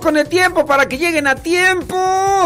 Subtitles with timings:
[0.00, 1.96] Con el tiempo para que lleguen a tiempo.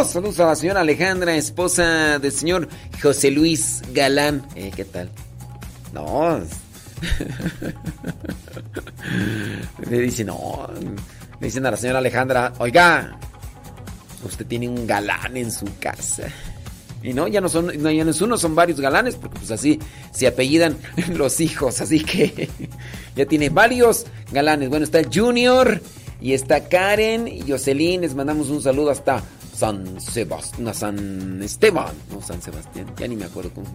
[0.06, 2.66] Saludos a la señora Alejandra, esposa del señor
[3.02, 4.42] José Luis Galán.
[4.54, 5.10] Eh, ¿Qué tal?
[5.92, 6.40] No.
[9.90, 10.66] Le dicen, no.
[11.40, 13.18] Le dicen a la señora Alejandra, oiga,
[14.24, 16.22] usted tiene un galán en su casa.
[17.02, 19.50] Y no, ya no son, no, ya no es uno, son varios galanes, porque pues
[19.50, 19.78] así
[20.10, 20.78] se apellidan
[21.12, 21.82] los hijos.
[21.82, 22.48] Así que
[23.14, 24.70] ya tiene varios galanes.
[24.70, 25.82] Bueno, está el Junior.
[26.24, 29.22] Y está Karen y Jocelyn, les mandamos un saludo hasta
[29.54, 33.66] San Sebastián, San Esteban, no San Sebastián, ya ni me acuerdo cómo.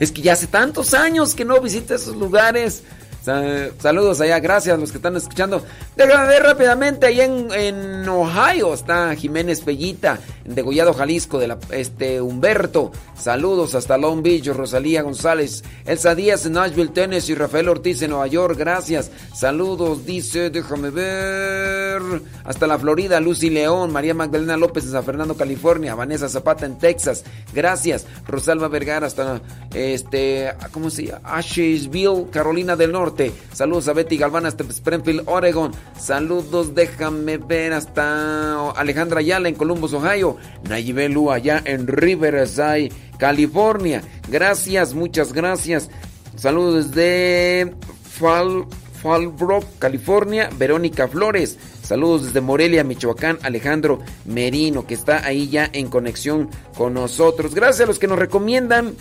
[0.00, 2.84] Es que ya hace tantos años que no visito esos lugares.
[3.22, 5.62] Saludos allá, gracias a los que están escuchando.
[5.94, 12.20] Déjame ver rápidamente, ahí en, Ohio está Jiménez Pellita, en Degollado, Jalisco, de la, este
[12.20, 12.90] Humberto.
[13.16, 18.26] Saludos hasta Long Beach, Rosalía González, Elsa Díaz en Nashville, Tennessee, Rafael Ortiz en Nueva
[18.26, 19.12] York, gracias.
[19.32, 22.02] Saludos, dice, déjame ver.
[22.42, 26.76] Hasta la Florida, Lucy León, María Magdalena López en San Fernando, California, Vanessa Zapata en
[26.76, 27.22] Texas,
[27.54, 28.04] gracias.
[28.26, 29.40] Rosalba Vergara hasta
[29.72, 31.20] este, ¿cómo se llama?
[31.22, 33.11] Asheville, Carolina del Norte.
[33.52, 35.72] Saludos a Betty Galván hasta Springfield, Oregon.
[35.98, 40.36] Saludos, déjame ver hasta Alejandra Ayala en Columbus, Ohio.
[40.68, 44.02] Nayibelu allá en Riverside, California.
[44.28, 45.90] Gracias, muchas gracias.
[46.36, 48.66] Saludos desde Fall,
[49.02, 50.48] Fallbrook, California.
[50.56, 51.58] Verónica Flores.
[51.82, 57.54] Saludos desde Morelia, Michoacán, Alejandro Merino, que está ahí ya en conexión con nosotros.
[57.54, 58.94] Gracias a los que nos recomiendan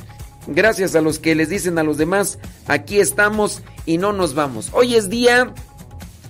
[0.48, 4.69] Gracias a los que les dicen a los demás, aquí estamos y no nos vamos.
[4.74, 5.53] Hoy es día,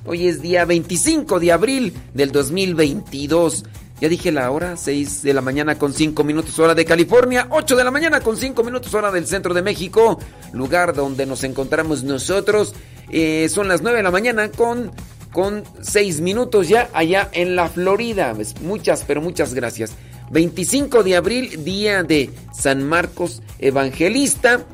[0.06, 3.64] hoy es día 25 de abril del 2022.
[4.02, 7.76] Ya dije la hora, 6 de la mañana con 5 minutos hora de California, 8
[7.76, 10.20] de la mañana con 5 minutos hora del centro de México,
[10.54, 12.74] lugar donde nos encontramos nosotros.
[13.12, 14.92] Eh, son las 9 de la mañana con,
[15.32, 18.34] con 6 minutos ya allá en la Florida.
[18.36, 19.92] Pues muchas, pero muchas gracias.
[20.32, 24.66] 25 de abril, día de San Marcos Evangelista.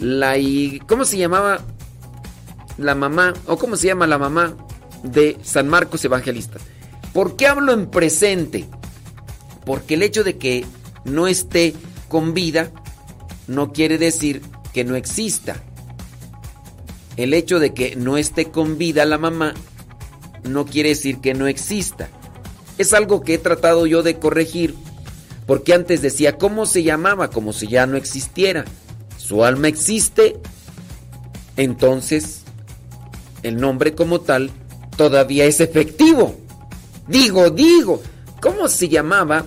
[0.00, 0.34] La,
[0.86, 1.64] ¿Cómo se llamaba
[2.76, 3.32] la mamá?
[3.46, 4.56] ¿O cómo se llama la mamá
[5.04, 6.58] de San Marcos Evangelista?
[7.12, 8.66] ¿Por qué hablo en presente?
[9.64, 10.66] Porque el hecho de que
[11.04, 11.72] no esté
[12.08, 12.72] con vida
[13.46, 14.42] no quiere decir
[14.74, 15.62] que no exista.
[17.16, 19.54] El hecho de que no esté con vida la mamá
[20.42, 22.08] no quiere decir que no exista.
[22.76, 24.74] Es algo que he tratado yo de corregir
[25.46, 27.30] porque antes decía, ¿cómo se llamaba?
[27.30, 28.64] Como si ya no existiera.
[29.16, 30.36] Su alma existe.
[31.56, 32.42] Entonces,
[33.42, 34.50] el nombre como tal
[34.96, 36.36] todavía es efectivo.
[37.06, 38.02] Digo, digo,
[38.40, 39.46] ¿cómo se llamaba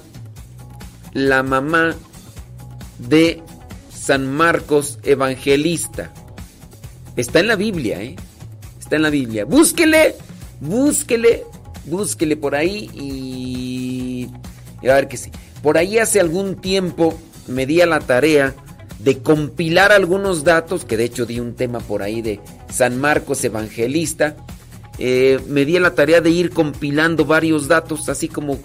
[1.12, 1.96] la mamá
[2.98, 3.44] de
[3.94, 6.14] San Marcos Evangelista?
[7.18, 8.16] Está en la Biblia, ¿eh?
[8.80, 9.44] Está en la Biblia.
[9.44, 10.16] Búsquele,
[10.62, 11.44] búsquele,
[11.86, 14.30] búsquele por ahí y,
[14.82, 15.30] y a ver que sí.
[15.62, 18.56] Por ahí hace algún tiempo me di a la tarea
[19.00, 22.40] de compilar algunos datos, que de hecho di un tema por ahí de
[22.70, 24.36] San Marcos Evangelista.
[24.98, 28.60] Eh, me di la tarea de ir compilando varios datos, así como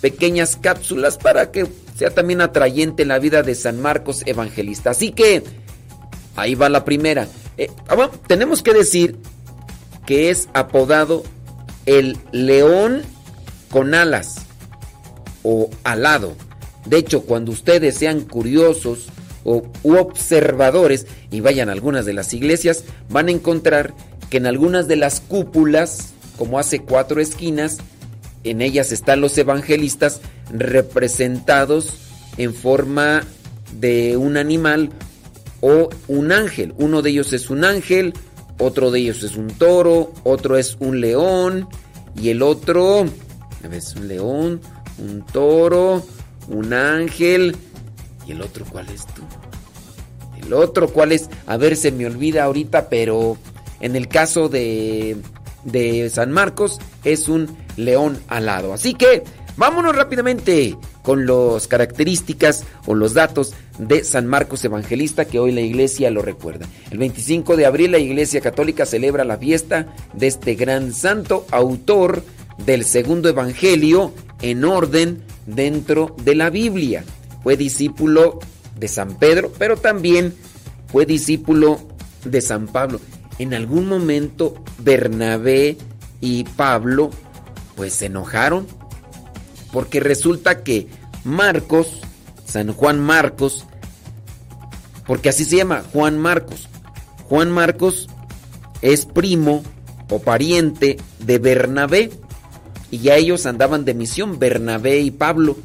[0.00, 4.90] pequeñas cápsulas para que sea también atrayente la vida de San Marcos Evangelista.
[4.90, 5.42] Así que
[6.36, 7.26] ahí va la primera.
[7.56, 9.16] Eh, ah, tenemos que decir
[10.06, 11.24] que es apodado
[11.86, 13.02] el león
[13.70, 14.47] con alas
[15.50, 16.36] o alado.
[16.84, 19.06] De hecho, cuando ustedes sean curiosos
[19.44, 23.94] o observadores y vayan a algunas de las iglesias, van a encontrar
[24.28, 27.78] que en algunas de las cúpulas, como hace cuatro esquinas,
[28.44, 31.94] en ellas están los evangelistas representados
[32.36, 33.24] en forma
[33.72, 34.90] de un animal
[35.62, 36.74] o un ángel.
[36.76, 38.12] Uno de ellos es un ángel,
[38.58, 41.68] otro de ellos es un toro, otro es un león
[42.20, 43.06] y el otro
[43.72, 44.60] es un león,
[44.98, 46.04] un toro,
[46.48, 47.56] un ángel
[48.26, 49.22] y el otro cuál es tú?
[50.44, 51.28] El otro cuál es?
[51.46, 53.36] A ver, se me olvida ahorita, pero
[53.80, 55.16] en el caso de
[55.64, 58.72] de San Marcos es un león alado.
[58.72, 59.22] Así que
[59.56, 65.60] vámonos rápidamente con las características o los datos de San Marcos Evangelista que hoy la
[65.60, 66.66] iglesia lo recuerda.
[66.90, 72.22] El 25 de abril la iglesia católica celebra la fiesta de este gran santo autor
[72.58, 77.04] del segundo evangelio en orden dentro de la Biblia.
[77.42, 78.40] Fue discípulo
[78.78, 80.34] de San Pedro, pero también
[80.88, 81.80] fue discípulo
[82.24, 83.00] de San Pablo
[83.38, 85.76] en algún momento Bernabé
[86.20, 87.10] y Pablo
[87.76, 88.66] pues se enojaron
[89.72, 90.88] porque resulta que
[91.24, 92.00] Marcos,
[92.44, 93.66] San Juan Marcos,
[95.06, 96.68] porque así se llama Juan Marcos.
[97.28, 98.08] Juan Marcos
[98.80, 99.62] es primo
[100.10, 102.10] o pariente de Bernabé
[102.90, 105.56] y ya ellos andaban de misión, Bernabé y Pablo.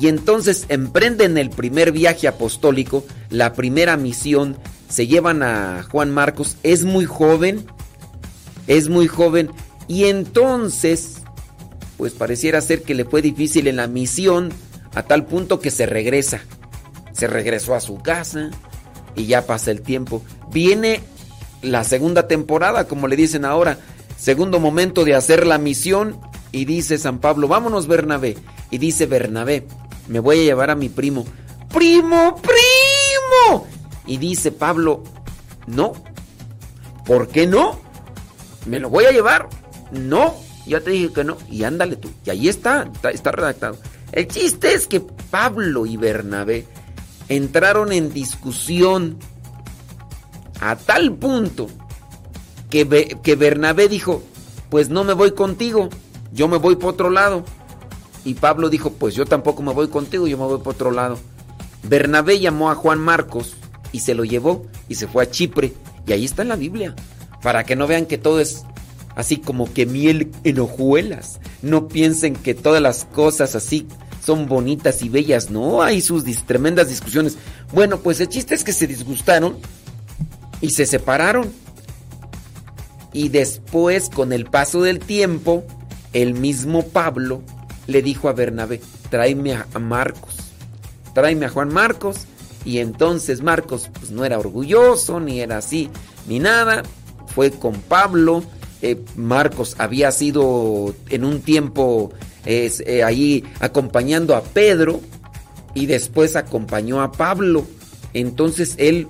[0.00, 4.56] Y entonces emprenden el primer viaje apostólico, la primera misión
[4.88, 7.64] se llevan a Juan Marcos, es muy joven,
[8.66, 9.50] es muy joven,
[9.88, 11.18] y entonces,
[11.96, 14.52] pues pareciera ser que le fue difícil en la misión,
[14.94, 16.40] a tal punto que se regresa,
[17.12, 18.50] se regresó a su casa,
[19.16, 20.22] y ya pasa el tiempo.
[20.52, 21.00] Viene
[21.62, 23.78] la segunda temporada, como le dicen ahora,
[24.16, 26.18] segundo momento de hacer la misión,
[26.52, 28.36] y dice San Pablo, vámonos Bernabé,
[28.70, 29.66] y dice Bernabé,
[30.08, 31.24] me voy a llevar a mi primo,
[31.72, 33.66] primo, primo,
[34.06, 35.04] y dice Pablo,
[35.66, 35.92] no.
[37.06, 37.80] ¿Por qué no?
[38.66, 39.48] ¿Me lo voy a llevar?
[39.92, 40.34] No.
[40.66, 41.36] Ya te dije que no.
[41.50, 42.10] Y ándale tú.
[42.24, 43.78] Y ahí está, está, redactado.
[44.12, 46.66] El chiste es que Pablo y Bernabé
[47.28, 49.18] entraron en discusión
[50.60, 51.68] a tal punto
[52.68, 54.22] que, que Bernabé dijo,
[54.68, 55.88] pues no me voy contigo,
[56.32, 57.44] yo me voy por otro lado.
[58.24, 61.18] Y Pablo dijo, pues yo tampoco me voy contigo, yo me voy por otro lado.
[61.82, 63.56] Bernabé llamó a Juan Marcos
[63.92, 65.72] y se lo llevó y se fue a Chipre.
[66.06, 66.94] Y ahí está en la Biblia.
[67.42, 68.64] Para que no vean que todo es
[69.16, 71.40] así como que miel en hojuelas.
[71.62, 73.86] No piensen que todas las cosas así
[74.24, 75.50] son bonitas y bellas.
[75.50, 77.36] No, hay sus tremendas discusiones.
[77.72, 79.56] Bueno, pues el chiste es que se disgustaron
[80.60, 81.50] y se separaron.
[83.12, 85.64] Y después, con el paso del tiempo,
[86.12, 87.42] el mismo Pablo
[87.86, 90.36] le dijo a Bernabé, tráeme a Marcos,
[91.14, 92.26] tráeme a Juan Marcos
[92.64, 95.88] y entonces Marcos pues no era orgulloso, ni era así,
[96.26, 96.82] ni nada.
[97.34, 98.42] Fue con Pablo.
[98.82, 102.12] Eh, Marcos había sido en un tiempo
[102.44, 105.00] eh, ahí acompañando a Pedro
[105.74, 107.66] y después acompañó a Pablo.
[108.12, 109.06] Entonces él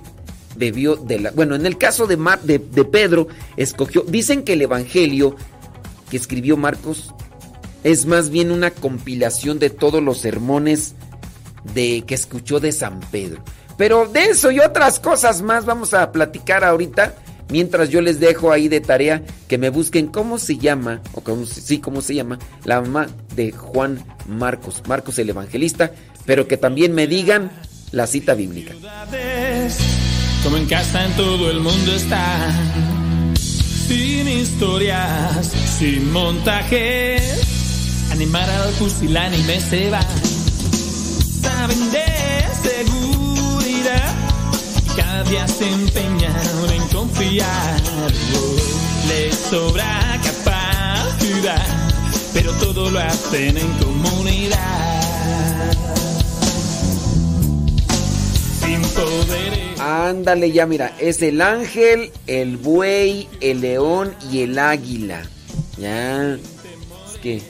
[0.55, 1.31] bebió de la...
[1.31, 3.27] Bueno, en el caso de, de, de Pedro,
[3.57, 4.03] escogió...
[4.07, 5.35] Dicen que el Evangelio
[6.11, 7.15] que escribió Marcos
[7.83, 10.93] es más bien una compilación de todos los sermones
[11.73, 13.43] de que escuchó de San Pedro.
[13.77, 17.15] Pero de eso y otras cosas más vamos a platicar ahorita.
[17.49, 21.45] Mientras yo les dejo ahí de tarea que me busquen cómo se llama, o cómo,
[21.45, 25.91] sí, cómo se llama, la mamá de Juan Marcos, Marcos el Evangelista,
[26.25, 27.51] pero que también me digan
[27.91, 28.73] la cita bíblica.
[33.87, 35.47] Sin historias,
[35.79, 40.01] sin montajes, animar al fusilánime se va
[41.41, 42.05] saben de
[42.69, 44.15] seguridad
[44.95, 46.35] cada día se empeñan
[46.73, 47.81] en confiar.
[49.07, 51.65] Les sobra capacidad,
[52.33, 55.50] pero todo lo hacen en comunidad.
[59.79, 65.23] Ándale ya, mira, es el ángel, el buey, el león y el águila.
[65.77, 66.35] Ya.
[66.35, 67.41] Es que.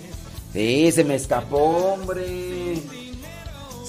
[0.53, 2.75] Se me escapó, hombre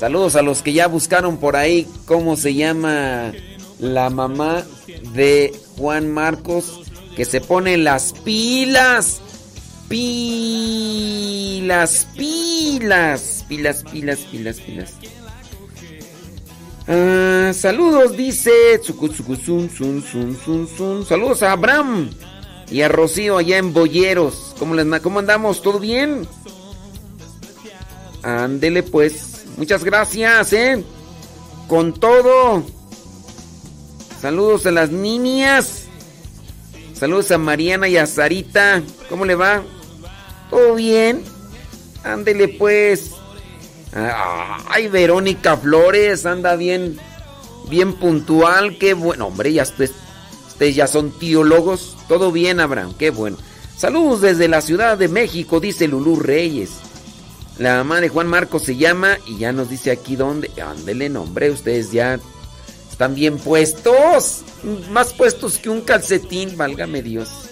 [0.03, 3.33] Saludos a los que ya buscaron por ahí cómo se llama
[3.79, 4.65] la mamá
[5.15, 6.81] de Juan Marcos,
[7.15, 9.21] que se pone las pilas.
[9.89, 10.49] Pilas,
[12.17, 14.95] pilas, pilas, pilas, pilas, pilas.
[16.89, 18.81] Ah, saludos, dice.
[21.07, 22.11] Saludos a Abraham
[22.71, 24.55] y a Rocío allá en Boyeros.
[24.59, 25.63] ¿Cómo, les, ¿Cómo andamos?
[25.63, 26.27] ¿Todo bien?
[28.23, 29.45] Ándele pues.
[29.57, 30.83] Muchas gracias, ¿eh?
[31.69, 32.65] Con todo.
[34.21, 35.85] Saludos a las niñas.
[36.95, 38.83] Saludos a Mariana y a Sarita.
[39.09, 39.63] ¿Cómo le va?
[40.51, 41.23] ¿Todo bien?
[42.05, 43.11] Ándele pues.
[43.95, 46.99] Ay, Verónica Flores, anda bien,
[47.69, 49.27] bien puntual, qué bueno.
[49.27, 49.93] Hombre, ya ustedes,
[50.49, 51.97] ustedes ya son teólogos.
[52.09, 53.37] Todo bien, Abraham, qué bueno.
[53.77, 56.71] Saludos desde la Ciudad de México, dice Lulú Reyes.
[57.59, 60.51] La mamá de Juan Marcos se llama y ya nos dice aquí dónde.
[60.63, 62.19] Ándele, nombre, ustedes ya
[62.91, 64.43] están bien puestos.
[64.91, 67.52] Más puestos que un calcetín, válgame Dios.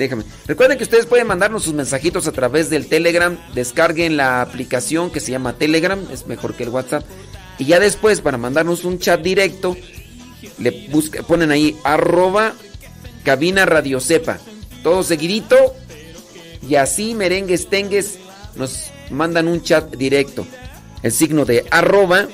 [0.00, 0.24] Déjame.
[0.46, 3.36] Recuerden que ustedes pueden mandarnos sus mensajitos a través del Telegram.
[3.52, 7.04] Descarguen la aplicación que se llama Telegram, es mejor que el WhatsApp.
[7.58, 9.76] Y ya después, para mandarnos un chat directo,
[10.56, 10.72] le
[11.28, 12.54] ponen ahí arroba
[13.24, 14.38] cabina radio sepa.
[14.82, 15.74] Todo seguidito.
[16.66, 18.18] Y así, merengues, tengues,
[18.56, 20.46] nos mandan un chat directo.
[21.02, 22.26] El signo de arroba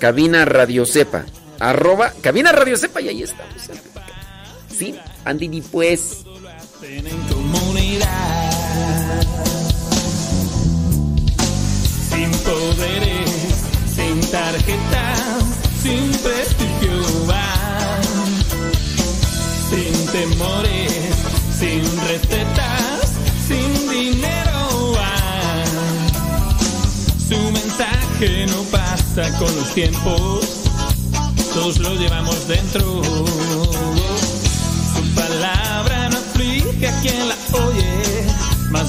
[0.00, 1.26] cabina radio sepa.
[1.60, 3.70] Arroba cabina radio sepa y ahí estamos.
[4.76, 6.24] Sí, Andini pues
[6.84, 8.50] en comunidad.
[12.10, 13.30] Sin poderes,
[13.94, 15.44] sin tarjetas,
[15.80, 17.02] sin prestigio
[19.70, 20.92] Sin temores,
[21.58, 23.12] sin recetas,
[23.46, 24.96] sin dinero
[27.28, 30.46] Su mensaje no pasa con los tiempos,
[31.54, 33.02] todos lo llevamos dentro.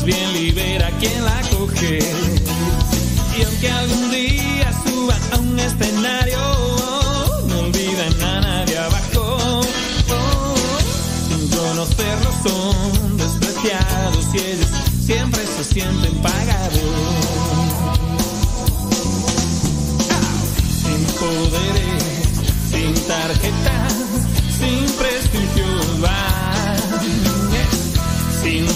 [0.06, 2.00] Bien libera quien la coge.
[3.38, 6.40] Y aunque algún día suba a un escenario,
[7.48, 9.62] no olviden a nadie abajo.
[11.28, 14.70] sin conocerlo son despreciados y ellos
[15.06, 16.80] siempre se sienten pagados.
[20.82, 22.04] Sin poderes,
[22.72, 23.93] sin tarjetas,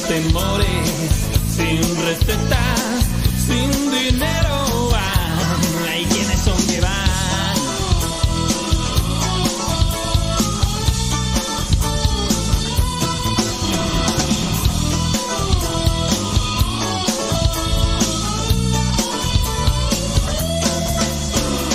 [0.07, 0.89] temores,
[1.49, 3.05] sin recetas,
[3.45, 4.89] sin dinero.
[5.89, 7.57] Hay quienes son que van.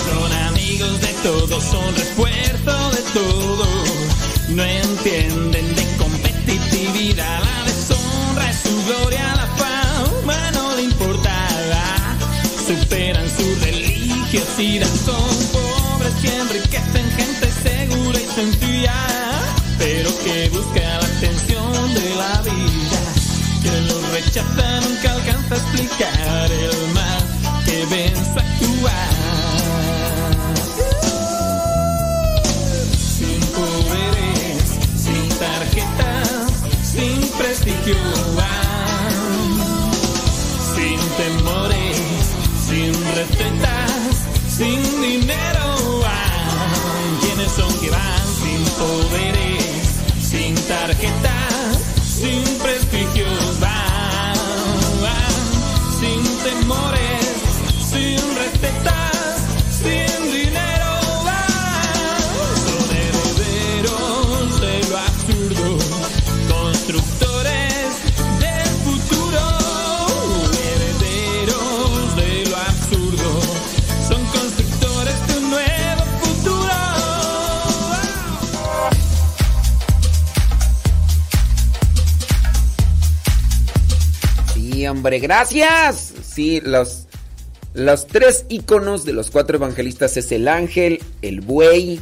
[0.09, 3.66] Son amigos de todos, son refuerzo de todo.
[4.49, 7.52] No entienden de competitividad
[8.87, 12.16] gloria, la fama no le importaba.
[12.66, 18.94] Superan su religiosidad, son pobres que enriquecen gente segura y sencilla,
[19.79, 23.01] pero que busca la atención de la vida.
[23.62, 29.22] Que lo rechaza nunca alcanza a explicar el mal que ven su actuar.
[37.62, 38.22] Sin prestigio.
[42.72, 46.03] sin recetas, sin dinero.
[47.20, 49.85] ¿Quiénes son que van sin poderes,
[50.20, 51.32] sin tarjetas,
[85.03, 86.15] hombre, gracias.
[86.23, 87.09] Sí, los,
[87.75, 92.01] los tres iconos de los cuatro evangelistas es el ángel, el buey,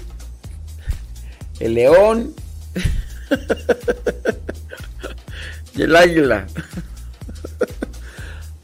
[1.60, 2.34] el león
[5.74, 6.46] y el águila.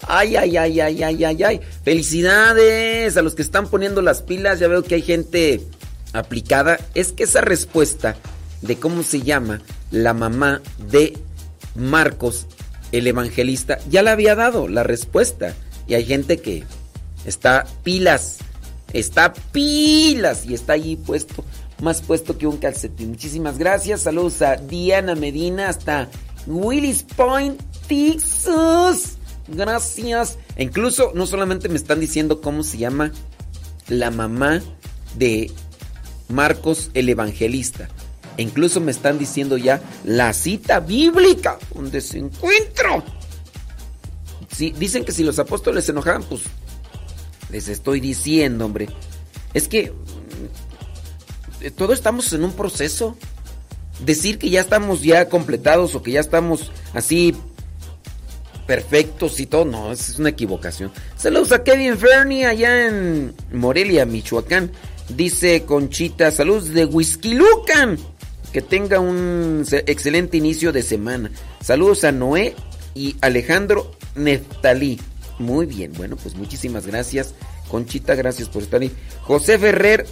[0.06, 1.60] Ay, ay, ay, ay, ay, ay, ay.
[1.82, 4.58] Felicidades a los que están poniendo las pilas.
[4.58, 5.62] Ya veo que hay gente
[6.12, 6.78] aplicada.
[6.94, 8.16] Es que esa respuesta
[8.60, 11.16] de cómo se llama la mamá de
[11.74, 12.46] Marcos
[12.92, 15.54] el evangelista ya le había dado la respuesta.
[15.88, 16.64] Y hay gente que
[17.26, 18.38] Está pilas.
[18.92, 21.44] Está pilas y está allí puesto,
[21.82, 23.10] más puesto que un calcetín.
[23.10, 24.02] Muchísimas gracias.
[24.02, 26.08] Saludos a Diana Medina hasta
[26.46, 29.18] Willis Point, Texas.
[29.48, 30.38] Gracias.
[30.54, 33.10] E incluso no solamente me están diciendo cómo se llama
[33.88, 34.62] la mamá
[35.16, 35.50] de
[36.28, 37.88] Marcos el Evangelista.
[38.36, 43.02] E incluso me están diciendo ya la cita bíblica donde se encuentra.
[44.54, 46.42] Si, dicen que si los apóstoles se enojaban, pues
[47.50, 48.88] les estoy diciendo, hombre.
[49.54, 53.16] Es que mm, todos estamos en un proceso.
[54.04, 57.34] Decir que ya estamos ya completados o que ya estamos así
[58.66, 60.92] perfectos y todo, no, es una equivocación.
[61.16, 64.72] Saludos a Kevin Fernie allá en Morelia, Michoacán.
[65.08, 67.96] Dice Conchita, saludos de Whisky Lucan.
[68.56, 71.30] Que tenga un excelente inicio de semana.
[71.60, 72.56] Saludos a Noé
[72.94, 74.98] y Alejandro Neftalí.
[75.38, 77.34] Muy bien, bueno, pues muchísimas gracias.
[77.68, 78.90] Conchita, gracias por estar ahí.
[79.20, 80.06] José Ferrer,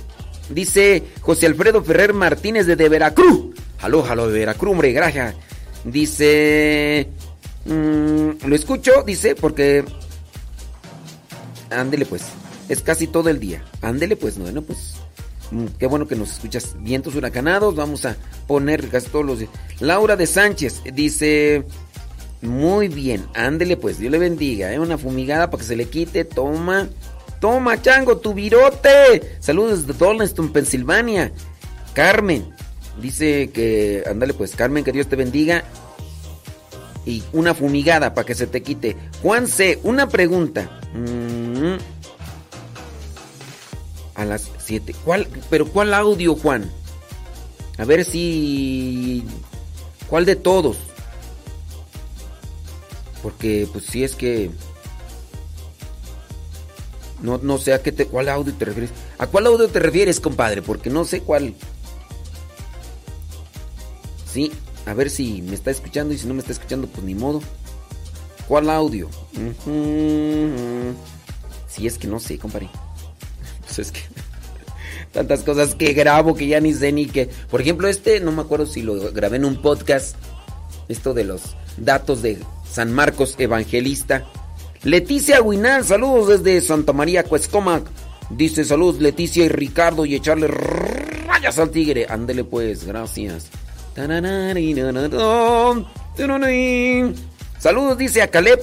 [0.50, 3.54] dice José Alfredo Ferrer Martínez de, Veracruz.
[3.80, 5.34] Aló, aló, de Veracruz, hombre, gracias.
[5.82, 7.08] Dice,
[7.64, 9.86] mm, lo escucho, dice, porque...
[11.70, 12.24] Ándele pues,
[12.68, 13.64] es casi todo el día.
[13.80, 14.96] Ándele pues, bueno, pues...
[15.50, 16.74] Mm, qué bueno que nos escuchas.
[16.78, 19.38] Vientos huracanados, vamos a poner casi todos los.
[19.80, 21.64] Laura de Sánchez dice...
[22.44, 24.70] Muy bien, ándele pues, Dios le bendiga.
[24.70, 24.78] ¿eh?
[24.78, 26.24] Una fumigada para que se le quite.
[26.24, 26.88] Toma,
[27.40, 29.38] toma, chango, tu virote.
[29.40, 31.32] Saludos desde Donaldston, Pensilvania.
[31.94, 32.54] Carmen,
[33.00, 35.64] dice que, ándale pues, Carmen, que Dios te bendiga.
[37.06, 38.94] Y una fumigada para que se te quite.
[39.22, 40.80] Juan C., una pregunta.
[40.94, 41.76] Mm.
[44.14, 44.94] A las 7.
[45.04, 46.70] ¿Cuál, pero cuál audio, Juan?
[47.78, 49.24] A ver si...
[50.08, 50.76] ¿Cuál de todos?
[53.22, 54.50] Porque pues si es que...
[57.22, 58.90] No, no sé a qué te, cuál audio te refieres.
[59.18, 60.62] ¿A cuál audio te refieres, compadre?
[60.62, 61.54] Porque no sé cuál.
[64.30, 64.52] Sí,
[64.86, 67.40] a ver si me está escuchando y si no me está escuchando, pues ni modo.
[68.46, 69.08] ¿Cuál audio?
[71.66, 72.68] Si es que no sé, compadre.
[73.78, 74.00] Es que
[75.12, 77.28] tantas cosas que grabo que ya ni sé ni que.
[77.50, 80.16] Por ejemplo, este no me acuerdo si lo grabé en un podcast.
[80.88, 82.38] Esto de los datos de
[82.70, 84.24] San Marcos Evangelista.
[84.82, 87.84] Leticia Huinal, saludos desde Santa María Cuescomac.
[88.30, 92.06] Dice saludos Leticia y Ricardo y echarle rayas al tigre.
[92.08, 93.48] Ándele pues, gracias.
[97.58, 98.60] Saludos, dice a Caleb.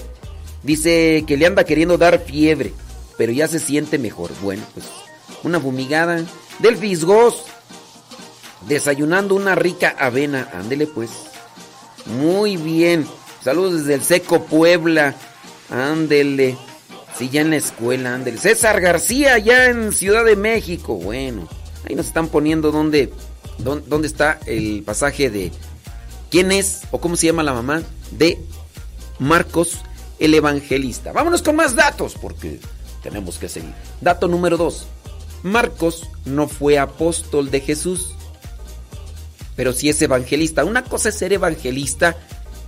[0.63, 2.71] Dice que le anda queriendo dar fiebre,
[3.21, 4.31] pero ya se siente mejor.
[4.41, 4.87] Bueno, pues
[5.43, 6.25] una fumigada.
[6.57, 7.43] Del Fisgos.
[8.67, 10.49] Desayunando una rica avena.
[10.55, 11.11] Ándele pues.
[12.07, 13.05] Muy bien.
[13.43, 15.13] Saludos desde el Seco Puebla.
[15.69, 16.57] Ándele.
[17.15, 18.39] Sí, ya en la escuela, ándele.
[18.39, 20.95] César García, ya en Ciudad de México.
[20.95, 21.47] Bueno,
[21.87, 23.13] ahí nos están poniendo dónde,
[23.59, 25.51] dónde, está el pasaje de
[26.31, 28.39] quién es o cómo se llama la mamá de
[29.19, 29.77] Marcos
[30.17, 31.11] el Evangelista.
[31.11, 32.59] Vámonos con más datos porque
[33.01, 33.73] tenemos que seguir.
[33.99, 34.87] Dato número dos.
[35.43, 38.13] Marcos no fue apóstol de Jesús,
[39.55, 40.65] pero sí es evangelista.
[40.65, 42.17] Una cosa es ser evangelista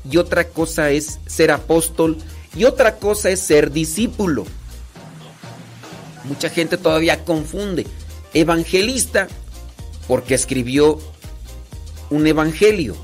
[0.10, 2.17] y otra cosa es ser apóstol
[2.56, 4.46] y otra cosa es ser discípulo.
[6.24, 7.86] Mucha gente todavía confunde
[8.34, 9.28] evangelista
[10.08, 11.00] porque escribió
[12.10, 12.96] un evangelio.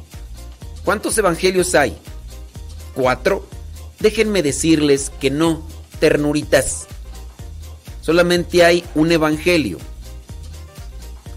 [0.84, 1.98] ¿Cuántos evangelios hay?
[2.96, 3.46] ¿Cuatro?
[4.00, 5.68] Déjenme decirles que no,
[6.00, 6.89] ternuritas.
[8.02, 9.78] Solamente hay un evangelio.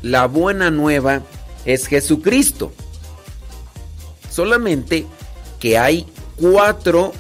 [0.03, 1.23] La buena nueva
[1.65, 2.73] es Jesucristo.
[4.31, 5.07] Solamente
[5.61, 7.13] que hay cuatro,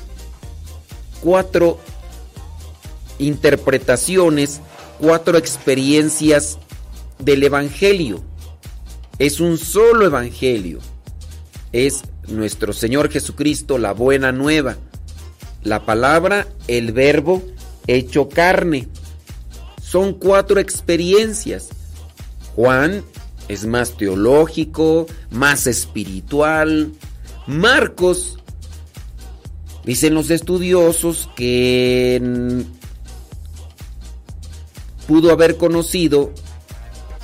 [1.21, 1.79] cuatro
[3.19, 4.61] interpretaciones,
[4.99, 6.59] cuatro experiencias
[7.19, 8.23] del Evangelio.
[9.19, 10.81] Es un solo Evangelio.
[11.73, 14.77] Es nuestro Señor Jesucristo, la buena nueva.
[15.63, 17.43] La palabra, el verbo,
[17.87, 18.89] hecho carne.
[19.93, 21.69] Son cuatro experiencias.
[22.57, 23.05] Juan
[23.49, 26.95] es más teológico, más espiritual,
[27.47, 28.39] Marcos,
[29.85, 32.65] dicen los estudiosos que
[35.07, 36.33] pudo haber conocido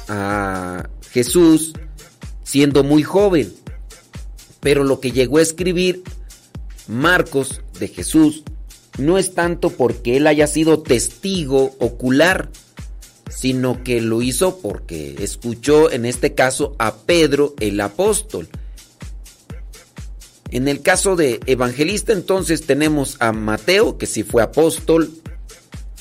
[0.06, 1.72] a Jesús
[2.44, 3.50] siendo muy joven,
[4.60, 6.02] pero lo que llegó a escribir
[6.86, 8.44] Marcos de Jesús
[8.98, 12.50] no es tanto porque él haya sido testigo ocular,
[13.30, 18.48] sino que lo hizo porque escuchó en este caso a Pedro el apóstol
[20.50, 25.10] en el caso de evangelista, entonces tenemos a Mateo, que sí fue apóstol,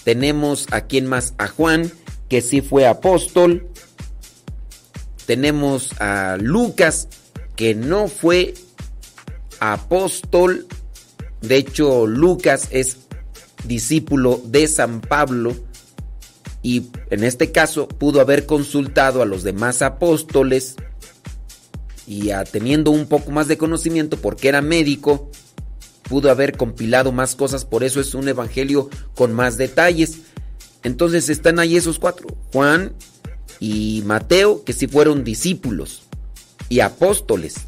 [0.03, 1.91] Tenemos a quién más, a Juan,
[2.29, 3.67] que sí fue apóstol.
[5.25, 7.09] Tenemos a Lucas,
[7.57, 8.53] que no fue
[9.59, 10.65] apóstol.
[11.41, 12.97] De hecho, Lucas es
[13.65, 15.55] discípulo de San Pablo
[16.61, 20.75] y en este caso pudo haber consultado a los demás apóstoles
[22.05, 25.29] y teniendo un poco más de conocimiento porque era médico,
[26.03, 30.19] pudo haber compilado más cosas, por eso es un evangelio con más detalles.
[30.83, 32.93] Entonces están ahí esos cuatro, Juan
[33.59, 36.03] y Mateo, que sí fueron discípulos
[36.69, 37.67] y apóstoles.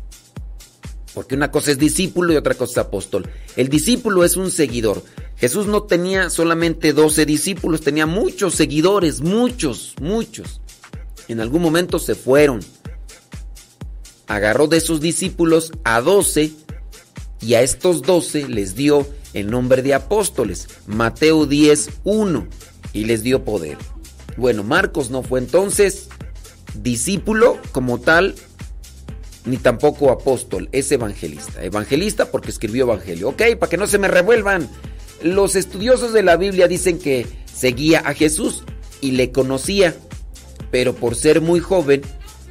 [1.14, 3.30] Porque una cosa es discípulo y otra cosa es apóstol.
[3.56, 5.04] El discípulo es un seguidor.
[5.38, 10.62] Jesús no tenía solamente 12 discípulos, tenía muchos seguidores, muchos, muchos.
[11.28, 12.60] En algún momento se fueron.
[14.28, 16.52] Agarró de sus discípulos a 12
[17.42, 20.68] y a estos 12 les dio el nombre de apóstoles.
[20.88, 22.48] Mateo 10, 1
[22.94, 23.78] y les dio poder.
[24.38, 26.10] Bueno, Marcos no fue entonces
[26.76, 28.36] discípulo como tal,
[29.46, 31.64] ni tampoco apóstol, es evangelista.
[31.64, 33.30] Evangelista porque escribió evangelio.
[33.30, 34.70] Ok, para que no se me revuelvan.
[35.22, 38.64] Los estudiosos de la Biblia dicen que seguía a Jesús
[39.02, 39.96] y le conocía,
[40.72, 42.02] pero por ser muy joven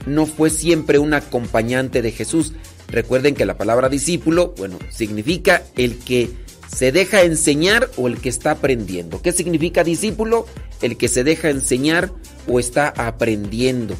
[0.07, 2.53] no fue siempre un acompañante de Jesús.
[2.89, 6.31] Recuerden que la palabra discípulo, bueno, significa el que
[6.75, 9.21] se deja enseñar o el que está aprendiendo.
[9.23, 10.47] ¿Qué significa discípulo?
[10.83, 12.13] El que se deja enseñar
[12.47, 13.95] o está aprendiendo.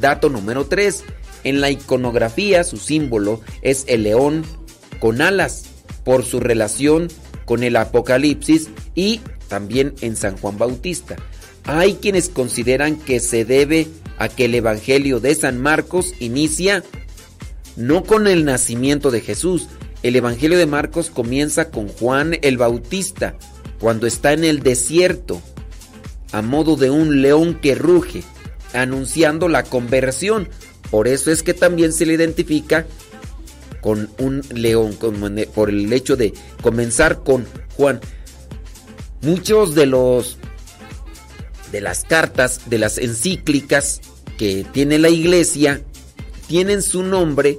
[0.00, 1.04] Dato número 3.
[1.44, 4.44] En la iconografía su símbolo es el león
[4.98, 5.66] con alas
[6.04, 7.08] por su relación
[7.44, 11.16] con el Apocalipsis y también en San Juan Bautista.
[11.64, 13.86] Hay quienes consideran que se debe
[14.18, 16.82] a que el Evangelio de San Marcos inicia
[17.76, 19.68] no con el nacimiento de Jesús.
[20.02, 23.36] El Evangelio de Marcos comienza con Juan el Bautista,
[23.80, 25.40] cuando está en el desierto,
[26.32, 28.22] a modo de un león que ruge,
[28.72, 30.48] anunciando la conversión.
[30.90, 32.86] Por eso es que también se le identifica
[33.80, 34.96] con un león,
[35.54, 38.00] por el hecho de comenzar con Juan.
[39.20, 40.38] Muchos de los
[41.70, 44.00] de las cartas, de las encíclicas
[44.38, 45.82] que tiene la iglesia,
[46.46, 47.58] tienen su nombre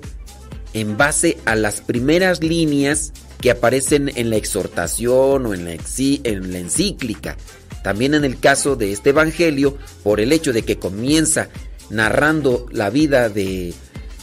[0.73, 3.11] en base a las primeras líneas
[3.41, 7.37] que aparecen en la exhortación o en la, en la encíclica.
[7.83, 11.49] También en el caso de este Evangelio, por el hecho de que comienza
[11.89, 13.73] narrando la vida de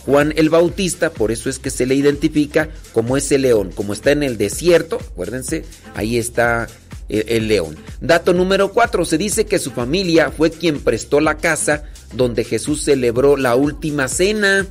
[0.04, 4.10] Juan el Bautista, por eso es que se le identifica como ese león, como está
[4.10, 6.66] en el desierto, acuérdense, ahí está
[7.08, 7.76] el, el león.
[8.00, 12.82] Dato número 4, se dice que su familia fue quien prestó la casa donde Jesús
[12.82, 14.66] celebró la última cena,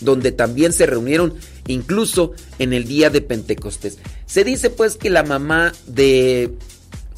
[0.00, 1.34] donde también se reunieron
[1.66, 3.98] incluso en el día de Pentecostés.
[4.26, 6.52] Se dice pues que la mamá de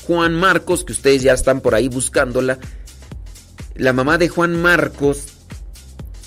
[0.06, 2.58] Juan Marcos, que ustedes ya están por ahí buscándola,
[3.80, 5.24] la mamá de Juan Marcos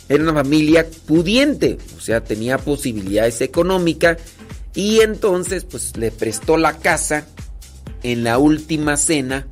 [0.10, 4.18] era una familia pudiente, o sea, tenía posibilidades económicas
[4.74, 7.28] y entonces pues le prestó la casa
[8.02, 9.46] en la última cena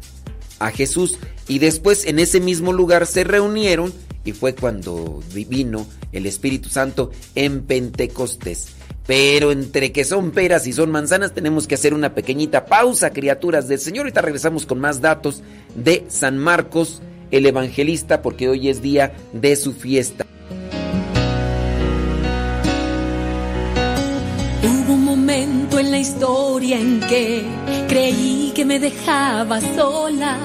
[0.57, 3.93] a Jesús y después en ese mismo lugar se reunieron
[4.25, 8.69] y fue cuando vino el Espíritu Santo en Pentecostés.
[9.05, 13.67] Pero entre que son peras y son manzanas tenemos que hacer una pequeñita pausa, criaturas
[13.67, 14.05] del Señor.
[14.05, 15.43] Ahorita regresamos con más datos
[15.75, 20.25] de San Marcos, el evangelista, porque hoy es día de su fiesta.
[24.63, 27.43] Hubo un momento en la historia en que
[27.87, 30.37] creí que me dejaba sola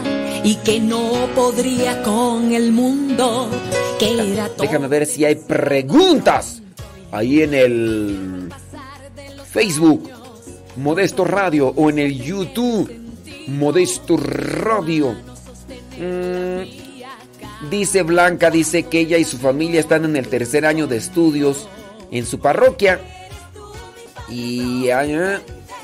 [0.45, 3.51] y que no podría con el mundo,
[3.99, 4.63] que era todo.
[4.63, 6.63] Déjame ver si hay preguntas
[7.11, 8.49] ahí en el
[9.51, 10.11] Facebook
[10.77, 12.91] Modesto Radio o en el YouTube
[13.49, 15.36] Modesto Radio.
[15.99, 20.97] Mm, dice Blanca, dice que ella y su familia están en el tercer año de
[20.97, 21.69] estudios
[22.11, 23.01] en su parroquia.
[24.29, 25.41] Y ah,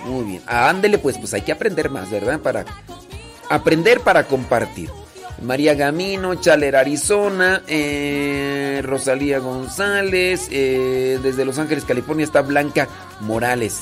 [0.06, 0.42] muy bien.
[0.46, 2.40] Ah, ándele, pues, pues hay que aprender más, ¿verdad?
[2.40, 2.64] Para
[3.48, 4.90] aprender para compartir.
[5.42, 12.88] María Gamino, Chaler, Arizona, eh, Rosalía González, eh, desde Los Ángeles, California está Blanca
[13.20, 13.80] Morales.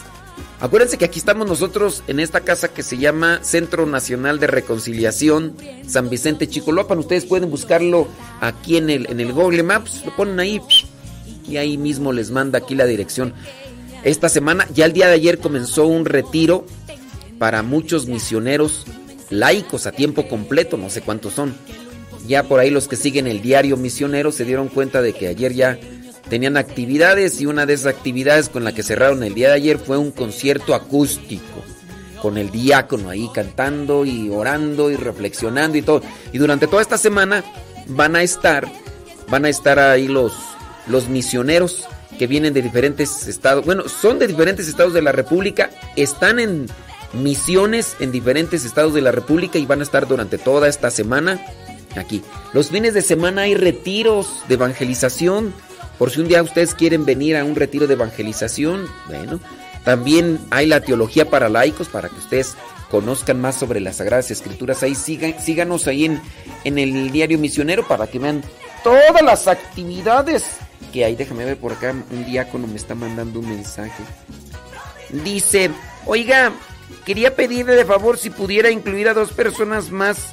[0.61, 5.57] Acuérdense que aquí estamos nosotros en esta casa que se llama Centro Nacional de Reconciliación
[5.87, 6.99] San Vicente Chicolopan.
[6.99, 8.09] Ustedes pueden buscarlo
[8.41, 10.61] aquí en el, en el Google Maps, lo ponen ahí
[11.49, 13.35] y ahí mismo les manda aquí la dirección.
[14.05, 16.65] Esta semana, ya el día de ayer comenzó un retiro
[17.39, 18.87] para muchos misioneros
[19.31, 21.55] laicos a tiempo completo, no sé cuántos son.
[22.27, 25.55] Ya por ahí los que siguen el diario misionero se dieron cuenta de que ayer
[25.55, 25.79] ya
[26.31, 29.79] tenían actividades y una de esas actividades con la que cerraron el día de ayer
[29.79, 31.45] fue un concierto acústico.
[32.23, 36.03] con el diácono ahí cantando y orando y reflexionando y todo.
[36.35, 37.43] Y durante toda esta semana
[37.87, 38.71] van a estar,
[39.31, 40.35] van a estar ahí los,
[40.87, 41.87] los misioneros
[42.19, 43.65] que vienen de diferentes estados.
[43.65, 46.67] Bueno, son de diferentes estados de la República, están en
[47.15, 51.41] misiones en diferentes estados de la República y van a estar durante toda esta semana
[51.97, 52.23] aquí.
[52.53, 55.55] Los fines de semana hay retiros de evangelización.
[56.01, 59.39] Por si un día ustedes quieren venir a un retiro de evangelización, bueno,
[59.85, 62.57] también hay la teología para laicos para que ustedes
[62.91, 64.83] conozcan más sobre las Sagradas Escrituras.
[64.83, 66.23] Ahí síganos ahí en,
[66.65, 68.43] en el diario misionero para que vean
[68.83, 70.47] todas las actividades
[70.91, 71.17] que hay.
[71.17, 74.03] Déjame ver por acá, un diácono me está mandando un mensaje.
[75.11, 75.71] Dice,
[76.07, 76.51] oiga,
[77.05, 80.33] quería pedirle de favor si pudiera incluir a dos personas más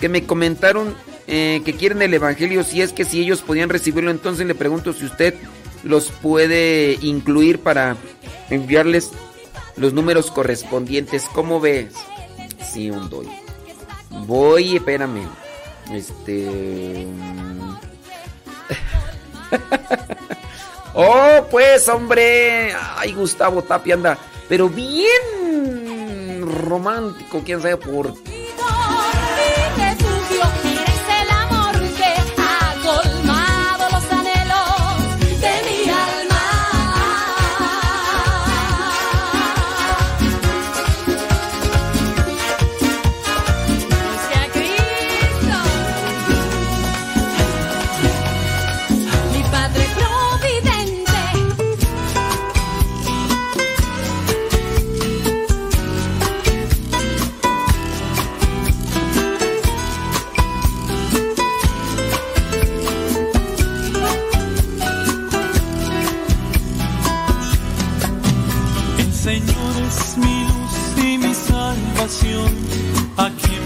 [0.00, 0.94] que me comentaron
[1.26, 2.62] eh, que quieren el Evangelio.
[2.64, 5.34] Si es que si ellos podían recibirlo, entonces le pregunto si usted
[5.82, 7.96] los puede incluir para
[8.50, 9.10] enviarles
[9.76, 11.26] los números correspondientes.
[11.32, 11.94] ¿Cómo ves?
[12.72, 13.28] Sí, un doy.
[14.26, 15.28] Voy, espérame.
[15.92, 17.06] Este.
[20.94, 22.72] oh, pues, hombre.
[22.96, 24.18] Ay, Gustavo Tapia anda.
[24.48, 28.14] Pero bien romántico, quién sabe por.
[69.70, 72.52] eres mi luz y mi salvación.
[73.16, 73.65] Aquí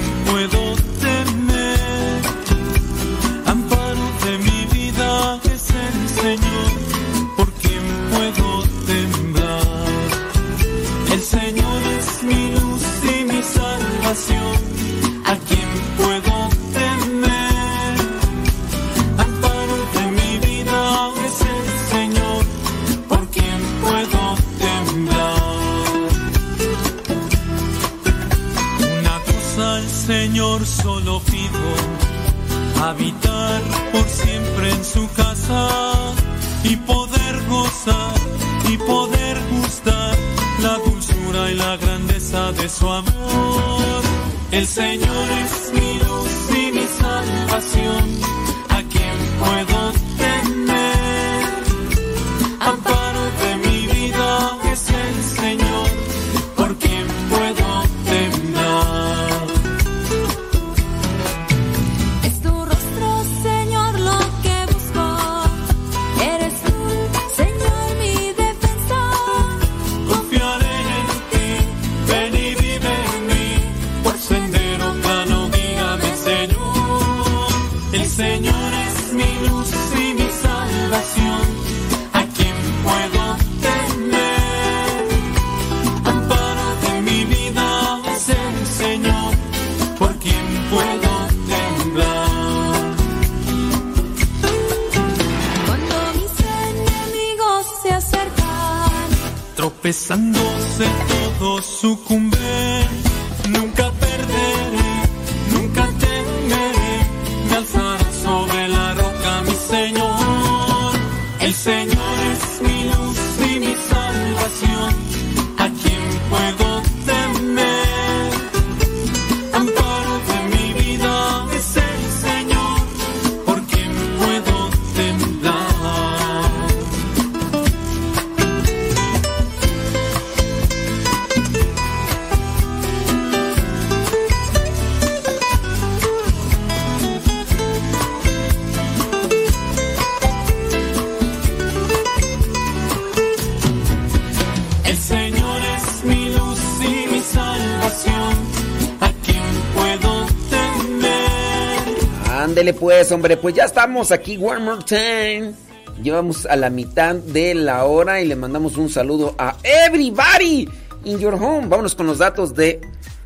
[153.10, 155.52] pues, hombre, pues ya estamos aquí, one more time.
[156.00, 160.68] Llevamos a la mitad de la hora y le mandamos un saludo a everybody
[161.02, 161.66] in your home.
[161.66, 162.80] Vámonos con los datos de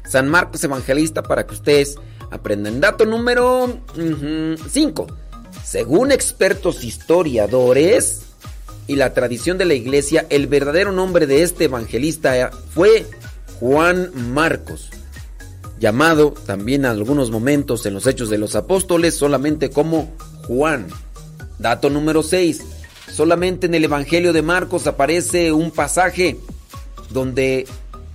[0.09, 1.97] San Marcos Evangelista para que ustedes
[2.30, 2.80] aprendan.
[2.80, 3.78] Dato número
[4.70, 5.07] 5.
[5.62, 8.22] Según expertos historiadores
[8.87, 13.07] y la tradición de la iglesia, el verdadero nombre de este evangelista fue
[13.61, 14.89] Juan Marcos,
[15.85, 20.11] llamado también en algunos momentos en los Hechos de los Apóstoles solamente como
[20.47, 20.87] Juan.
[21.59, 22.62] Dato número 6.
[23.12, 26.41] Solamente en el Evangelio de Marcos aparece un pasaje
[27.11, 27.66] donde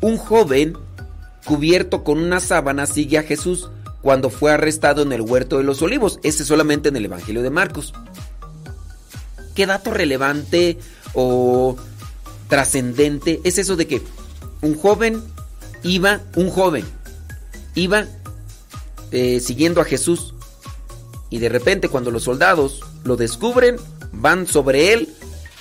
[0.01, 0.75] un joven
[1.45, 3.69] cubierto con una sábana sigue a Jesús
[4.01, 6.19] cuando fue arrestado en el huerto de los olivos.
[6.23, 7.93] Ese solamente en el Evangelio de Marcos.
[9.53, 10.79] ¿Qué dato relevante
[11.13, 11.77] o
[12.47, 14.01] trascendente es eso de que
[14.61, 15.21] un joven
[15.83, 16.83] iba, un joven
[17.75, 18.05] iba
[19.11, 20.33] eh, siguiendo a Jesús
[21.29, 23.77] y de repente cuando los soldados lo descubren,
[24.11, 25.09] van sobre él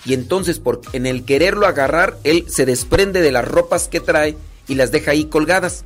[0.05, 4.37] y entonces por, en el quererlo agarrar, él se desprende de las ropas que trae
[4.67, 5.85] y las deja ahí colgadas.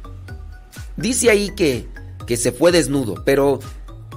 [0.96, 1.88] Dice ahí que,
[2.26, 3.60] que se fue desnudo, pero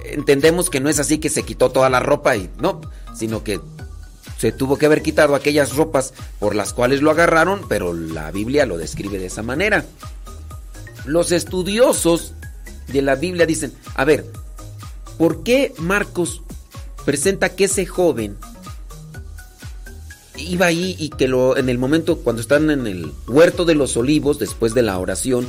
[0.03, 2.81] entendemos que no es así que se quitó toda la ropa y no,
[3.15, 3.59] sino que
[4.37, 8.65] se tuvo que haber quitado aquellas ropas por las cuales lo agarraron, pero la Biblia
[8.65, 9.85] lo describe de esa manera.
[11.05, 12.33] Los estudiosos
[12.87, 14.25] de la Biblia dicen, a ver,
[15.17, 16.41] ¿por qué Marcos
[17.05, 18.37] presenta que ese joven
[20.37, 23.95] iba ahí y que lo en el momento cuando están en el huerto de los
[23.97, 25.47] olivos después de la oración,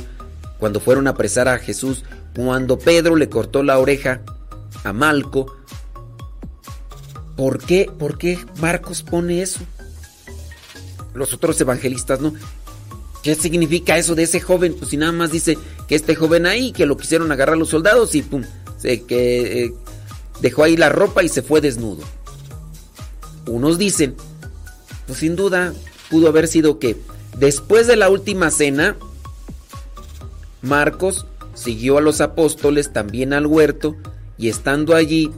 [0.59, 2.03] cuando fueron a apresar a Jesús,
[2.35, 4.21] cuando Pedro le cortó la oreja
[4.83, 5.55] a Malco,
[7.35, 9.59] ¿por qué, por qué Marcos pone eso?
[11.13, 12.33] Los otros evangelistas no.
[13.23, 14.75] ¿Qué significa eso de ese joven?
[14.77, 15.57] Pues si nada más dice
[15.87, 18.43] que este joven ahí, que lo quisieron agarrar los soldados y pum,
[18.77, 19.73] se, que eh,
[20.41, 22.03] dejó ahí la ropa y se fue desnudo.
[23.47, 24.15] Unos dicen,
[25.05, 25.73] pues sin duda
[26.09, 26.97] pudo haber sido que
[27.37, 28.97] después de la última cena,
[30.61, 33.95] Marcos siguió a los apóstoles también al huerto
[34.37, 35.31] y estando allí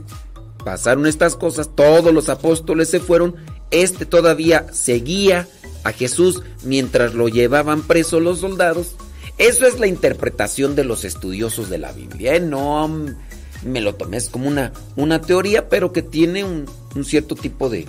[0.64, 3.36] pasaron estas cosas, todos los apóstoles se fueron,
[3.70, 5.48] este todavía seguía
[5.84, 8.94] a Jesús mientras lo llevaban preso los soldados.
[9.38, 12.34] Eso es la interpretación de los estudiosos de la Biblia.
[12.34, 12.40] ¿eh?
[12.40, 12.88] No
[13.62, 16.66] me lo tomé como una, una teoría, pero que tiene un,
[17.04, 17.86] cierto tipo de,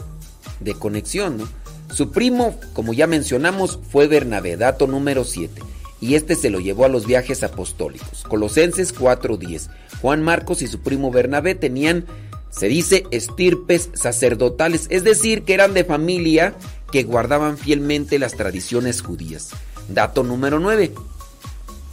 [0.59, 1.49] de conexión.
[1.91, 5.61] Su primo, como ya mencionamos, fue Bernabé, dato número 7.
[5.99, 8.23] Y este se lo llevó a los viajes apostólicos.
[8.27, 9.69] Colosenses 4:10.
[10.01, 12.05] Juan Marcos y su primo Bernabé tenían,
[12.51, 16.53] se dice, estirpes sacerdotales, es decir, que eran de familia
[16.91, 19.51] que guardaban fielmente las tradiciones judías.
[19.87, 20.93] Dato número 9.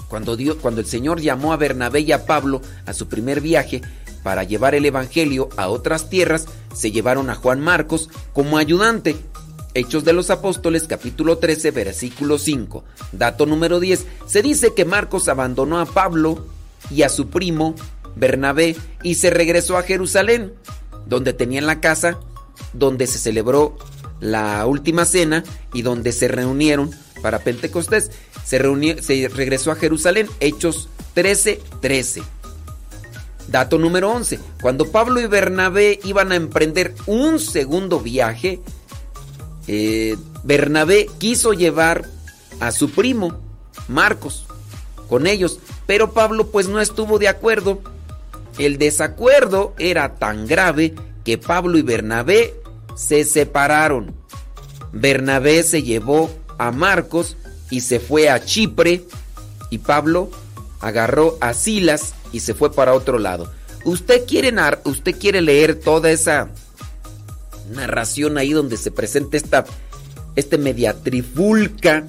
[0.09, 3.83] Cuando, el Señor llamó a Bernabé y a Pablo a su primer viaje
[4.23, 9.17] para llevar el Evangelio a otras tierras, se llevaron a Juan Marcos como ayudante.
[9.75, 12.85] Hechos de los Apóstoles capítulo 13 versículo 5.
[13.13, 14.07] Dato número 10.
[14.27, 16.47] Se dice que Marcos abandonó a Pablo
[16.91, 17.75] y a su primo
[18.17, 20.55] Bernabé y se regresó a Jerusalén,
[21.07, 22.19] donde tenían la casa
[22.73, 23.77] donde se celebró
[24.21, 26.91] la última cena y donde se reunieron
[27.23, 28.11] para Pentecostés.
[28.45, 32.23] Se, regresó a Jerusalén, Hechos 13, 13.
[33.49, 34.39] Dato número 11.
[34.61, 38.61] Cuando Pablo y Bernabé iban a emprender un segundo viaje,
[39.67, 42.07] eh, Bernabé quiso llevar
[42.61, 43.39] a su primo,
[43.87, 44.47] Marcos,
[45.09, 47.81] con ellos, pero Pablo pues no estuvo de acuerdo.
[48.59, 50.95] El desacuerdo era tan grave
[51.25, 52.55] que Pablo y Bernabé
[52.97, 54.15] se separaron.
[54.93, 57.37] Bernabé se llevó a Marcos
[57.71, 59.05] y se fue a Chipre
[59.71, 60.31] y Pablo
[60.81, 63.53] agarró a Silas y se fue para otro lado.
[63.85, 64.53] Usted quiere,
[64.85, 66.49] usted quiere leer toda esa
[67.71, 69.65] narración ahí donde se presenta esta
[70.39, 72.07] este mediatrifulca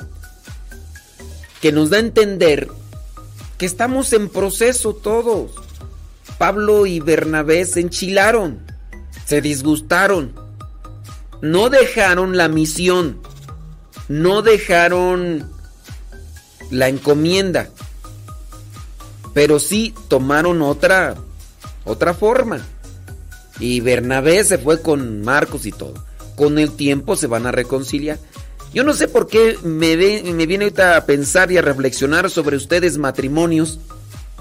[1.61, 2.69] que nos da a entender
[3.57, 5.51] que estamos en proceso todos.
[6.39, 8.59] Pablo y Bernabé se enchilaron,
[9.25, 10.33] se disgustaron,
[11.41, 13.19] no dejaron la misión,
[14.07, 15.51] no dejaron
[16.71, 17.69] la encomienda,
[19.33, 21.15] pero sí tomaron otra,
[21.83, 22.61] otra forma.
[23.59, 26.05] Y Bernabé se fue con Marcos y todo.
[26.37, 28.17] Con el tiempo se van a reconciliar.
[28.73, 32.55] Yo no sé por qué me, me viene ahorita a pensar y a reflexionar sobre
[32.55, 33.79] ustedes matrimonios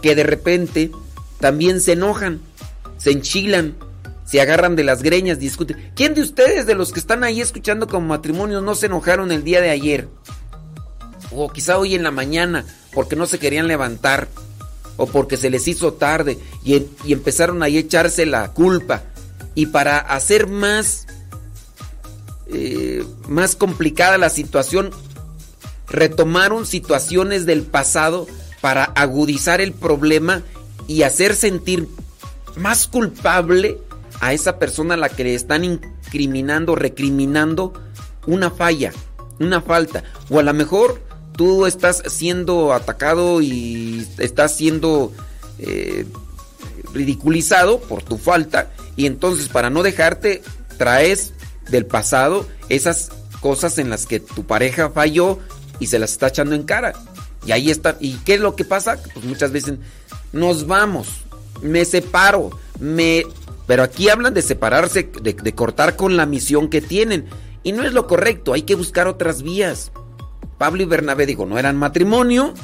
[0.00, 0.92] que de repente
[1.40, 2.40] también se enojan,
[2.98, 3.74] se enchilan,
[4.24, 5.92] se agarran de las greñas, discuten.
[5.94, 9.44] ¿Quién de ustedes, de los que están ahí escuchando como matrimonios, no se enojaron el
[9.44, 10.08] día de ayer?
[11.30, 14.28] O quizá hoy en la mañana, porque no se querían levantar,
[14.96, 19.04] o porque se les hizo tarde, y, y empezaron ahí a echarse la culpa.
[19.54, 21.06] Y para hacer más,
[22.48, 24.90] eh, más complicada la situación,
[25.88, 28.26] retomaron situaciones del pasado
[28.60, 30.42] para agudizar el problema
[30.88, 31.86] y hacer sentir
[32.56, 33.78] más culpable
[34.20, 37.72] a esa persona a la que le están incriminando, recriminando
[38.26, 38.92] una falla,
[39.38, 40.02] una falta.
[40.28, 41.00] O a lo mejor
[41.36, 45.12] tú estás siendo atacado y estás siendo
[45.60, 46.04] eh,
[46.92, 50.42] ridiculizado por tu falta y entonces para no dejarte
[50.78, 51.32] traes
[51.70, 53.10] del pasado esas
[53.40, 55.38] cosas en las que tu pareja falló
[55.78, 56.94] y se las está echando en cara.
[57.46, 57.96] Y ahí está.
[58.00, 59.00] ¿Y qué es lo que pasa?
[59.14, 59.74] Pues muchas veces
[60.32, 61.08] nos vamos,
[61.62, 63.24] me separo, me...
[63.66, 67.26] Pero aquí hablan de separarse, de, cortar con la misión que tienen.
[67.62, 69.92] Y no es lo correcto, hay que buscar otras vías.
[70.56, 72.54] Pablo y Bernabé, digo, no eran matrimonio,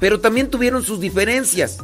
[0.00, 1.78] pero también tuvieron sus diferencias.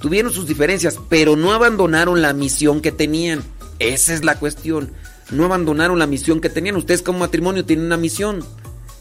[0.00, 3.42] Tuvieron sus diferencias, pero no abandonaron la misión que tenían.
[3.80, 4.92] Esa es la cuestión.
[5.32, 6.76] No abandonaron la misión que tenían.
[6.76, 8.44] Ustedes como matrimonio tienen una misión,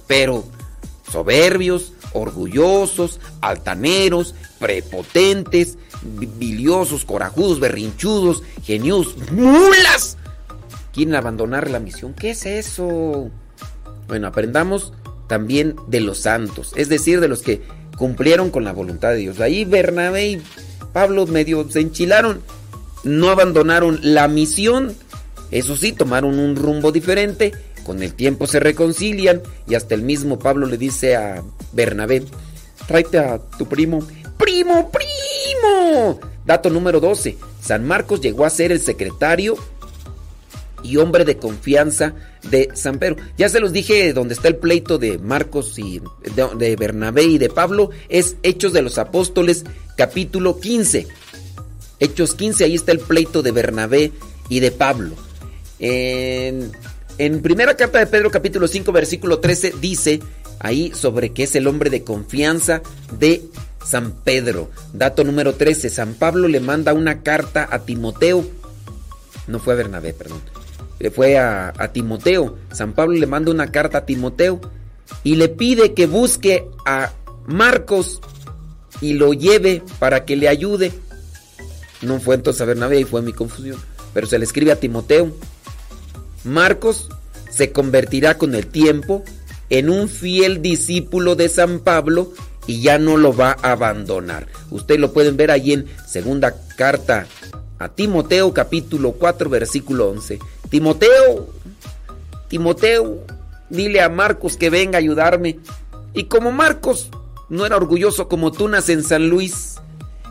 [0.08, 0.46] pero
[1.10, 10.18] soberbios, orgullosos, altaneros, prepotentes, biliosos, corajudos, berrinchudos, genios, mulas.
[10.94, 12.14] Quieren abandonar la misión.
[12.14, 13.30] ¿Qué es eso?
[14.08, 14.94] Bueno, aprendamos
[15.28, 17.62] también de los santos, es decir, de los que
[17.98, 19.40] cumplieron con la voluntad de Dios.
[19.40, 20.42] Ahí Bernabé y
[20.92, 22.42] Pablo medio se enchilaron,
[23.04, 24.96] no abandonaron la misión,
[25.52, 27.54] eso sí, tomaron un rumbo diferente,
[27.84, 32.24] con el tiempo se reconcilian y hasta el mismo Pablo le dice a Bernabé,
[32.88, 34.00] tráete a tu primo,
[34.38, 36.20] primo, primo.
[36.46, 39.56] Dato número 12, San Marcos llegó a ser el secretario
[40.84, 42.14] y hombre de confianza
[42.50, 43.16] de San Pedro.
[43.38, 46.02] Ya se los dije, donde está el pleito de Marcos y
[46.36, 49.64] de, Bernabé y de Pablo, es Hechos de los Apóstoles,
[49.96, 51.08] capítulo 15.
[52.00, 54.12] Hechos 15, ahí está el pleito de Bernabé
[54.50, 55.16] y de Pablo.
[55.80, 56.72] En,
[57.18, 60.20] en primera carta de Pedro, capítulo 5, versículo 13, dice
[60.60, 62.82] ahí sobre que es el hombre de confianza
[63.20, 63.44] de
[63.86, 64.70] San Pedro.
[64.94, 68.46] Dato número 13, San Pablo le manda una carta a Timoteo.
[69.48, 70.42] No fue a Bernabé, perdón
[71.04, 72.58] le fue a, Timoteo.
[72.72, 74.62] San Pablo le manda una carta a Timoteo
[75.26, 77.12] y le pide que busque a
[77.46, 78.22] Marcos
[79.02, 80.94] y lo lleve para que le ayude.
[82.02, 83.78] No fue entonces a Bernabé y fue mi confusión.
[84.14, 85.34] Pero se le escribe a Timoteo.
[86.44, 87.10] Marcos
[87.50, 89.24] se convertirá con el tiempo
[89.70, 92.34] en un fiel discípulo de San Pablo
[92.68, 94.48] y ya no lo va a abandonar.
[94.72, 97.28] Ustedes lo pueden ver ahí en segunda carta
[97.80, 100.40] a Timoteo capítulo 4 versículo 11.
[100.70, 101.50] Timoteo,
[102.48, 103.26] Timoteo,
[103.70, 105.60] dile a Marcos que venga a ayudarme.
[106.14, 107.10] Y como Marcos
[107.50, 109.76] no era orgulloso como tú nace en San Luis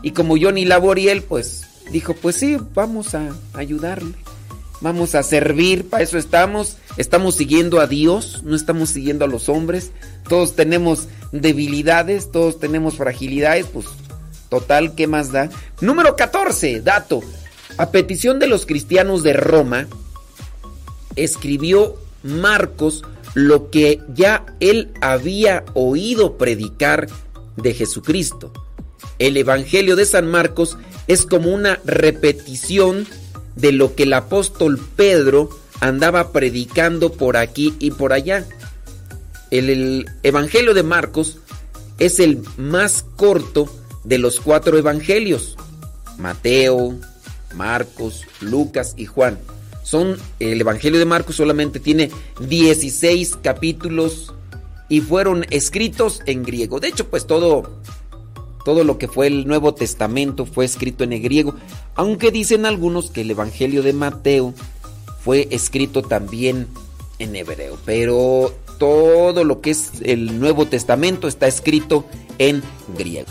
[0.01, 4.15] y como Johnny Laboriel, pues dijo, pues sí, vamos a ayudarle.
[4.83, 6.75] Vamos a servir, para eso estamos.
[6.97, 9.91] Estamos siguiendo a Dios, no estamos siguiendo a los hombres.
[10.27, 13.85] Todos tenemos debilidades, todos tenemos fragilidades, pues
[14.49, 15.49] total, ¿qué más da?
[15.79, 17.21] Número 14, dato.
[17.77, 19.87] A petición de los cristianos de Roma,
[21.15, 23.05] escribió Marcos
[23.35, 27.07] lo que ya él había oído predicar
[27.55, 28.51] de Jesucristo.
[29.17, 30.77] El Evangelio de San Marcos
[31.07, 33.07] es como una repetición
[33.55, 35.49] de lo que el apóstol Pedro
[35.79, 38.45] andaba predicando por aquí y por allá.
[39.51, 41.37] El, Evangelio de Marcos
[41.99, 43.69] es el más corto
[44.03, 45.57] de los cuatro evangelios.
[46.17, 46.97] Mateo,
[47.53, 49.37] Marcos, Lucas y Juan
[49.83, 54.33] son el Evangelio de Marcos solamente tiene 16 capítulos
[54.89, 56.79] y fueron escritos en griego.
[56.79, 57.69] De hecho, pues todo
[58.65, 61.55] todo lo que fue el Nuevo Testamento fue escrito en el griego,
[61.95, 64.53] aunque dicen algunos que el Evangelio de Mateo
[65.23, 66.67] fue escrito también
[67.19, 72.05] en hebreo, pero todo lo que es el Nuevo Testamento está escrito
[72.37, 72.61] en
[72.97, 73.27] griego.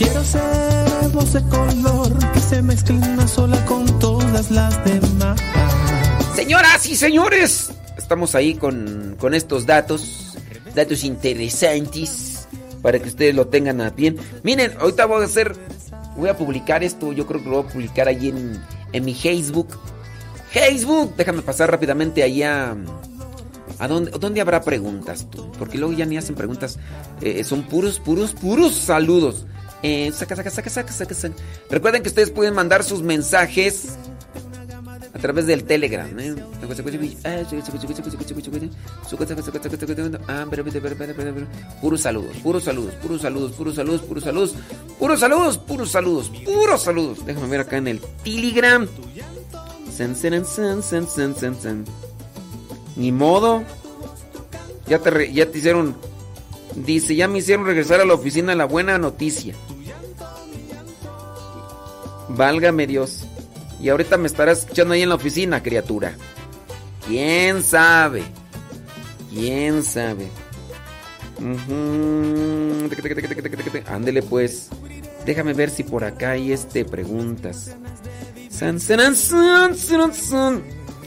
[0.00, 5.38] Quiero ser voz de color que se mezcle una sola con todas las demás.
[6.50, 10.36] Señoras y señores, estamos ahí con, con estos datos,
[10.74, 12.48] datos interesantes
[12.82, 14.16] para que ustedes lo tengan a bien.
[14.42, 15.54] Miren, ahorita voy a hacer,
[16.16, 18.60] voy a publicar esto, yo creo que lo voy a publicar ahí en,
[18.92, 19.68] en mi Facebook.
[20.50, 22.74] Facebook, déjame pasar rápidamente allá.
[23.78, 25.52] ¿A dónde, dónde habrá preguntas tú?
[25.52, 26.80] Porque luego ya ni hacen preguntas.
[27.20, 29.46] Eh, son puros, puros, puros saludos.
[29.84, 31.34] Eh, saca, saca, saca, saca, saca,
[31.70, 33.96] Recuerden que ustedes pueden mandar sus mensajes
[35.12, 36.08] a través del Telegram.
[41.80, 44.54] Puros saludos, puros saludos, puros saludos, puros saludos, puros saludos,
[44.98, 47.26] puros saludos, puros saludos, puros saludos.
[47.26, 48.86] Déjame ver acá en el Telegram.
[52.96, 53.62] Ni modo.
[54.86, 55.94] Ya te, ya te hicieron
[56.74, 59.54] Dice, ya me hicieron regresar a la oficina la buena noticia.
[62.28, 63.26] Válgame Dios.
[63.80, 66.14] Y ahorita me estarás escuchando ahí en la oficina, criatura.
[67.06, 68.22] ¿Quién sabe?
[69.30, 70.28] ¿Quién sabe?
[73.86, 74.68] Ándele pues.
[75.24, 77.74] Déjame ver si por acá hay este preguntas.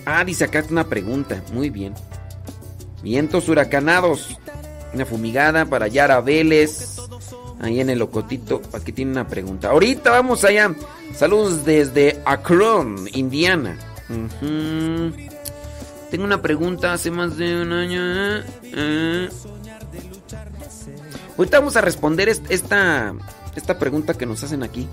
[0.06, 1.44] Ah, dice acá una pregunta.
[1.54, 1.94] Muy bien.
[3.04, 4.38] Vientos huracanados.
[4.94, 6.98] Una fumigada para Yara Vélez.
[7.64, 8.62] Ahí en el Locotito.
[8.74, 9.70] Aquí tiene una pregunta.
[9.70, 10.76] Ahorita vamos allá.
[11.16, 13.80] Saludos desde Akron, Indiana.
[16.12, 18.02] Tengo una pregunta hace más de un año.
[18.64, 19.30] ¿eh?
[21.38, 23.16] Ahorita vamos a responder esta,
[23.56, 24.86] esta pregunta que nos hacen aquí.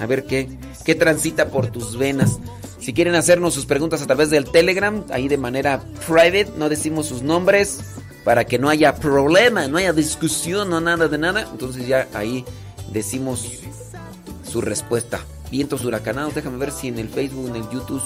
[0.00, 0.48] A ver qué,
[0.82, 2.40] qué transita por tus venas.
[2.80, 7.06] Si quieren hacernos sus preguntas a través del Telegram, ahí de manera private, no decimos
[7.06, 7.80] sus nombres
[8.24, 11.48] para que no haya problema, no haya discusión, no nada de nada.
[11.50, 12.44] Entonces ya ahí
[12.92, 13.60] decimos
[14.48, 15.20] su respuesta.
[15.50, 18.02] Vientos huracanados, déjame ver si en el Facebook, en el YouTube,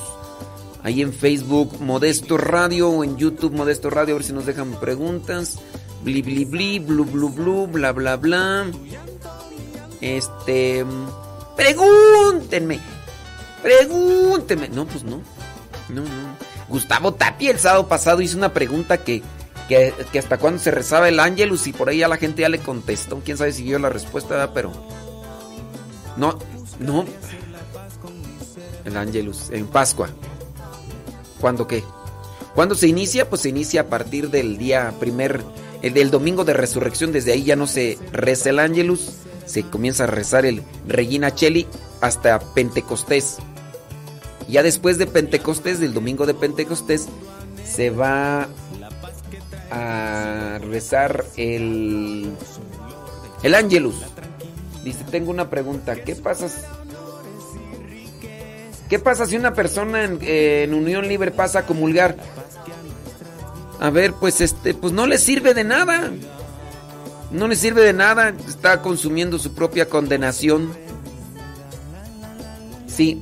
[0.83, 4.73] ahí en Facebook Modesto Radio o en YouTube Modesto Radio, a ver si nos dejan
[4.81, 5.59] preguntas.
[6.03, 8.67] Bli bli bli, blu blu blu, bla bla bla.
[10.01, 10.85] Este.
[11.57, 12.79] Pregúntenme.
[13.63, 14.69] Pregúntenme.
[14.69, 15.23] No, pues no.
[15.89, 16.37] No, no.
[16.69, 19.23] Gustavo Tapia el sábado pasado hizo una pregunta que,
[19.69, 22.59] que, hasta cuando se rezaba el ángelus y por ahí a la gente ya le
[22.59, 23.21] contestó.
[23.25, 24.73] Quién sabe si dio la respuesta, pero.
[26.17, 26.39] No,
[26.79, 27.05] no.
[28.85, 30.09] El ángelus, en Pascua.
[31.41, 31.83] ¿Cuándo qué?
[32.55, 33.29] ¿Cuándo se inicia?
[33.29, 35.43] Pues se inicia a partir del día primer
[35.83, 39.11] el del domingo de resurrección, desde ahí ya no se reza el ángelus,
[39.45, 41.67] se comienza a rezar el Regina Cheli
[42.01, 43.37] hasta Pentecostés.
[44.49, 47.09] Ya después de Pentecostés, del domingo de Pentecostés,
[47.65, 48.49] se va
[49.71, 52.31] a rezar el,
[53.43, 53.97] el ángelus.
[54.85, 56.49] Dice, tengo una pregunta, ¿qué pasa?
[58.89, 62.17] ¿Qué pasa si una persona en, en unión libre pasa a comulgar?
[63.81, 66.11] A ver, pues este, pues no le sirve de nada.
[67.33, 70.73] No le sirve de nada, está consumiendo su propia condenación.
[72.87, 73.21] Sí.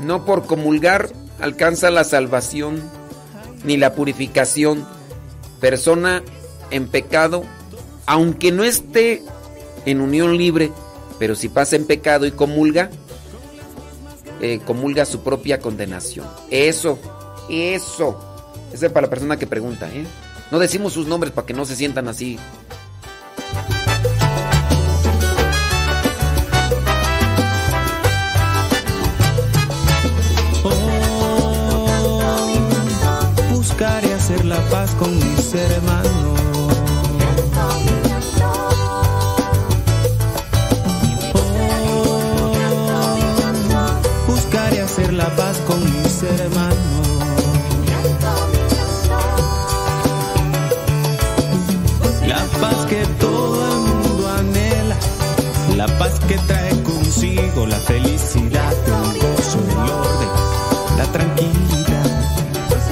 [0.00, 2.82] No por comulgar alcanza la salvación
[3.64, 4.86] ni la purificación.
[5.64, 6.22] Persona
[6.70, 7.42] en pecado,
[8.04, 9.22] aunque no esté
[9.86, 10.70] en unión libre,
[11.18, 12.90] pero si pasa en pecado y comulga,
[14.42, 16.26] eh, comulga su propia condenación.
[16.50, 16.98] Eso,
[17.48, 18.20] eso.
[18.74, 20.04] Ese es para la persona que pregunta, ¿eh?
[20.50, 22.38] No decimos sus nombres para que no se sientan así.
[34.54, 36.12] La paz con mis hermanos.
[44.28, 47.04] Buscaré hacer la paz con mis hermanos.
[52.60, 54.96] paz que todo el mundo anhela,
[55.76, 60.32] la paz que trae consigo la felicidad, el gozo, el orden,
[60.98, 61.83] la tranquilidad,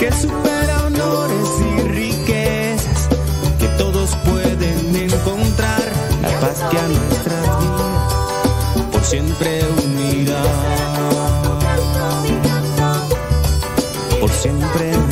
[0.02, 3.08] que supera honores y riquezas,
[3.60, 10.42] que todos pueden encontrar, la paz que a nuestras vidas por siempre unirá,
[14.18, 15.11] por siempre aquí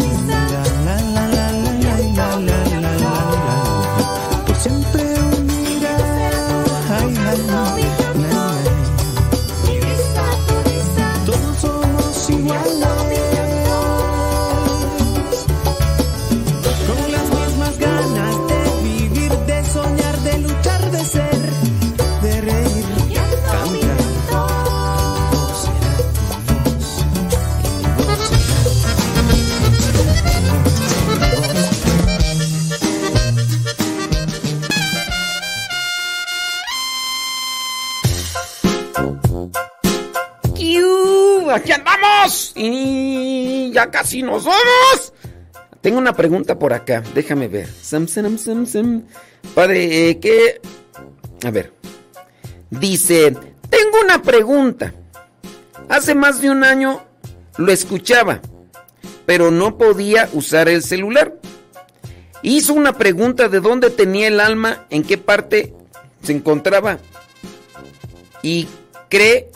[43.90, 45.12] casi nos vamos.
[45.80, 47.68] Tengo una pregunta por acá, déjame ver.
[49.54, 50.60] Padre, eh, ¿qué?
[51.44, 51.72] A ver.
[52.68, 53.32] Dice,
[53.68, 54.92] tengo una pregunta.
[55.88, 57.02] Hace más de un año
[57.56, 58.40] lo escuchaba,
[59.26, 61.34] pero no podía usar el celular.
[62.42, 65.74] Hizo una pregunta de dónde tenía el alma, en qué parte
[66.22, 66.98] se encontraba.
[68.42, 68.68] Y
[69.08, 69.50] cree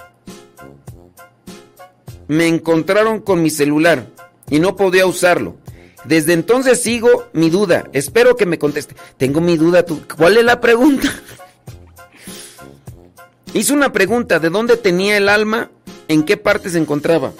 [2.29, 4.07] me encontraron con mi celular
[4.51, 5.57] y no podía usarlo.
[6.05, 7.89] Desde entonces sigo mi duda.
[7.93, 8.95] Espero que me conteste.
[9.17, 9.85] Tengo mi duda.
[10.17, 11.09] ¿Cuál es la pregunta?
[13.55, 14.39] Hizo una pregunta.
[14.39, 15.71] ¿De dónde tenía el alma?
[16.09, 17.33] en qué parte se encontraba.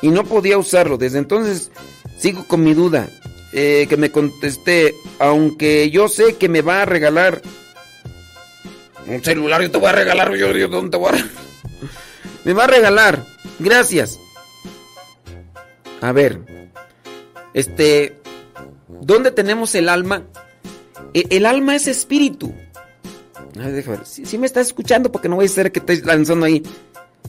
[0.00, 0.98] Y no podía usarlo.
[0.98, 1.70] Desde entonces
[2.18, 3.08] sigo con mi duda.
[3.54, 7.42] Eh, que me contesté, aunque yo sé que me va a regalar
[9.06, 11.12] un celular, yo te voy a regalar, yo, yo ¿dónde te voy a
[12.44, 13.24] Me va a regalar.
[13.58, 14.18] Gracias.
[16.00, 16.40] A ver.
[17.54, 18.16] Este,
[18.88, 20.24] ¿dónde tenemos el alma?
[21.14, 22.52] E, el, alma es espíritu.
[23.58, 24.06] A ver, déjame ver.
[24.06, 26.62] Si me estás escuchando, porque no voy a ser que estés lanzando ahí.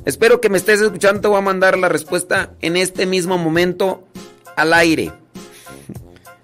[0.05, 1.21] Espero que me estés escuchando.
[1.21, 4.07] Te voy a mandar la respuesta en este mismo momento
[4.55, 5.11] al aire.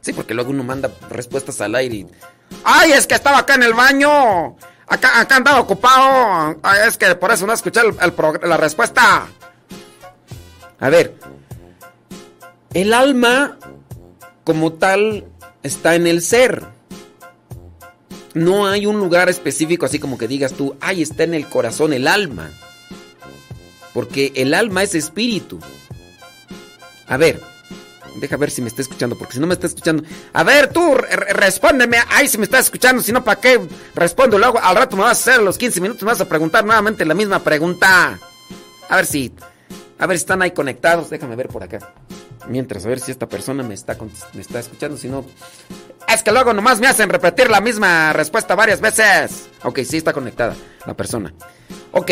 [0.01, 2.07] Sí, porque luego uno manda respuestas al aire.
[2.63, 4.55] ¡Ay, es que estaba acá en el baño!
[4.89, 6.59] Acá, andaba ocupado.
[6.63, 7.81] Ay, es que por eso no escuché
[8.41, 9.27] la respuesta.
[10.79, 11.15] A ver.
[12.73, 13.57] El alma,
[14.43, 15.25] como tal,
[15.63, 16.65] está en el ser.
[18.33, 21.93] No hay un lugar específico así como que digas tú, ay, está en el corazón
[21.93, 22.49] el alma.
[23.93, 25.59] Porque el alma es espíritu.
[27.07, 27.41] A ver,
[28.19, 30.03] deja ver si me está escuchando, porque si no me está escuchando.
[30.33, 31.97] A ver, tú, respóndeme.
[32.09, 33.59] Ay, si me está escuchando, si no, ¿para qué
[33.95, 34.37] respondo?
[34.37, 37.05] Luego al rato me vas a hacer los 15 minutos, me vas a preguntar nuevamente
[37.05, 38.19] la misma pregunta.
[38.89, 39.33] A ver si.
[39.97, 41.09] A ver si están ahí conectados.
[41.09, 41.93] Déjame ver por acá.
[42.47, 43.97] Mientras, a ver si esta persona me está,
[44.33, 44.97] me está escuchando.
[44.97, 45.25] Si no.
[46.07, 49.49] Es que luego nomás me hacen repetir la misma respuesta varias veces.
[49.63, 50.55] Ok, sí está conectada
[50.85, 51.33] la persona.
[51.91, 52.11] Ok,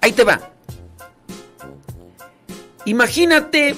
[0.00, 0.40] ahí te va.
[2.86, 3.74] Imagínate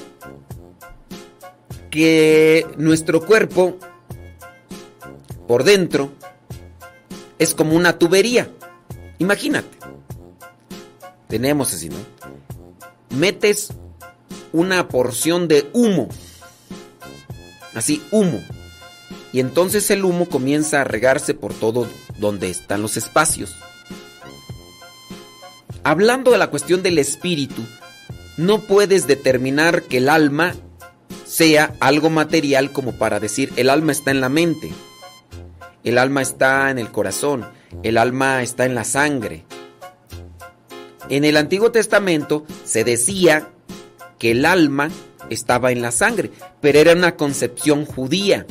[1.91, 3.76] que nuestro cuerpo
[5.47, 6.12] por dentro
[7.38, 8.51] es como una tubería.
[9.18, 9.76] Imagínate.
[11.28, 11.97] Tenemos así, ¿no?
[13.16, 13.72] Metes
[14.53, 16.09] una porción de humo.
[17.74, 18.41] Así, humo.
[19.32, 21.88] Y entonces el humo comienza a regarse por todo
[22.18, 23.55] donde están los espacios.
[25.82, 27.62] Hablando de la cuestión del espíritu,
[28.36, 30.55] no puedes determinar que el alma
[31.31, 34.72] sea algo material como para decir el alma está en la mente,
[35.85, 37.47] el alma está en el corazón,
[37.85, 39.45] el alma está en la sangre.
[41.09, 43.49] En el Antiguo Testamento se decía
[44.18, 44.91] que el alma
[45.31, 48.45] estaba en la sangre, pero era una concepción judía.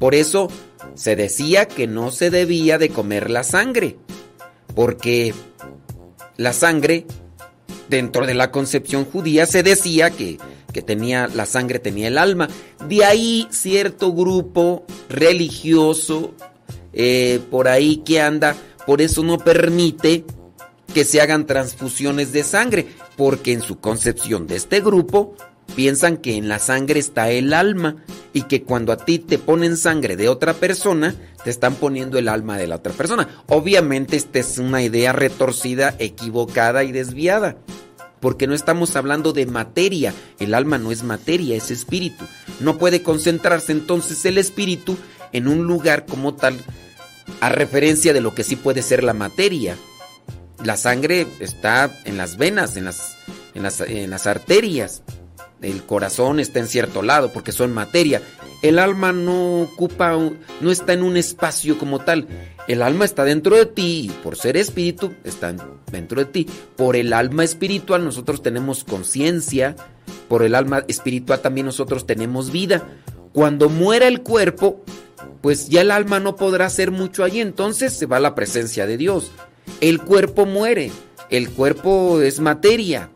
[0.00, 0.50] Por eso
[0.96, 3.96] se decía que no se debía de comer la sangre,
[4.74, 5.32] porque
[6.36, 7.06] la sangre
[7.88, 10.38] dentro de la concepción judía se decía que,
[10.82, 12.48] tenía la sangre tenía el alma.
[12.88, 16.34] De ahí cierto grupo religioso
[16.92, 18.56] eh, por ahí que anda,
[18.86, 20.24] por eso no permite
[20.92, 25.36] que se hagan transfusiones de sangre, porque en su concepción de este grupo
[25.76, 27.96] piensan que en la sangre está el alma
[28.32, 31.14] y que cuando a ti te ponen sangre de otra persona,
[31.44, 33.28] te están poniendo el alma de la otra persona.
[33.46, 37.56] Obviamente esta es una idea retorcida, equivocada y desviada,
[38.20, 42.24] porque no estamos hablando de materia, el alma no es materia, es espíritu.
[42.60, 44.96] No puede concentrarse entonces el espíritu
[45.32, 46.58] en un lugar como tal,
[47.40, 49.76] a referencia de lo que sí puede ser la materia.
[50.62, 53.16] La sangre está en las venas, en las,
[53.54, 55.02] en las, en las arterias
[55.62, 58.22] el corazón está en cierto lado porque son materia.
[58.62, 60.16] El alma no ocupa,
[60.60, 62.26] no está en un espacio como tal.
[62.70, 65.52] El alma está dentro de ti y por ser espíritu está
[65.90, 66.46] dentro de ti.
[66.76, 69.74] Por el alma espiritual nosotros tenemos conciencia.
[70.28, 72.86] Por el alma espiritual también nosotros tenemos vida.
[73.32, 74.84] Cuando muera el cuerpo,
[75.40, 77.40] pues ya el alma no podrá hacer mucho allí.
[77.40, 79.32] Entonces se va la presencia de Dios.
[79.80, 80.92] El cuerpo muere.
[81.28, 83.10] El cuerpo es materia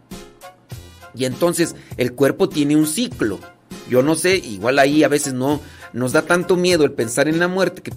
[1.15, 3.39] y entonces el cuerpo tiene un ciclo.
[3.89, 5.61] Yo no sé, igual ahí a veces no
[5.93, 7.93] nos da tanto miedo el pensar en la muerte que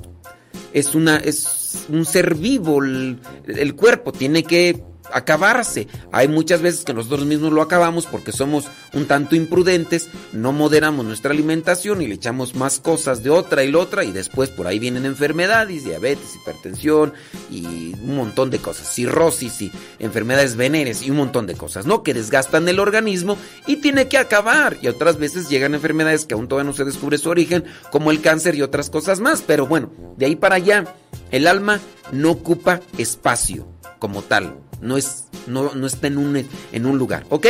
[0.73, 5.87] es una es un ser vivo el, el cuerpo tiene que acabarse.
[6.11, 11.05] Hay muchas veces que nosotros mismos lo acabamos porque somos un tanto imprudentes, no moderamos
[11.05, 14.67] nuestra alimentación y le echamos más cosas de otra y la otra y después por
[14.67, 17.13] ahí vienen enfermedades, diabetes, hipertensión
[17.49, 22.03] y un montón de cosas, cirrosis y enfermedades venéreas y un montón de cosas, ¿no?
[22.03, 24.77] Que desgastan el organismo y tiene que acabar.
[24.81, 28.21] Y otras veces llegan enfermedades que aún todavía no se descubre su origen, como el
[28.21, 29.43] cáncer y otras cosas más.
[29.45, 30.95] Pero bueno, de ahí para allá,
[31.31, 31.79] el alma
[32.11, 33.67] no ocupa espacio
[33.99, 34.66] como tal.
[34.81, 37.47] No, es, no, no está en un, en un lugar, ¿ok?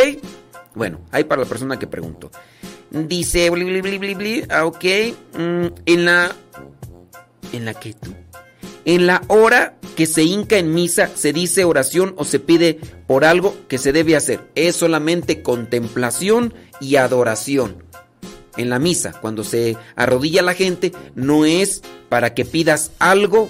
[0.76, 2.32] Bueno, ahí para la persona que preguntó.
[2.92, 3.52] Dice,
[4.50, 4.86] ah, ok,
[5.38, 6.36] mm, en la...
[7.54, 7.76] ¿En la?
[8.86, 13.26] En la hora que se hinca en misa se dice oración o se pide por
[13.26, 14.40] algo que se debe hacer.
[14.56, 17.84] Es solamente contemplación y adoración.
[18.56, 23.50] En la misa, cuando se arrodilla la gente, no es para que pidas algo,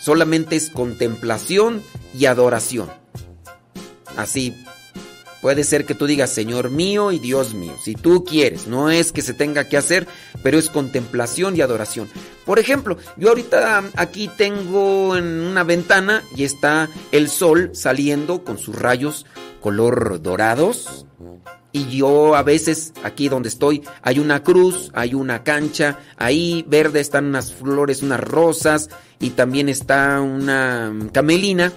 [0.00, 1.82] solamente es contemplación
[2.18, 2.99] y adoración.
[4.20, 4.54] Así.
[5.40, 8.66] Puede ser que tú digas, Señor mío y Dios mío, si tú quieres.
[8.66, 10.06] No es que se tenga que hacer,
[10.42, 12.08] pero es contemplación y adoración.
[12.44, 18.58] Por ejemplo, yo ahorita aquí tengo en una ventana y está el sol saliendo con
[18.58, 19.24] sus rayos
[19.62, 21.06] color dorados.
[21.72, 27.00] Y yo a veces, aquí donde estoy, hay una cruz, hay una cancha, ahí verde
[27.00, 28.90] están unas flores, unas rosas
[29.20, 31.72] y también está una camelina.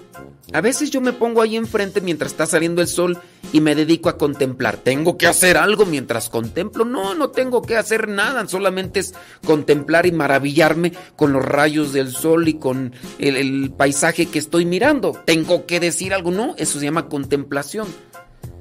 [0.53, 3.19] A veces yo me pongo ahí enfrente mientras está saliendo el sol
[3.51, 4.77] y me dedico a contemplar.
[4.77, 6.85] ¿Tengo que hacer algo mientras contemplo?
[6.85, 12.11] No, no tengo que hacer nada, solamente es contemplar y maravillarme con los rayos del
[12.11, 15.19] sol y con el, paisaje que estoy mirando.
[15.25, 16.29] ¿Tengo que decir algo?
[16.29, 17.87] No, eso se llama contemplación.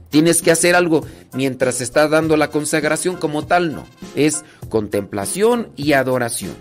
[0.08, 3.86] Tienes que hacer algo mientras estás dando la consagración como tal, no.
[4.14, 6.54] Es contemplación y adoración.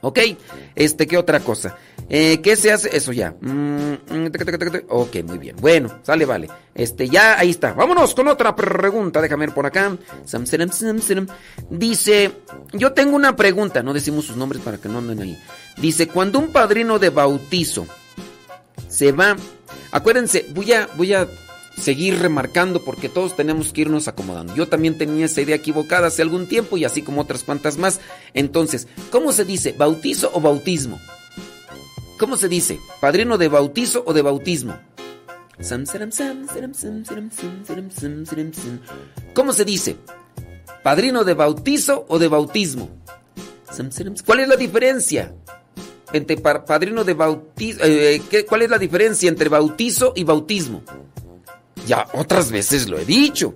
[0.00, 0.20] ¿Ok?
[0.74, 1.76] Este, ¿qué otra cosa?
[2.10, 2.96] Eh, ¿Qué se hace?
[2.96, 3.34] Eso ya.
[3.40, 3.94] Mm,
[4.88, 5.56] ok, muy bien.
[5.60, 6.48] Bueno, sale, vale.
[6.74, 7.72] Este, ya, ahí está.
[7.74, 9.20] Vámonos con otra pregunta.
[9.20, 9.96] Déjame ver por acá.
[11.70, 12.32] Dice,
[12.72, 13.82] yo tengo una pregunta.
[13.82, 15.38] No decimos sus nombres para que no anden ahí.
[15.76, 17.86] Dice, cuando un padrino de bautizo
[18.88, 19.36] se va...
[19.90, 21.28] Acuérdense, voy a, voy a
[21.78, 24.54] seguir remarcando porque todos tenemos que irnos acomodando.
[24.54, 28.00] Yo también tenía esa idea equivocada hace algún tiempo y así como otras cuantas más.
[28.34, 29.74] Entonces, ¿cómo se dice?
[29.76, 30.98] ¿Bautizo o bautismo?
[32.18, 32.80] ¿Cómo se dice?
[33.00, 34.78] ¿Padrino de bautizo o de bautismo?
[39.34, 39.96] ¿Cómo se dice?
[40.82, 42.90] ¿Padrino de bautizo o de bautismo?
[44.24, 45.34] ¿Cuál es la diferencia?
[46.12, 50.82] Entre padrino de bautizo, eh, ¿cuál es la diferencia entre bautizo y bautismo?
[51.86, 53.54] Ya otras veces lo he dicho.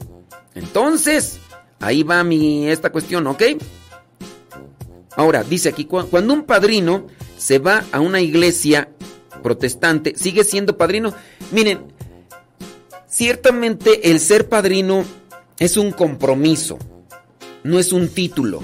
[0.54, 1.38] Entonces,
[1.80, 3.42] ahí va mi esta cuestión, ¿ok?
[5.16, 7.06] Ahora, dice aquí, cuando un padrino
[7.36, 8.88] se va a una iglesia
[9.42, 11.12] protestante, sigue siendo padrino.
[11.50, 11.92] Miren,
[13.08, 15.04] ciertamente el ser padrino
[15.58, 16.78] es un compromiso,
[17.62, 18.62] no es un título,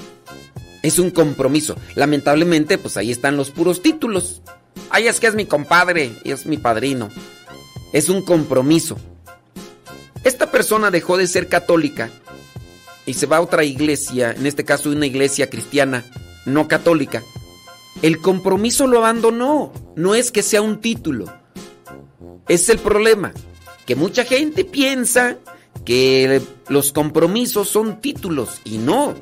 [0.82, 1.76] es un compromiso.
[1.94, 4.42] Lamentablemente, pues ahí están los puros títulos.
[4.90, 7.11] Ay, es que es mi compadre es mi padrino.
[7.92, 8.96] Es un compromiso.
[10.24, 12.11] Esta persona dejó de ser católica
[13.07, 16.05] y se va a otra iglesia, en este caso una iglesia cristiana,
[16.49, 17.22] no católica.
[18.03, 21.26] El compromiso lo abandonó, no es que sea un título.
[22.49, 23.32] Es el problema,
[23.86, 25.36] que mucha gente piensa
[25.84, 29.14] que los compromisos son títulos y no.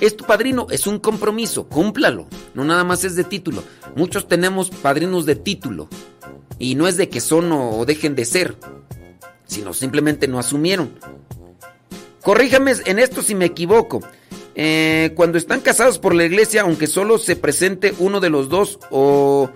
[0.00, 3.62] Es tu padrino, es un compromiso, cúmplalo, no nada más es de título.
[3.94, 5.88] Muchos tenemos padrinos de título
[6.58, 8.56] y no es de que son o dejen de ser
[9.46, 10.98] sino simplemente no asumieron.
[12.22, 14.00] Corríjame en esto si me equivoco.
[14.54, 18.78] Eh, cuando están casados por la iglesia, aunque solo se presente uno de los dos
[18.90, 19.50] o,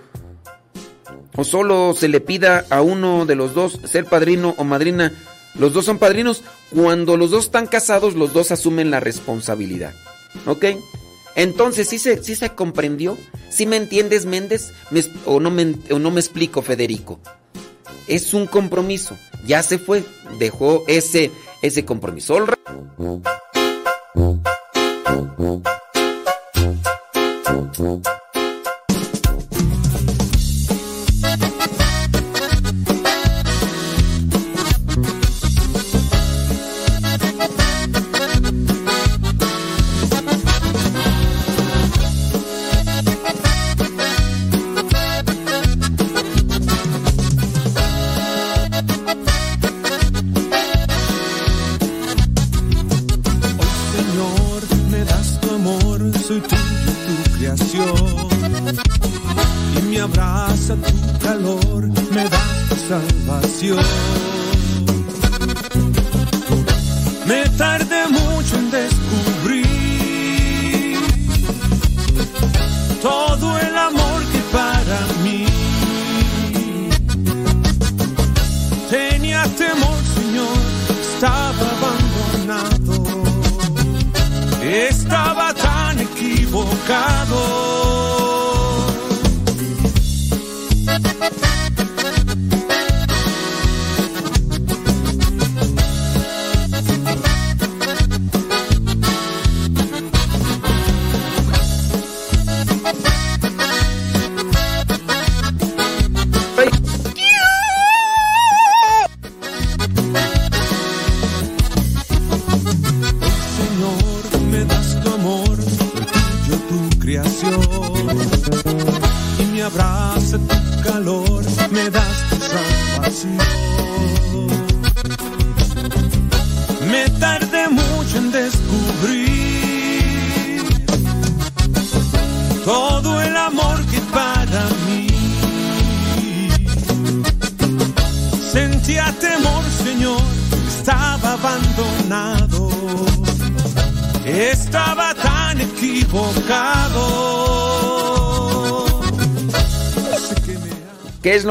[1.36, 5.12] o solo se le pida a uno de los dos ser padrino o madrina,
[5.54, 6.42] los dos son padrinos.
[6.74, 9.94] Cuando los dos están casados, los dos asumen la responsabilidad.
[10.46, 10.66] ¿Ok?
[11.34, 13.16] Entonces, ¿sí se, sí se comprendió?
[13.48, 14.72] ¿Sí me entiendes, Méndez?
[15.24, 17.20] o, no me, ¿O no me explico, Federico?
[18.08, 20.04] Es un compromiso ya se fue,
[20.38, 21.30] dejó ese,
[21.62, 22.46] ese compromiso.
[25.18, 25.62] 嗯嗯
[26.54, 26.78] 嗯
[27.14, 28.02] 嗯嗯嗯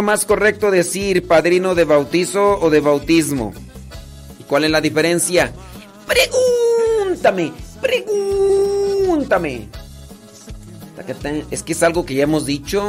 [0.08, 3.54] más correcto decir, padrino de bautizo o de bautismo?
[4.40, 5.52] ¿Y cuál es la diferencia?
[6.08, 7.52] Pregúntame,
[7.82, 9.68] pregúntame.
[11.52, 12.82] Es que es algo que ya hemos dicho.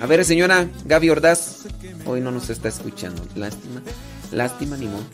[0.00, 1.64] A ver, señora Gaby Ordaz.
[2.04, 3.22] Hoy no nos está escuchando.
[3.34, 3.80] Lástima.
[4.30, 5.04] Lástima, ni modo.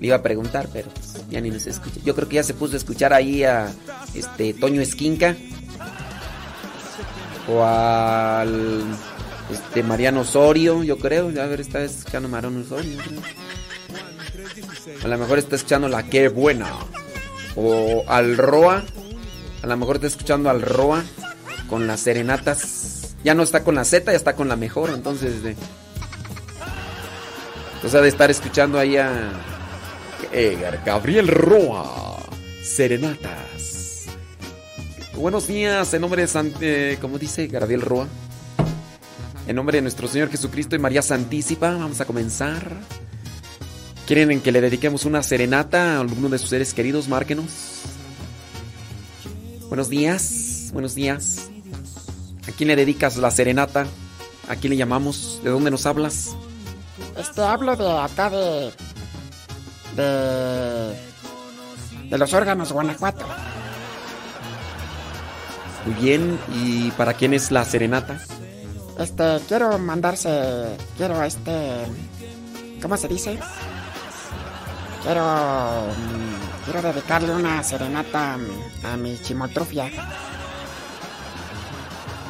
[0.00, 0.88] Le iba a preguntar, pero
[1.30, 2.00] ya ni nos escucha.
[2.04, 3.72] Yo creo que ya se puso a escuchar ahí a
[4.12, 5.36] este Toño Esquinca
[7.48, 8.84] o al
[9.74, 11.30] este Mariano Osorio, yo creo.
[11.30, 12.96] A ver, está escuchando Mariano Osorio.
[15.02, 16.68] A lo mejor está escuchando la que buena.
[17.56, 18.84] O al Roa.
[19.62, 21.02] A lo mejor está escuchando al Roa
[21.68, 23.16] con las serenatas.
[23.24, 24.90] Ya no está con la Z, ya está con la mejor.
[24.90, 25.56] Entonces, de...
[27.74, 29.32] entonces ha de estar escuchando ahí a
[30.86, 32.22] Gabriel Roa.
[32.62, 34.04] Serenatas.
[35.14, 38.06] Buenos días, en nombre de San, eh, como dice Gabriel Roa,
[39.46, 42.72] en nombre de nuestro Señor Jesucristo y María Santísima, vamos a comenzar.
[44.06, 47.08] ¿Quieren que le dediquemos una serenata a alguno de sus seres queridos?
[47.08, 47.82] Márquenos.
[49.68, 51.50] Buenos días, buenos días.
[52.48, 53.86] ¿A quién le dedicas la serenata?
[54.48, 55.40] ¿A quién le llamamos?
[55.42, 56.36] ¿De dónde nos hablas?
[57.16, 58.72] Este, hablo de acá de.
[59.96, 60.96] de.
[62.10, 63.26] de los órganos Guanajuato.
[65.86, 68.20] Muy bien, ¿y para quién es la serenata?
[68.98, 71.84] Este, quiero mandarse, quiero este,
[72.80, 73.38] ¿cómo se dice?
[75.02, 79.90] Quiero, mm, quiero dedicarle una serenata mm, a mi chimotrufia.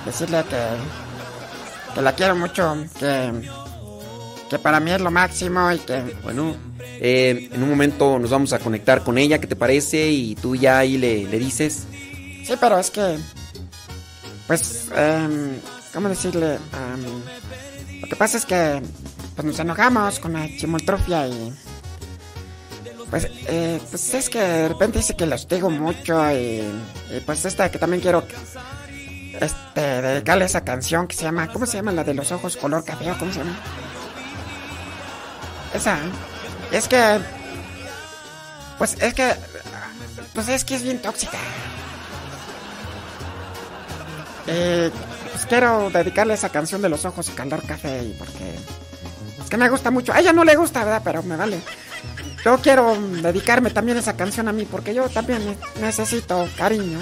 [0.07, 3.49] Decirle que, que la quiero mucho, que,
[4.49, 6.17] que para mí es lo máximo y que...
[6.23, 10.11] Bueno, eh, en un momento nos vamos a conectar con ella, ¿qué te parece?
[10.11, 11.87] Y tú ya ahí le, le dices.
[12.45, 13.19] Sí, pero es que
[14.47, 15.53] pues, um,
[15.95, 16.59] ¿cómo decirle?
[18.01, 18.83] lo que pasa es que
[19.35, 21.55] pues nos enojamos con la chimoltrofia y
[23.09, 26.63] pues, eh, pues es que de repente dice que los digo mucho y,
[27.25, 28.27] pues esta que también quiero
[29.41, 32.85] este dedicarle esa canción que se llama ¿cómo se llama la de los ojos color
[32.85, 33.57] café cómo se llama?
[35.73, 35.99] Esa
[36.71, 37.21] es que
[38.79, 39.35] pues es que
[40.35, 41.39] pues es que es bien tóxica.
[44.47, 44.91] Eh,
[45.45, 48.55] pues quiero dedicarle esa canción de los ojos y calor café porque
[49.43, 50.13] es que me gusta mucho.
[50.13, 51.03] A ella no le gusta, ¿verdad?
[51.05, 51.61] Pero me vale.
[52.45, 56.99] Yo quiero dedicarme también esa canción a mí porque yo también necesito cariño.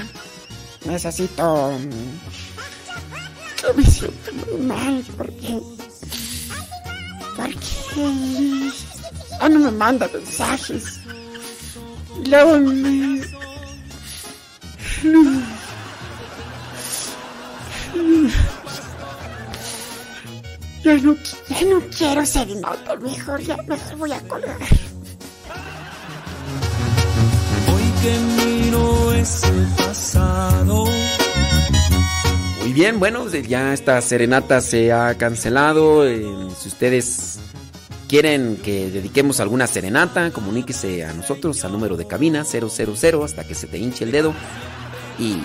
[0.85, 1.79] Necesito...
[3.61, 5.61] Que me siento muy mal porque...
[7.37, 8.71] Porque...
[9.39, 11.01] Ah, no me manda mensajes.
[12.25, 13.23] Y luego me...
[20.83, 21.17] Yo no,
[21.49, 24.57] ya no quiero serenata, mejor ya mejor voy a colgar.
[27.73, 30.87] Hoy que miro ese pasado.
[32.63, 36.07] Muy bien, bueno, ya esta serenata se ha cancelado.
[36.07, 36.27] Eh,
[36.59, 37.39] si ustedes
[38.09, 43.55] quieren que dediquemos alguna serenata, comuníquese a nosotros al número de cabina 000 hasta que
[43.55, 44.35] se te hinche el dedo.
[45.19, 45.37] Y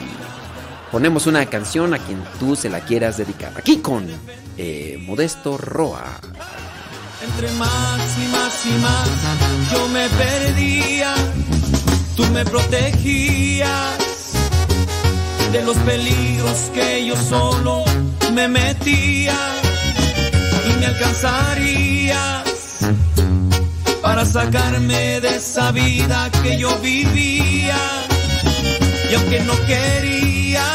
[0.91, 3.53] ponemos una canción a quien tú se la quieras dedicar.
[3.55, 4.07] Aquí con
[4.57, 6.19] eh, Modesto Roa.
[7.21, 11.15] Entre más y más y más yo me perdía,
[12.15, 13.97] tú me protegías
[15.51, 17.83] de los peligros que yo solo
[18.33, 19.35] me metía
[20.69, 22.43] y me alcanzarías
[24.01, 27.77] para sacarme de esa vida que yo vivía
[29.09, 30.65] y aunque no quería,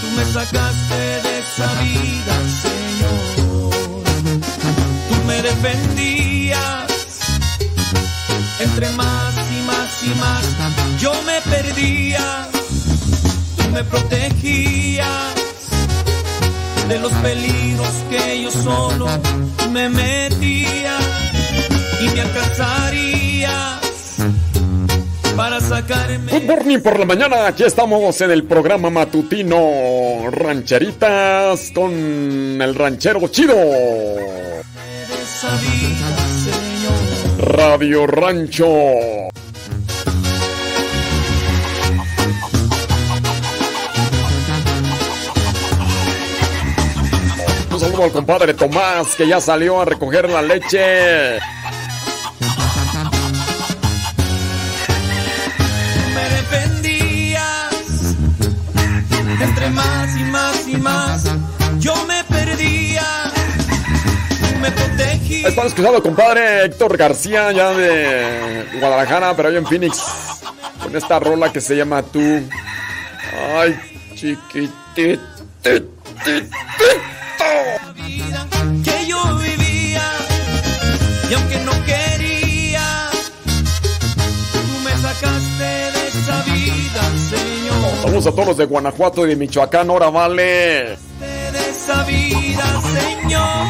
[0.00, 4.02] tú me sacaste de esa vida, Señor.
[5.08, 6.86] Tú me defendías,
[8.60, 12.48] entre más y más y más, yo me perdía.
[13.56, 15.34] Tú me protegías
[16.88, 19.08] de los peligros que yo solo
[19.72, 20.96] me metía
[22.00, 23.80] y me alcanzaría
[25.36, 33.28] Good morning por la mañana, aquí estamos en el programa matutino Rancheritas con el ranchero
[33.28, 33.54] chido.
[37.38, 38.66] Radio Rancho.
[47.70, 51.38] Un saludo al compadre Tomás que ya salió a recoger la leche.
[59.40, 61.24] Entre más y más y más,
[61.78, 63.04] yo me perdía.
[64.28, 65.50] Tú me protegías.
[65.50, 70.02] Están escuchando compadre Héctor García ya de Guadalajara, pero ahí en Phoenix.
[70.82, 72.48] Con esta rola que se llama Tú.
[73.58, 73.78] Ay,
[74.14, 75.20] chiquitito.
[77.94, 78.46] vida
[78.82, 80.12] que yo vivía.
[81.30, 83.10] Y aunque no quería,
[84.52, 85.45] tú me sacaste
[88.02, 90.42] Saludos a todos los de Guanajuato y de Michoacán, ahora vale.
[90.42, 93.68] De esa vida, Señor.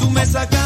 [0.00, 0.63] Tú me sacaste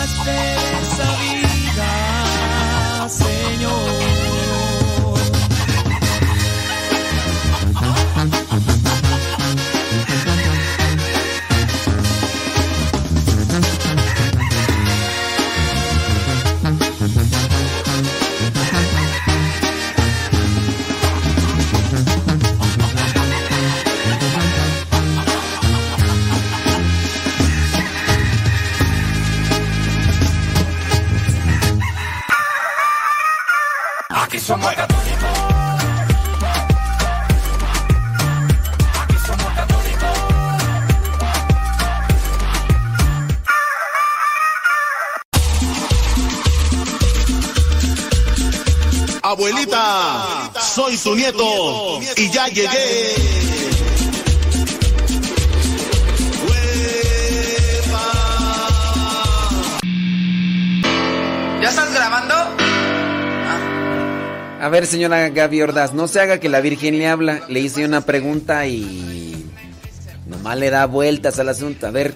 [34.49, 35.29] somos católicos.
[39.03, 40.09] Aquí somos católicos.
[49.23, 53.15] Abuelita, soy su nieto y ya llegué.
[61.61, 62.58] ¿Ya estás grabando?
[64.61, 67.43] A ver, señora Gaby Ordaz, no se haga que la Virgen le habla.
[67.49, 69.47] Le hice una pregunta y
[70.27, 71.87] nomás le da vueltas al asunto.
[71.87, 72.15] A ver,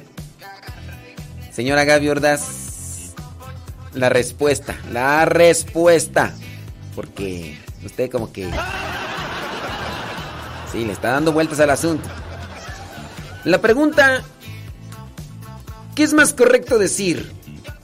[1.53, 3.13] señora Gaby Ordaz,
[3.95, 6.35] la respuesta, la respuesta.
[6.97, 8.51] Porque usted como que...
[10.73, 12.09] Sí, le está dando vueltas al asunto.
[13.45, 14.25] La pregunta,
[15.95, 17.31] ¿qué es más correcto decir?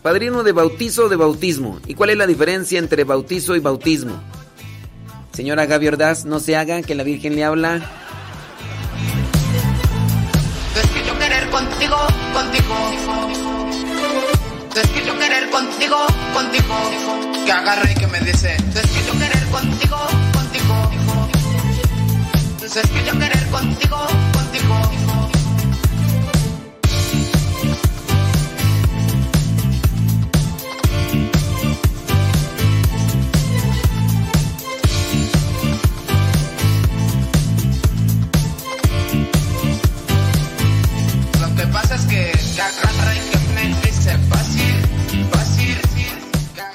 [0.03, 1.79] ¿Padrino de bautizo o de bautismo?
[1.87, 4.21] ¿Y cuál es la diferencia entre bautizo y bautismo?
[5.39, 7.77] Señora Gaby Ordaz, no se haga que la Virgen le habla.
[10.75, 11.97] Es que yo querer contigo,
[12.33, 12.75] contigo.
[14.75, 15.97] Es que yo querer contigo,
[16.35, 16.75] contigo.
[17.47, 18.57] Que agarre y que me dice.
[18.57, 19.99] Es que yo querer contigo,
[20.33, 20.91] contigo.
[22.65, 25.38] Es que yo querer contigo, contigo.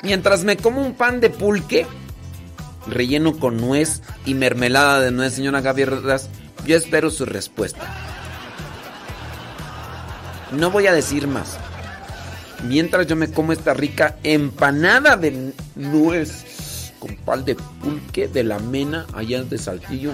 [0.04, 1.88] Mientras me como un pan de pulque,
[2.88, 5.86] relleno con nuez y mermelada de nuez, señora Gaby
[6.66, 7.82] yo espero su respuesta.
[10.52, 11.58] No voy a decir más.
[12.68, 18.60] Mientras yo me como esta rica empanada de nuez con pan de pulque de la
[18.60, 20.14] mena allá de Saltillo,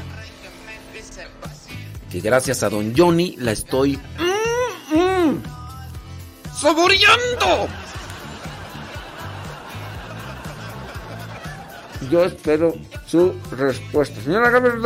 [2.09, 5.58] que gracias a don Johnny la estoy mm, mm,
[6.59, 7.67] saboreando.
[12.09, 12.73] Yo espero
[13.05, 14.21] su respuesta.
[14.21, 14.81] Señora Gaby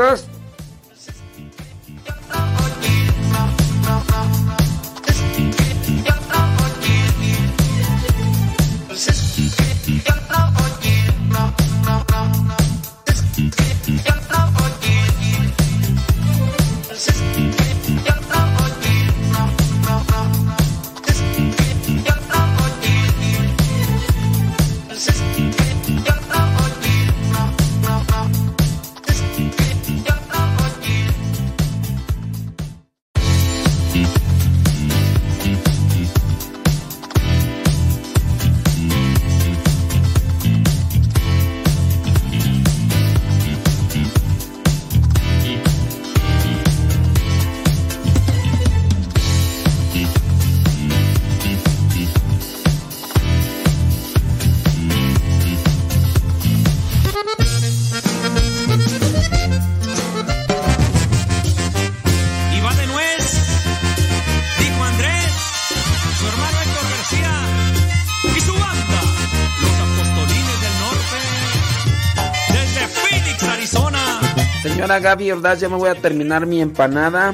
[75.00, 77.30] Gaby Ordaz, ya me voy a terminar mi empanada.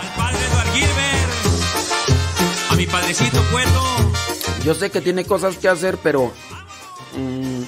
[0.00, 1.32] Al padre Eduard Gilbert,
[2.70, 3.82] a mi padrecito Cueto,
[4.64, 6.32] Yo sé que tiene cosas que hacer, pero.
[7.14, 7.62] mm,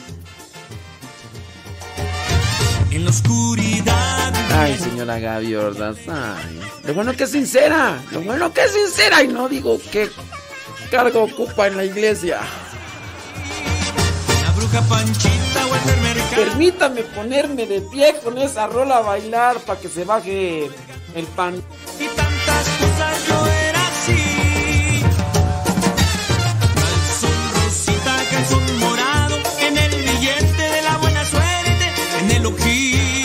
[2.93, 4.33] en la oscuridad.
[4.53, 5.97] ay, señora Gaby Ordaz.
[6.09, 6.61] Ay.
[6.85, 7.99] Lo bueno que es sincera.
[8.11, 9.23] Lo bueno que es sincera.
[9.23, 10.11] Y no digo que
[10.91, 12.41] cargo ocupa en la iglesia.
[14.71, 16.37] Bruja Panchita, Walter Mercado.
[16.37, 20.71] Permítame ponerme de pie con esa rola a bailar para que se baje
[21.15, 21.61] el pan.
[21.99, 25.03] Y tantas cosas yo era así.
[26.75, 33.20] Calzón rosita, calzón morado, en el billete de la buena suerte, en el ojito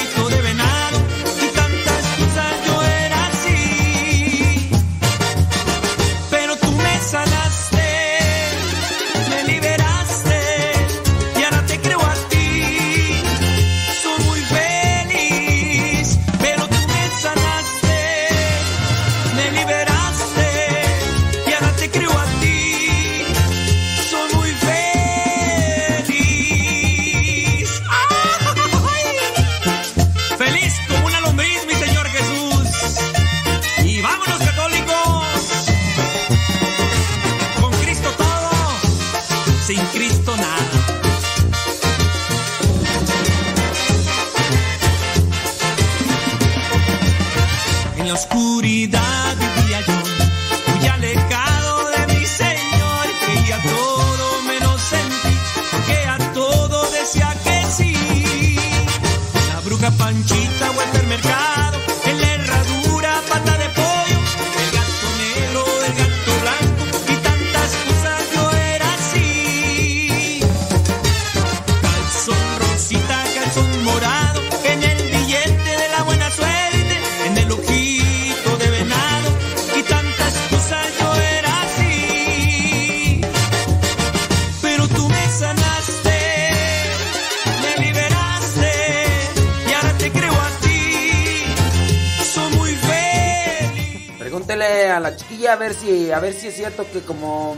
[96.26, 97.56] ver si es cierto que como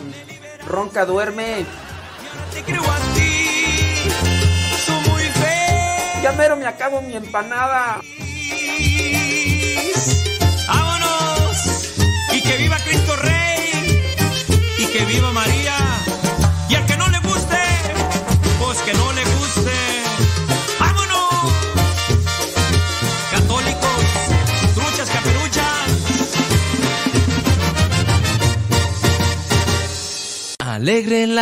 [0.65, 1.65] ronca duerme.
[2.53, 4.10] Te creo a ti.
[4.85, 6.22] Soy muy feliz.
[6.22, 8.02] Ya mero me acabo mi empanada.
[10.68, 11.57] ¡Vámonos!
[12.34, 14.03] Y que viva Cristo Rey.
[14.77, 15.56] Y que viva María.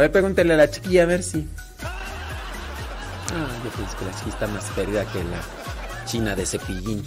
[0.00, 1.46] Ver, pregúntele a la chiquilla a ver si.
[3.32, 5.40] Ah, yo pienso que la chiquilla está más perdida que la
[6.06, 7.06] china de cepillín.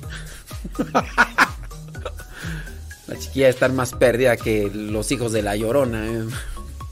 [3.05, 6.07] La chiquilla está más perdida que los hijos de la llorona.
[6.07, 6.25] ¿eh?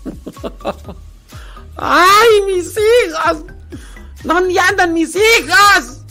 [1.77, 3.37] ¡Ay, mis hijas!
[4.23, 6.01] ¿Dónde andan mis hijas?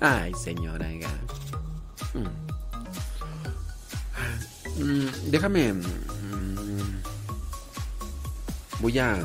[0.00, 0.88] Ay, señora.
[2.14, 2.26] Mm.
[4.82, 5.74] Mm, déjame.
[8.82, 9.24] Voy a.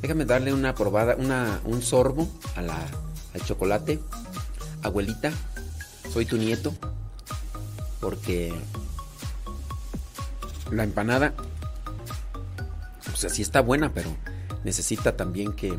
[0.00, 2.78] Déjame darle una probada, una, un sorbo a la,
[3.34, 4.00] al chocolate.
[4.82, 5.32] Abuelita,
[6.12, 6.72] soy tu nieto.
[8.00, 8.54] Porque
[10.70, 11.34] la empanada,
[13.12, 14.16] o sea, sí está buena, pero
[14.64, 15.76] necesita también que.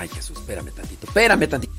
[0.00, 1.74] Ay, Jesús, espérame tantito, espérame tantito.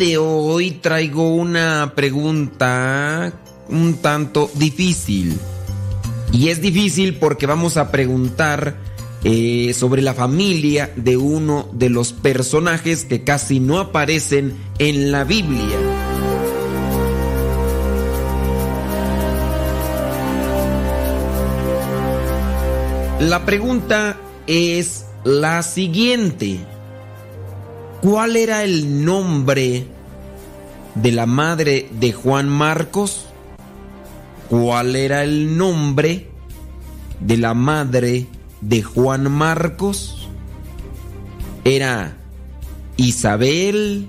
[0.00, 3.34] De hoy traigo una pregunta
[3.68, 5.38] un tanto difícil.
[6.32, 8.78] Y es difícil porque vamos a preguntar
[9.24, 15.24] eh, sobre la familia de uno de los personajes que casi no aparecen en la
[15.24, 15.76] Biblia.
[23.20, 24.16] La pregunta
[24.46, 26.58] es la siguiente.
[28.02, 29.84] ¿Cuál era el nombre
[30.94, 33.26] de la madre de Juan Marcos?
[34.48, 36.30] ¿Cuál era el nombre
[37.20, 38.26] de la madre
[38.62, 40.28] de Juan Marcos?
[41.64, 42.16] ¿Era
[42.96, 44.08] Isabel?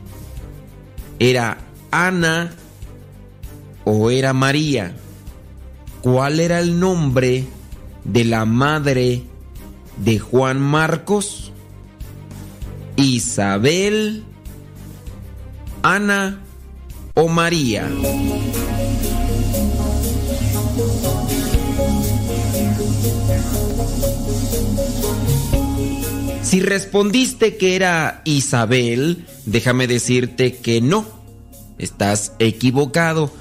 [1.19, 1.57] ¿Era
[1.91, 2.53] Ana?
[3.83, 4.95] ¿O era María?
[6.01, 7.43] ¿Cuál era el nombre
[8.05, 9.23] de la madre
[9.97, 11.50] de Juan Marcos?
[13.01, 14.23] Isabel,
[15.81, 16.39] Ana
[17.15, 17.89] o María.
[26.43, 31.05] Si respondiste que era Isabel, déjame decirte que no,
[31.79, 33.31] estás equivocado.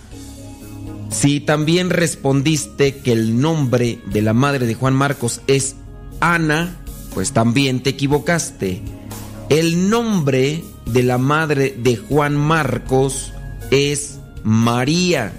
[1.10, 5.76] Si también respondiste que el nombre de la madre de Juan Marcos es
[6.20, 6.80] Ana,
[7.12, 8.99] pues también te equivocaste.
[9.50, 13.32] El nombre de la madre de Juan Marcos
[13.72, 15.32] es María.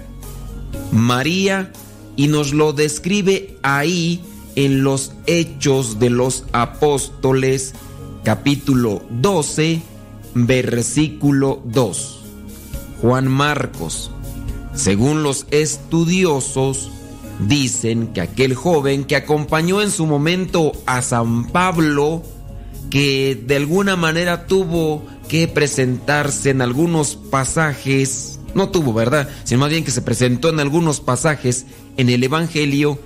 [0.90, 1.72] María
[2.14, 4.22] y nos lo describe ahí
[4.54, 7.72] en los Hechos de los Apóstoles
[8.22, 9.80] capítulo 12
[10.34, 12.20] versículo 2.
[13.00, 14.10] Juan Marcos,
[14.74, 16.90] según los estudiosos,
[17.48, 22.22] dicen que aquel joven que acompañó en su momento a San Pablo
[22.92, 29.30] que de alguna manera tuvo que presentarse en algunos pasajes, no tuvo, ¿verdad?
[29.44, 31.64] Sino más bien que se presentó en algunos pasajes
[31.96, 32.98] en el Evangelio,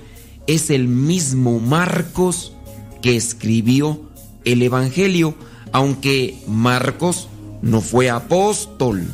[0.45, 2.51] es el mismo Marcos
[3.01, 4.01] que escribió
[4.43, 5.35] el Evangelio,
[5.71, 7.29] aunque Marcos
[7.61, 9.07] no fue apóstol,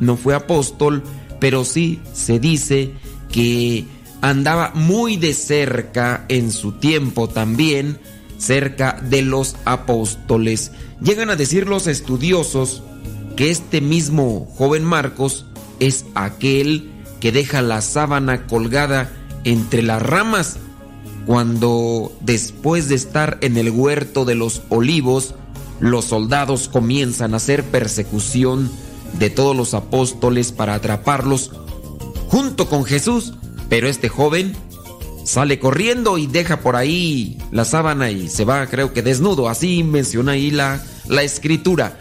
[0.00, 1.04] no fue apóstol,
[1.38, 2.90] pero sí se dice
[3.30, 3.84] que
[4.22, 8.00] andaba muy de cerca en su tiempo también
[8.38, 10.72] cerca de los apóstoles.
[11.00, 12.82] Llegan a decir los estudiosos
[13.36, 15.46] que este mismo joven Marcos
[15.78, 16.90] es aquel
[17.20, 19.12] que deja la sábana colgada
[19.44, 20.58] entre las ramas
[21.26, 25.34] cuando después de estar en el huerto de los olivos,
[25.80, 28.70] los soldados comienzan a hacer persecución
[29.18, 31.50] de todos los apóstoles para atraparlos
[32.28, 33.34] junto con Jesús,
[33.68, 34.54] pero este joven
[35.26, 39.48] sale corriendo y deja por ahí la sábana y se va, creo que desnudo.
[39.48, 41.98] Así menciona ahí la, la escritura.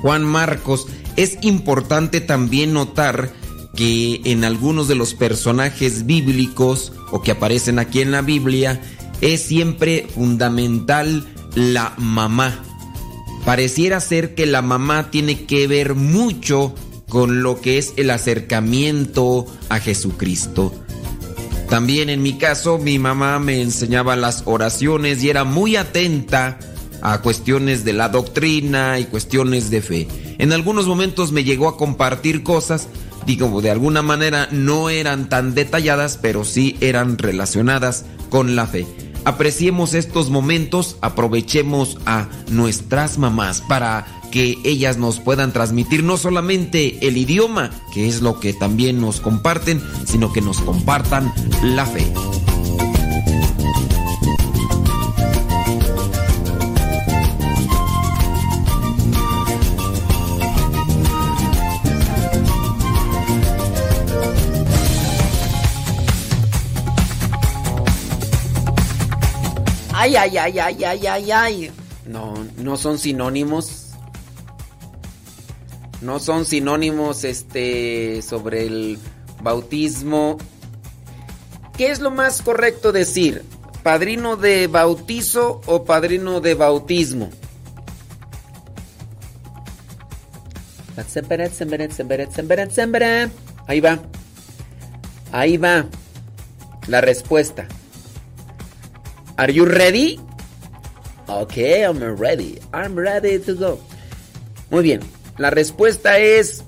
[0.00, 0.86] Juan Marcos,
[1.16, 3.30] es importante también notar
[3.76, 8.80] que en algunos de los personajes bíblicos o que aparecen aquí en la Biblia
[9.20, 12.62] es siempre fundamental la mamá.
[13.44, 16.74] Pareciera ser que la mamá tiene que ver mucho
[17.08, 20.83] con lo que es el acercamiento a Jesucristo.
[21.74, 26.56] También en mi caso, mi mamá me enseñaba las oraciones y era muy atenta
[27.02, 30.08] a cuestiones de la doctrina y cuestiones de fe.
[30.38, 32.86] En algunos momentos me llegó a compartir cosas,
[33.26, 38.86] digo, de alguna manera no eran tan detalladas, pero sí eran relacionadas con la fe.
[39.24, 47.06] Apreciemos estos momentos, aprovechemos a nuestras mamás para que ellas nos puedan transmitir no solamente
[47.06, 51.32] el idioma, que es lo que también nos comparten, sino que nos compartan
[51.62, 52.04] la fe.
[69.92, 71.70] Ay, ay, ay, ay, ay, ay, ay.
[72.04, 73.83] No, no son sinónimos
[76.04, 78.98] no son sinónimos este sobre el
[79.40, 80.36] bautismo.
[81.78, 83.42] ¿Qué es lo más correcto decir?
[83.82, 87.30] ¿Padrino de bautizo o padrino de bautismo?
[93.66, 93.98] Ahí va.
[95.32, 95.86] Ahí va.
[96.86, 97.66] La respuesta.
[99.36, 100.20] Are you ready?
[101.26, 102.60] Okay, I'm ready.
[102.74, 103.80] I'm ready to go.
[104.70, 105.13] Muy bien.
[105.38, 106.64] La respuesta es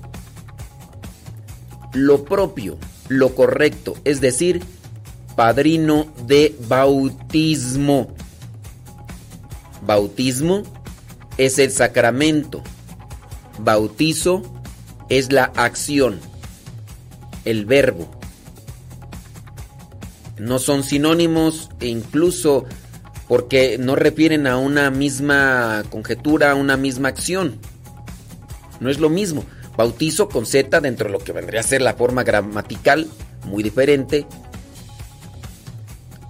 [1.93, 2.77] lo propio,
[3.07, 4.61] lo correcto, es decir,
[5.35, 8.13] padrino de bautismo.
[9.85, 10.63] Bautismo
[11.37, 12.63] es el sacramento
[13.59, 14.43] Bautizo
[15.09, 16.19] es la acción,
[17.45, 18.09] el verbo.
[20.37, 22.65] No son sinónimos e incluso
[23.27, 27.59] porque no refieren a una misma conjetura, a una misma acción.
[28.79, 29.43] No es lo mismo.
[29.75, 33.07] Bautizo con Z dentro de lo que vendría a ser la forma gramatical,
[33.45, 34.25] muy diferente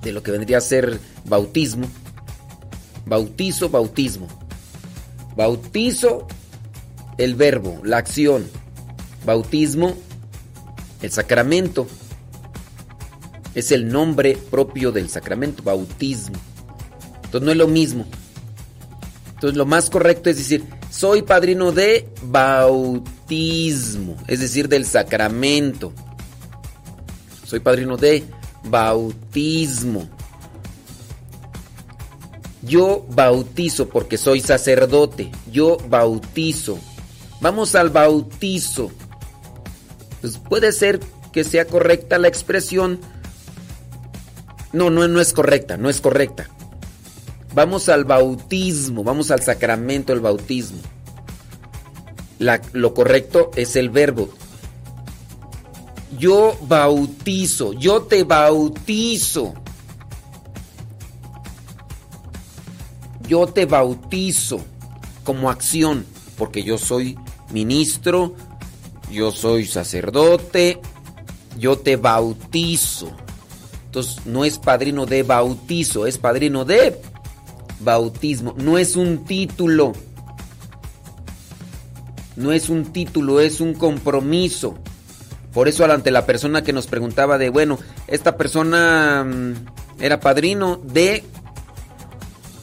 [0.01, 1.87] de lo que vendría a ser bautismo.
[3.05, 4.27] Bautizo, bautismo.
[5.35, 6.27] Bautizo,
[7.17, 8.45] el verbo, la acción.
[9.25, 9.95] Bautismo,
[11.01, 11.87] el sacramento.
[13.55, 16.37] Es el nombre propio del sacramento, bautismo.
[17.23, 18.05] Entonces no es lo mismo.
[19.33, 20.63] Entonces lo más correcto es decir,
[20.97, 25.93] soy padrino de bautismo, es decir, del sacramento.
[27.45, 28.23] Soy padrino de
[28.63, 30.09] bautismo.
[32.63, 35.31] Yo bautizo porque soy sacerdote.
[35.51, 36.79] Yo bautizo.
[37.41, 38.91] Vamos al bautizo.
[40.21, 40.99] Pues puede ser
[41.31, 42.99] que sea correcta la expresión.
[44.73, 46.49] No, no, no es correcta, no es correcta.
[47.57, 50.77] Vamos al bautismo, vamos al sacramento del bautismo.
[52.73, 54.29] lo correcto es el verbo.
[56.19, 59.55] Yo bautizo, yo te bautizo.
[63.27, 64.59] Yo te bautizo
[65.23, 66.05] como acción,
[66.37, 67.17] porque yo soy
[67.49, 68.35] ministro,
[69.11, 70.79] yo soy sacerdote,
[71.57, 73.11] yo te bautizo.
[73.85, 77.01] Entonces no es padrino de bautizo, es padrino de
[77.79, 78.53] bautismo.
[78.57, 79.93] No es un título.
[82.35, 84.75] No es un título, es un compromiso.
[85.53, 90.77] Por eso ante la persona que nos preguntaba de, bueno, esta persona mm, era padrino
[90.77, 91.23] de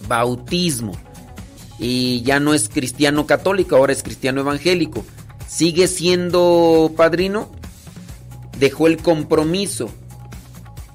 [0.07, 0.93] bautismo
[1.78, 5.05] y ya no es cristiano católico, ahora es cristiano evangélico.
[5.49, 7.51] ¿Sigue siendo padrino?
[8.59, 9.91] Dejó el compromiso.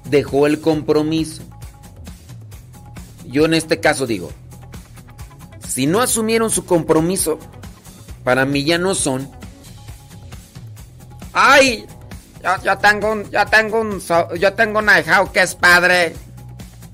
[0.04, 1.42] Dejó el compromiso.
[3.30, 4.30] Yo en este caso digo,
[5.68, 7.38] si no asumieron su compromiso,
[8.24, 9.30] para mí ya no son.
[11.32, 11.86] ¡Ay!
[12.64, 14.00] Yo, tengo un, yo tengo un,
[14.38, 16.14] yo tengo un ahijado que es padre.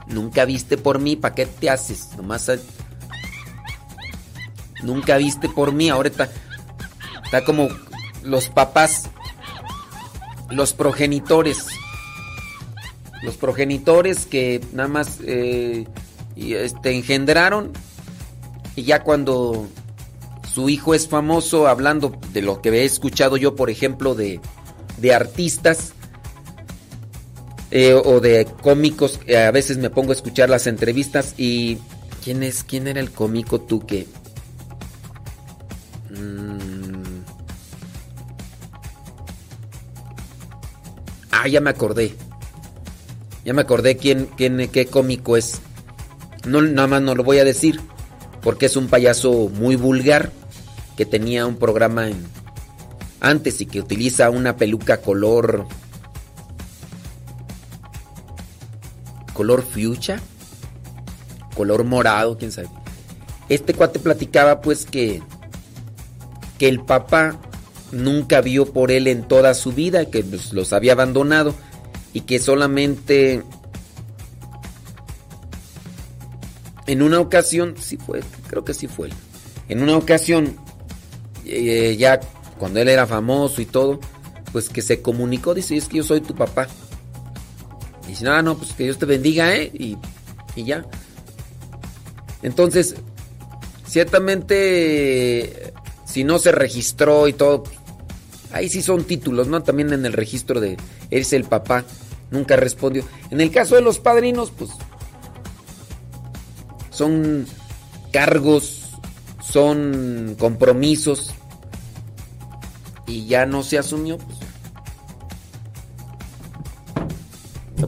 [0.08, 2.10] Nunca viste por mí, ¿para qué te haces?
[2.16, 2.50] Nomás.
[4.82, 6.28] Nunca viste por mí, ahorita
[7.24, 7.68] está como
[8.22, 9.08] los papás,
[10.50, 11.66] los progenitores.
[13.22, 15.86] Los progenitores que nada más eh,
[16.36, 17.72] este, engendraron
[18.74, 19.66] y ya cuando
[20.52, 24.40] su hijo es famoso, hablando de lo que he escuchado yo, por ejemplo, de,
[24.98, 25.92] de artistas
[27.70, 31.78] eh, o de cómicos, a veces me pongo a escuchar las entrevistas y...
[32.26, 32.64] ¿Quién es?
[32.64, 34.08] ¿Quién era el cómico tú que...
[36.10, 37.22] Mm.
[41.30, 42.16] Ah, ya me acordé.
[43.44, 45.60] Ya me acordé quién, quién, qué cómico es.
[46.46, 47.80] No, nada más no lo voy a decir,
[48.42, 50.32] porque es un payaso muy vulgar
[50.96, 52.08] que tenía un programa
[53.20, 55.66] antes y que utiliza una peluca color
[59.34, 60.22] color fuchsia,
[61.54, 62.68] color morado, quién sabe.
[63.50, 65.22] Este cuate platicaba pues que
[66.58, 67.38] que el papá
[67.92, 71.54] nunca vio por él en toda su vida, que pues, los había abandonado
[72.12, 73.42] y que solamente
[76.86, 79.10] en una ocasión, sí fue, creo que sí fue,
[79.68, 80.56] en una ocasión
[81.44, 82.20] eh, ya
[82.58, 84.00] cuando él era famoso y todo,
[84.52, 86.66] pues que se comunicó, dice, es que yo soy tu papá.
[88.04, 89.70] Y dice, no, no, pues que Dios te bendiga, ¿eh?
[89.74, 89.96] Y,
[90.54, 90.86] y ya.
[92.42, 92.94] Entonces,
[93.86, 95.72] ciertamente,
[96.04, 97.64] si no se registró y todo,
[98.52, 99.62] ahí sí son títulos, ¿no?
[99.62, 100.76] También en el registro de,
[101.10, 101.84] eres el papá,
[102.30, 103.04] nunca respondió.
[103.30, 104.70] En el caso de los padrinos, pues,
[106.96, 107.46] son
[108.10, 108.92] cargos,
[109.42, 111.34] son compromisos
[113.06, 114.16] y ya no se asumió.
[114.16, 114.38] Pues.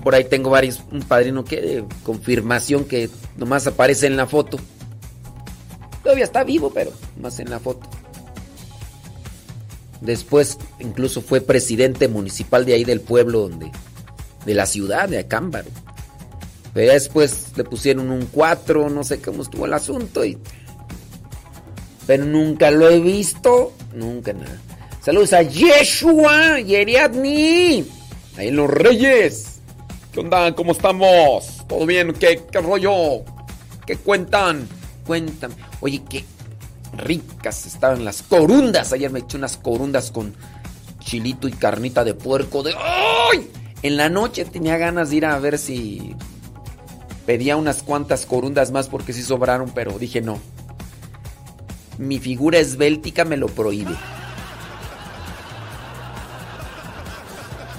[0.03, 4.59] por ahí tengo varios, un padrino que de confirmación que nomás aparece en la foto.
[6.03, 7.89] Todavía está vivo, pero más en la foto.
[10.01, 13.73] Después incluso fue presidente municipal de ahí del pueblo donde
[14.47, 15.71] de la ciudad de Acámbaro.
[16.75, 20.39] Pero después le pusieron un 4, no sé cómo estuvo el asunto y
[22.07, 24.59] pero nunca lo he visto, nunca nada.
[25.03, 27.87] Saludos a Yeshua y Ariadni.
[28.39, 29.61] Ahí en los Reyes.
[30.13, 30.55] ¿Qué onda?
[30.55, 31.67] ¿Cómo estamos?
[31.69, 32.15] ¿Todo bien?
[32.15, 33.25] ¿Qué, qué rollo?
[33.85, 34.67] ¿Qué cuentan?
[35.07, 35.55] Cuéntame.
[35.81, 36.25] Oye, ¿qué,
[36.97, 38.93] ricas estaban las corundas.
[38.93, 40.35] Ayer me eché unas corundas con
[41.01, 43.51] chilito y carnita de puerco de ¡Ay!
[43.83, 46.15] En la noche tenía ganas de ir a ver si
[47.29, 50.39] pedía unas cuantas corundas más porque sí sobraron, pero dije no.
[51.99, 53.95] Mi figura esbéltica me lo prohíbe.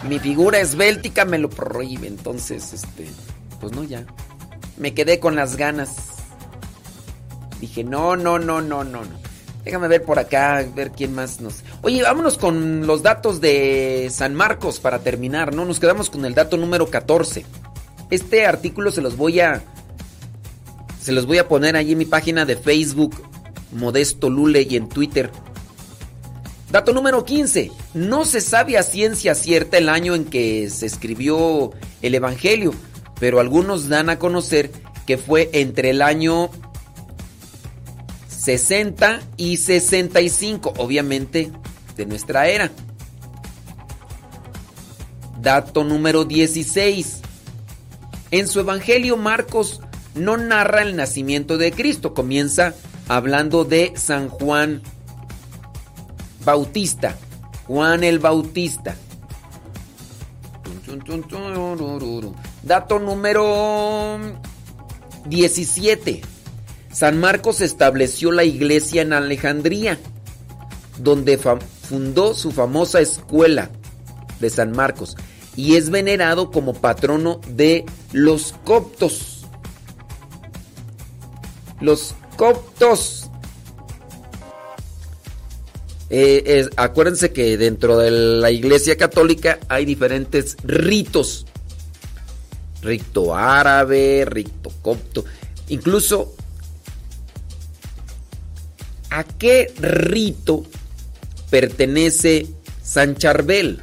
[0.07, 3.07] Mi figura esbéltica me lo prohíbe, entonces este,
[3.59, 4.05] pues no ya.
[4.77, 5.95] Me quedé con las ganas.
[7.59, 9.29] Dije, no, no, no, no, no, no.
[9.63, 11.63] Déjame ver por acá, ver quién más nos.
[11.81, 15.65] Oye, vámonos con los datos de San Marcos para terminar, ¿no?
[15.65, 17.45] Nos quedamos con el dato número 14.
[18.09, 19.63] Este artículo se los voy a.
[21.01, 23.15] Se los voy a poner allí en mi página de Facebook,
[23.71, 25.31] Modesto Lule, y en Twitter.
[26.71, 27.71] Dato número 15.
[27.93, 31.71] No se sabe a ciencia cierta el año en que se escribió
[32.01, 32.73] el Evangelio,
[33.19, 34.71] pero algunos dan a conocer
[35.07, 36.51] que fue entre el año
[38.27, 41.51] 60 y 65, obviamente
[41.97, 42.71] de nuestra era.
[45.41, 47.21] Dato número 16.
[48.31, 49.81] En su Evangelio Marcos
[50.13, 52.75] no narra el nacimiento de Cristo, comienza
[53.07, 54.81] hablando de San Juan
[56.45, 57.17] Bautista,
[57.65, 58.95] Juan el Bautista.
[62.63, 64.19] Dato número
[65.25, 66.21] 17.
[66.91, 69.97] San Marcos estableció la iglesia en Alejandría,
[70.99, 73.69] donde fundó su famosa escuela
[74.39, 75.15] de San Marcos
[75.55, 79.45] y es venerado como patrono de los coptos.
[81.81, 83.29] Los coptos.
[86.09, 91.45] Eh, acuérdense que dentro de la iglesia católica hay diferentes ritos.
[92.81, 95.25] Rito árabe, rito copto.
[95.67, 96.33] Incluso
[99.09, 100.65] ¿A qué rito
[101.49, 102.47] pertenece
[102.83, 103.81] San Charbel?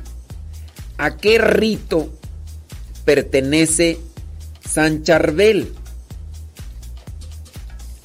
[0.98, 2.10] ¿A qué rito
[3.04, 3.98] pertenece
[4.66, 5.72] San Charbel?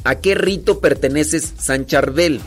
[0.03, 2.41] ¿A qué rito pertenece San Charbel?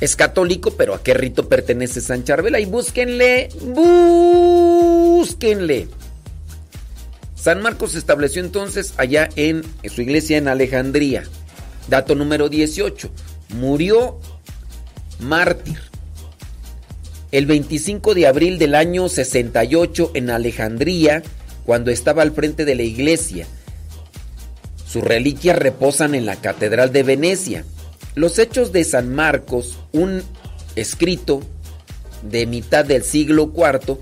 [0.00, 2.54] Es católico, pero ¿a qué rito pertenece San Charbel?
[2.54, 4.78] Ahí búsquenle, búsquenle.
[7.34, 11.22] San Marcos se estableció entonces allá en su iglesia en Alejandría.
[11.88, 13.08] Dato número 18.
[13.50, 14.18] Murió
[15.20, 15.78] mártir.
[17.32, 21.22] El 25 de abril del año 68 en Alejandría,
[21.64, 23.46] cuando estaba al frente de la iglesia.
[24.86, 27.64] Sus reliquias reposan en la Catedral de Venecia.
[28.14, 30.22] Los hechos de San Marcos, un
[30.76, 31.40] escrito
[32.22, 33.98] de mitad del siglo IV,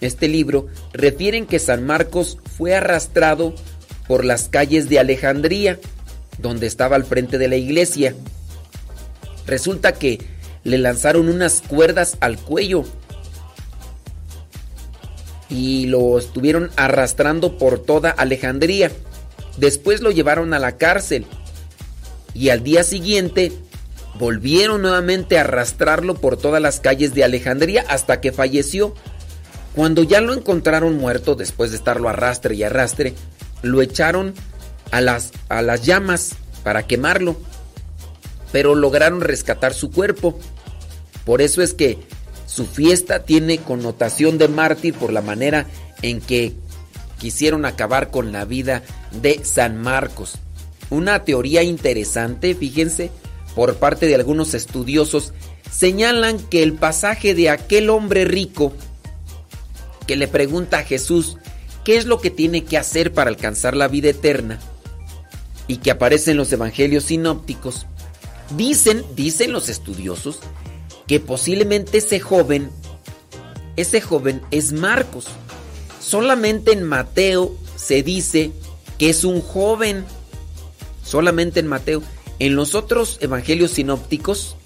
[0.00, 3.54] este libro, refieren que San Marcos fue arrastrado
[4.06, 5.78] por las calles de Alejandría,
[6.38, 8.14] donde estaba al frente de la iglesia.
[9.48, 10.18] Resulta que
[10.62, 12.84] le lanzaron unas cuerdas al cuello
[15.48, 18.92] y lo estuvieron arrastrando por toda Alejandría.
[19.56, 21.24] Después lo llevaron a la cárcel
[22.34, 23.52] y al día siguiente
[24.18, 28.94] volvieron nuevamente a arrastrarlo por todas las calles de Alejandría hasta que falleció.
[29.74, 33.14] Cuando ya lo encontraron muerto, después de estarlo arrastre y arrastre,
[33.62, 34.34] lo echaron
[34.90, 37.47] a las, a las llamas para quemarlo.
[38.52, 40.38] Pero lograron rescatar su cuerpo.
[41.24, 41.98] Por eso es que
[42.46, 45.66] su fiesta tiene connotación de mártir por la manera
[46.02, 46.54] en que
[47.18, 48.82] quisieron acabar con la vida
[49.20, 50.38] de San Marcos.
[50.90, 53.10] Una teoría interesante, fíjense,
[53.54, 55.34] por parte de algunos estudiosos,
[55.70, 58.72] señalan que el pasaje de aquel hombre rico
[60.06, 61.36] que le pregunta a Jesús
[61.84, 64.58] qué es lo que tiene que hacer para alcanzar la vida eterna
[65.66, 67.86] y que aparece en los evangelios sinópticos,
[68.56, 70.40] dicen, dicen los estudiosos,
[71.06, 72.70] que posiblemente ese joven,
[73.76, 75.26] ese joven es Marcos.
[76.00, 78.52] Solamente en Mateo se dice
[78.98, 80.04] que es un joven.
[81.04, 82.02] Solamente en Mateo.
[82.38, 84.56] En los otros evangelios sinópticos,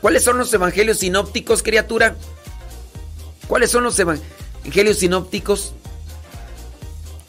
[0.00, 2.16] ¿cuáles son los evangelios sinópticos, criatura?
[3.48, 4.36] ¿Cuáles son los evangelios?
[4.98, 5.72] sinópticos.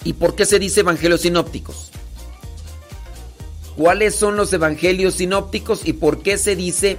[0.03, 1.91] ¿Y por qué se dice evangelios sinópticos?
[3.77, 6.97] ¿Cuáles son los evangelios sinópticos y por qué se dice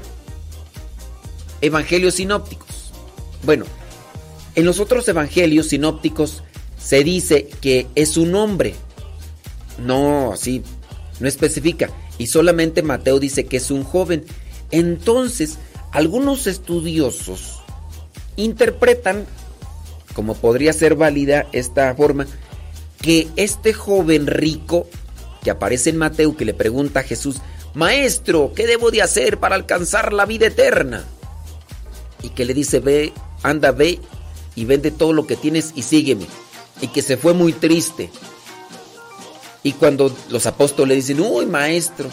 [1.61, 2.93] evangelios sinópticos?
[3.45, 3.65] Bueno,
[4.55, 6.43] en los otros evangelios sinópticos
[6.79, 8.75] se dice que es un hombre.
[9.85, 10.63] No, así,
[11.21, 11.91] no especifica.
[12.17, 14.25] Y solamente Mateo dice que es un joven.
[14.71, 15.59] Entonces,
[15.93, 17.61] algunos estudiosos
[18.37, 19.27] interpretan
[20.19, 22.27] como podría ser válida esta forma,
[23.01, 24.89] que este joven rico
[25.43, 27.37] que aparece en Mateo que le pregunta a Jesús,
[27.75, 31.05] Maestro, ¿qué debo de hacer para alcanzar la vida eterna?
[32.23, 33.13] Y que le dice, ve,
[33.43, 34.01] anda, ve
[34.55, 36.27] y vende todo lo que tienes y sígueme.
[36.81, 38.11] Y que se fue muy triste.
[39.63, 42.09] Y cuando los apóstoles le dicen, uy, maestro,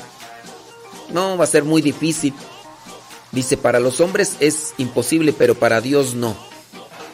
[1.11, 2.33] no, va a ser muy difícil.
[3.31, 6.35] Dice, para los hombres es imposible, pero para Dios no.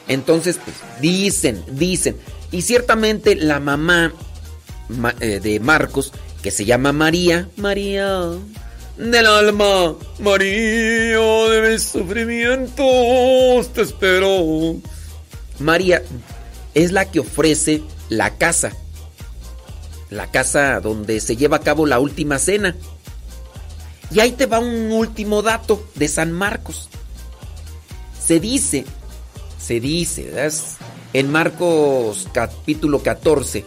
[0.07, 2.17] Entonces, pues, dicen, dicen.
[2.51, 4.13] Y ciertamente la mamá ma-
[5.19, 6.11] de Marcos,
[6.41, 8.31] que se llama María, María
[9.09, 14.75] del alma, María de mis sufrimientos, te espero.
[15.59, 16.03] María
[16.73, 18.73] es la que ofrece la casa,
[20.09, 22.75] la casa donde se lleva a cabo la última cena.
[24.11, 26.89] Y ahí te va un último dato de San Marcos.
[28.19, 28.85] Se dice,
[29.57, 30.31] se dice,
[31.13, 33.65] en Marcos capítulo 14,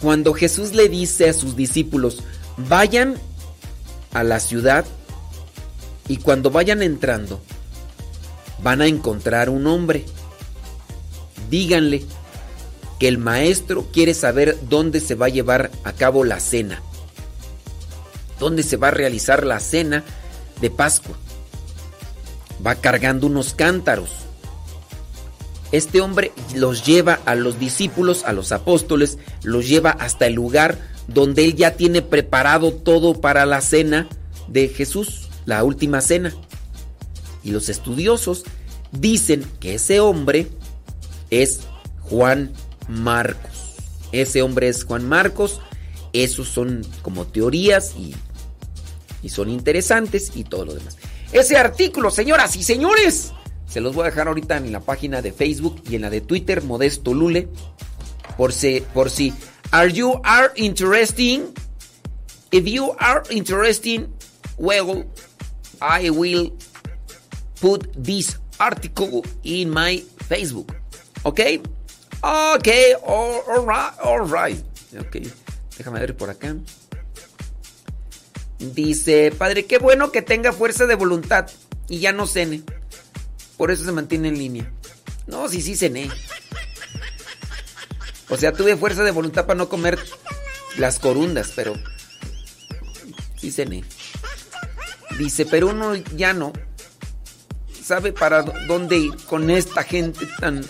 [0.00, 2.22] cuando Jesús le dice a sus discípulos,
[2.56, 3.16] vayan
[4.12, 4.84] a la ciudad
[6.08, 7.40] y cuando vayan entrando,
[8.62, 10.04] van a encontrar un hombre.
[11.48, 12.04] Díganle
[12.98, 16.82] que el maestro quiere saber dónde se va a llevar a cabo la cena
[18.40, 20.02] donde se va a realizar la cena
[20.60, 21.14] de Pascua.
[22.66, 24.10] Va cargando unos cántaros.
[25.72, 30.78] Este hombre los lleva a los discípulos, a los apóstoles, los lleva hasta el lugar
[31.06, 34.08] donde él ya tiene preparado todo para la cena
[34.48, 36.34] de Jesús, la última cena.
[37.42, 38.44] Y los estudiosos
[38.92, 40.48] dicen que ese hombre
[41.30, 41.60] es
[42.00, 42.52] Juan
[42.88, 43.76] Marcos.
[44.12, 45.60] Ese hombre es Juan Marcos.
[46.12, 48.14] Esos son como teorías y,
[49.22, 50.98] y son interesantes y todo lo demás.
[51.32, 53.32] Ese artículo, señoras y señores,
[53.70, 56.20] se los voy a dejar ahorita en la página de Facebook y en la de
[56.20, 57.48] Twitter, Modesto Lule.
[58.36, 59.32] Por si, por si,
[59.70, 61.54] are you are interesting?
[62.50, 64.12] If you are interesting,
[64.58, 65.04] well,
[65.80, 66.52] I will
[67.60, 70.74] put this article in my Facebook.
[71.24, 71.60] Okay?
[72.24, 74.62] Okay, all, all right, all right.
[75.06, 75.30] Okay.
[75.78, 76.56] Déjame ver por acá.
[78.58, 81.48] Dice, padre, qué bueno que tenga fuerza de voluntad
[81.88, 82.62] y ya no cene.
[83.60, 84.72] Por eso se mantiene en línea.
[85.26, 86.10] No, sí, sí cené.
[88.30, 89.98] O sea, tuve fuerza de voluntad para no comer
[90.78, 91.74] las corundas, pero
[93.36, 93.84] sí cené.
[95.18, 96.54] Dice, pero uno ya no
[97.84, 100.64] sabe para dónde ir con esta gente tan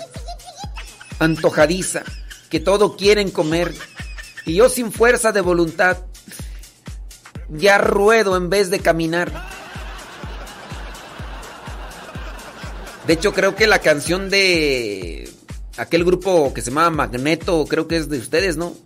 [1.20, 2.02] antojadiza
[2.48, 3.72] que todo quieren comer.
[4.46, 5.98] Y yo sin fuerza de voluntad
[7.50, 9.59] ya ruedo en vez de caminar.
[13.10, 15.28] De hecho, creo que la canción de
[15.76, 18.76] aquel grupo que se llama Magneto, creo que es de ustedes, ¿no?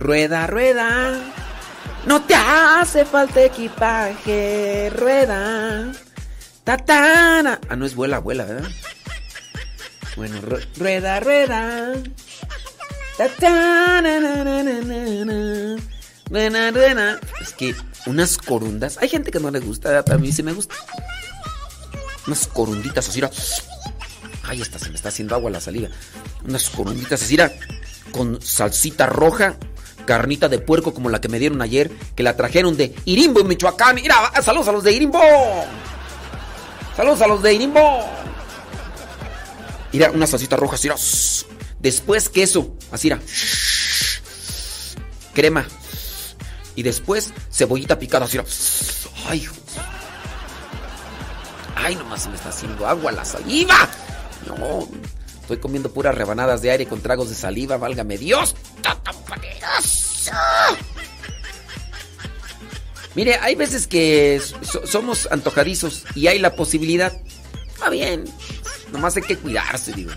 [0.00, 1.20] Rueda, rueda.
[2.04, 5.92] No te hace falta equipaje, rueda.
[6.64, 7.60] Tatana.
[7.68, 8.68] Ah, no es vuela, vuela, ¿verdad?
[10.16, 11.92] Bueno, ru- rueda, rueda.
[17.40, 17.76] Es que
[18.06, 18.98] unas corundas.
[19.00, 20.74] Hay gente que no le gusta, a mí sí me gusta.
[22.26, 23.20] Unas corunditas así.
[24.44, 25.88] Ay, esta se me está haciendo agua la saliva.
[26.44, 27.36] Unas corunditas así
[28.10, 29.56] con salsita roja,
[30.04, 33.96] carnita de puerco como la que me dieron ayer, que la trajeron de Irimbo, Michoacán.
[33.96, 35.20] Mira, saludos a los de Irimbo.
[36.96, 37.80] Saludos a los de Irimbo.
[39.92, 40.88] Mira, una salsita roja así.
[41.80, 43.10] Después queso, así.
[45.34, 45.66] Crema.
[46.74, 48.38] Y después cebollita picada, así.
[49.26, 49.48] Ay.
[51.82, 53.88] Ay, nomás se me está haciendo agua la saliva.
[54.46, 54.88] No,
[55.40, 58.54] estoy comiendo puras rebanadas de aire con tragos de saliva, válgame Dios.
[58.76, 58.96] ¡Está!
[63.14, 67.12] Mire, hay veces que so- somos antojadizos y hay la posibilidad.
[67.68, 68.24] Está bien,
[68.90, 70.12] nomás hay que cuidarse, digo.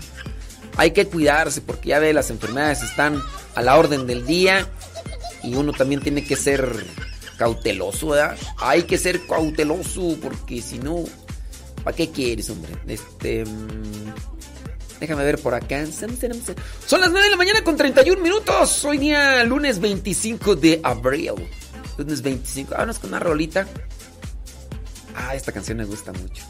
[0.78, 3.22] Hay que cuidarse porque ya ve, las enfermedades están
[3.54, 4.66] a la orden del día
[5.42, 6.86] y uno también tiene que ser
[7.38, 8.36] cauteloso, ¿verdad?
[8.58, 11.04] Hay que ser cauteloso porque si no,
[11.86, 12.72] ¿para qué quieres, hombre?
[12.88, 13.44] Este.
[13.44, 14.12] mm,
[14.98, 15.86] Déjame ver por acá.
[15.86, 18.84] Son las 9 de la mañana con 31 minutos.
[18.84, 21.30] Hoy día lunes 25 de abril.
[21.96, 22.72] Lunes 25.
[22.72, 23.68] Vámonos con una rolita.
[25.14, 26.42] Ah, esta canción me gusta mucho.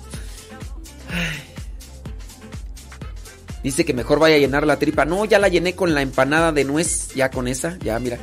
[3.63, 5.05] Dice que mejor vaya a llenar la tripa.
[5.05, 7.09] No, ya la llené con la empanada de nuez.
[7.15, 8.19] Ya con esa, ya mira.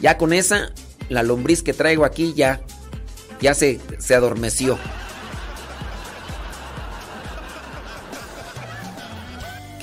[0.00, 0.72] Ya con esa,
[1.10, 2.62] la lombriz que traigo aquí ya,
[3.42, 4.78] ya se, se adormeció.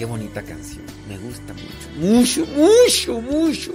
[0.01, 0.83] Qué bonita canción.
[1.07, 1.87] Me gusta mucho.
[1.99, 3.71] Mucho, mucho, mucho.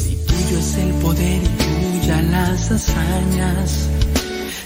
[0.00, 3.88] Si tuyo es el poder y tuya las hazañas,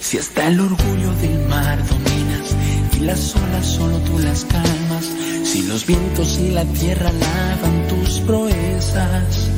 [0.00, 2.56] si hasta el orgullo del mar dominas
[2.96, 5.25] y las olas solo tú las calmas
[5.56, 9.48] si los vientos y la tierra lavan tus proezas,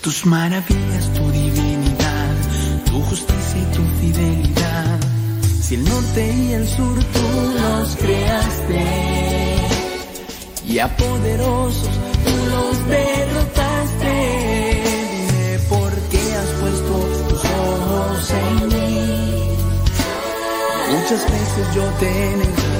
[0.00, 2.34] tus maravillas, tu divinidad,
[2.86, 4.98] tu justicia y tu fidelidad.
[5.62, 7.26] Si el norte y el sur tú
[7.60, 8.84] los creaste
[10.66, 11.94] y a poderosos
[12.24, 14.14] tú los derrotaste,
[15.12, 16.92] dime por qué has puesto
[17.28, 19.00] tus ojos en mí.
[20.92, 22.10] Muchas veces yo te
[22.40, 22.79] negado,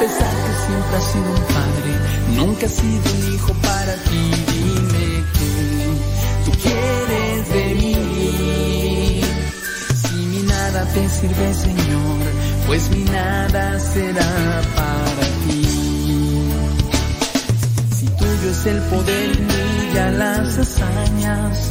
[0.00, 1.92] pesar que siempre has sido un padre,
[2.36, 4.22] nunca has sido un hijo para ti,
[4.52, 5.50] dime que
[6.44, 9.20] tú quieres de mí.
[10.02, 12.20] Si mi nada te sirve, Señor,
[12.66, 15.66] pues mi nada será para ti.
[17.96, 21.70] Si tuyo es el poder brilla las hazañas,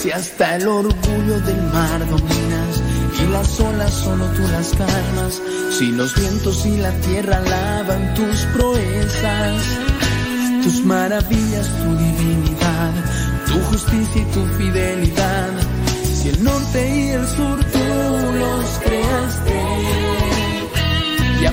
[0.00, 2.91] si hasta el orgullo del mar dominas
[3.22, 5.40] y las olas solo tú las calmas,
[5.78, 9.62] si los vientos y la tierra lavan tus proezas,
[10.62, 12.92] tus maravillas, tu divinidad,
[13.46, 15.50] tu justicia y tu fidelidad,
[16.14, 17.78] si el norte y el sur tú
[18.38, 19.62] los creaste
[21.40, 21.52] y a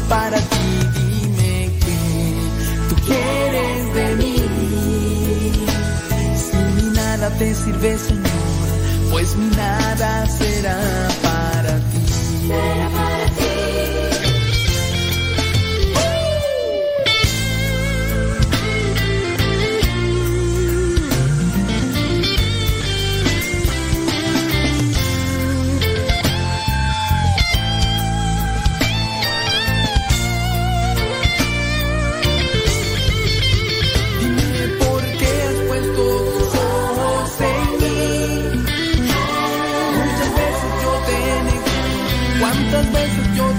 [0.00, 1.98] para ti, dime que
[2.88, 4.36] tú quieres de mí.
[6.36, 8.22] Si mi nada te sirve, Señor,
[9.10, 10.78] pues mi nada será
[11.22, 13.03] para ti.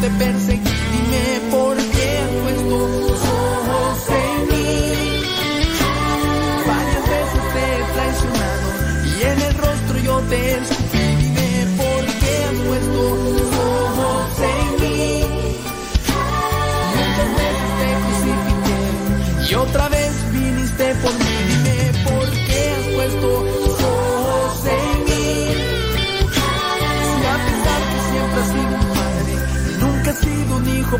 [0.10, 0.75] Veces yo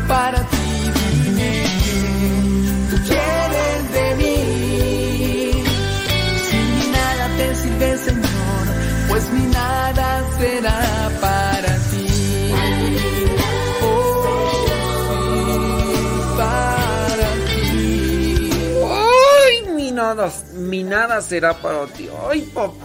[0.00, 0.56] para ti.
[1.24, 1.50] Dime
[1.84, 1.98] que
[2.90, 4.38] tú quieres de mí.
[6.46, 8.64] Si mi nada te sirve, Señor,
[9.08, 10.08] pues mi nada
[10.38, 12.06] será para ti.
[13.82, 13.86] Oh,
[16.36, 18.50] para ti.
[18.84, 20.26] ¡Ay, mi nada!
[20.54, 22.08] Mi nada será para ti.
[22.28, 22.75] ¡Ay, papá!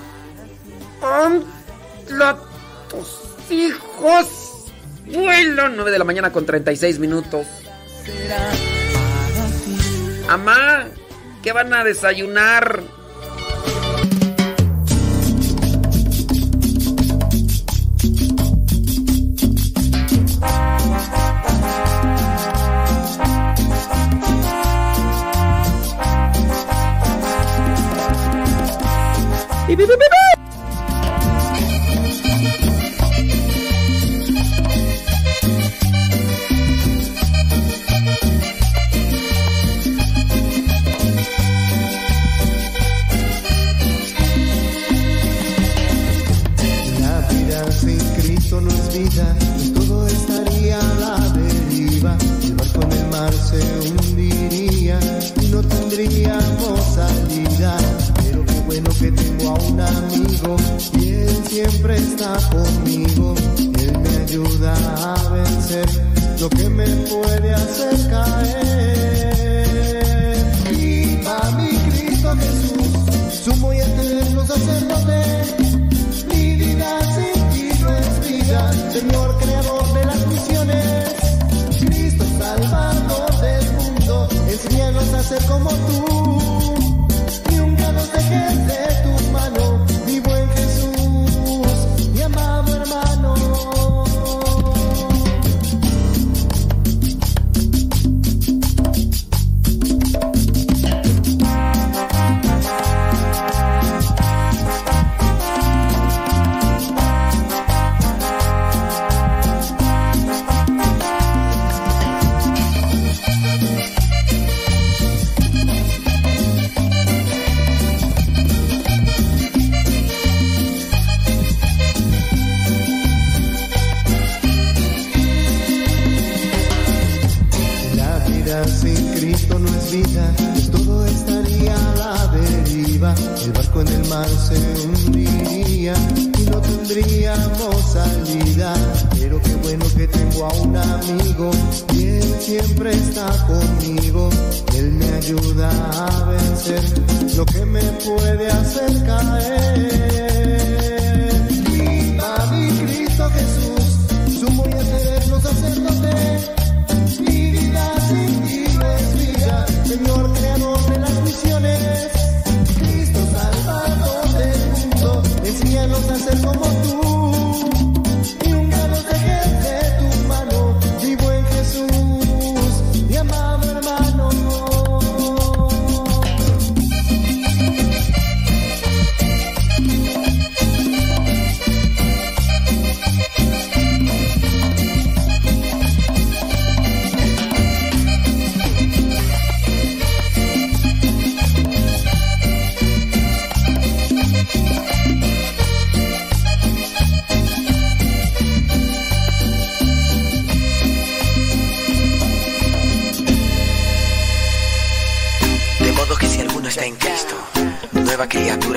[5.62, 7.46] Vuelo, 9 de la mañana con 36 minutos.
[10.28, 10.88] Amá,
[11.44, 12.82] ¿qué van a desayunar?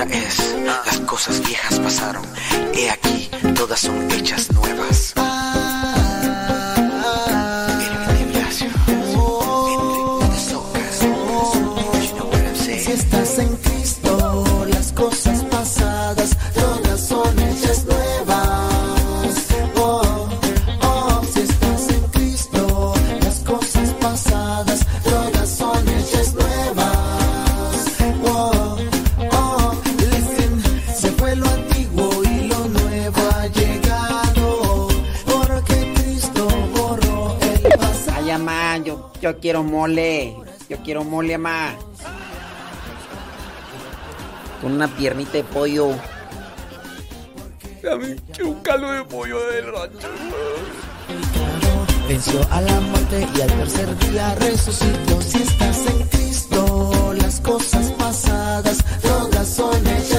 [0.03, 0.55] es,
[0.85, 2.25] las cosas viejas pasaron,
[2.73, 4.11] he aquí, todas son
[40.69, 41.75] Yo quiero mole, ma.
[44.61, 45.91] Con una piernita de pollo.
[47.83, 50.07] Dame un caldo de pollo del rancho,
[52.07, 55.21] Venció a la muerte y al tercer día resucitó.
[55.21, 60.14] Si estás en Cristo, las cosas pasadas todas son hechas.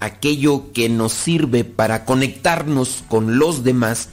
[0.00, 4.08] Aquello que nos sirve para conectarnos con los demás,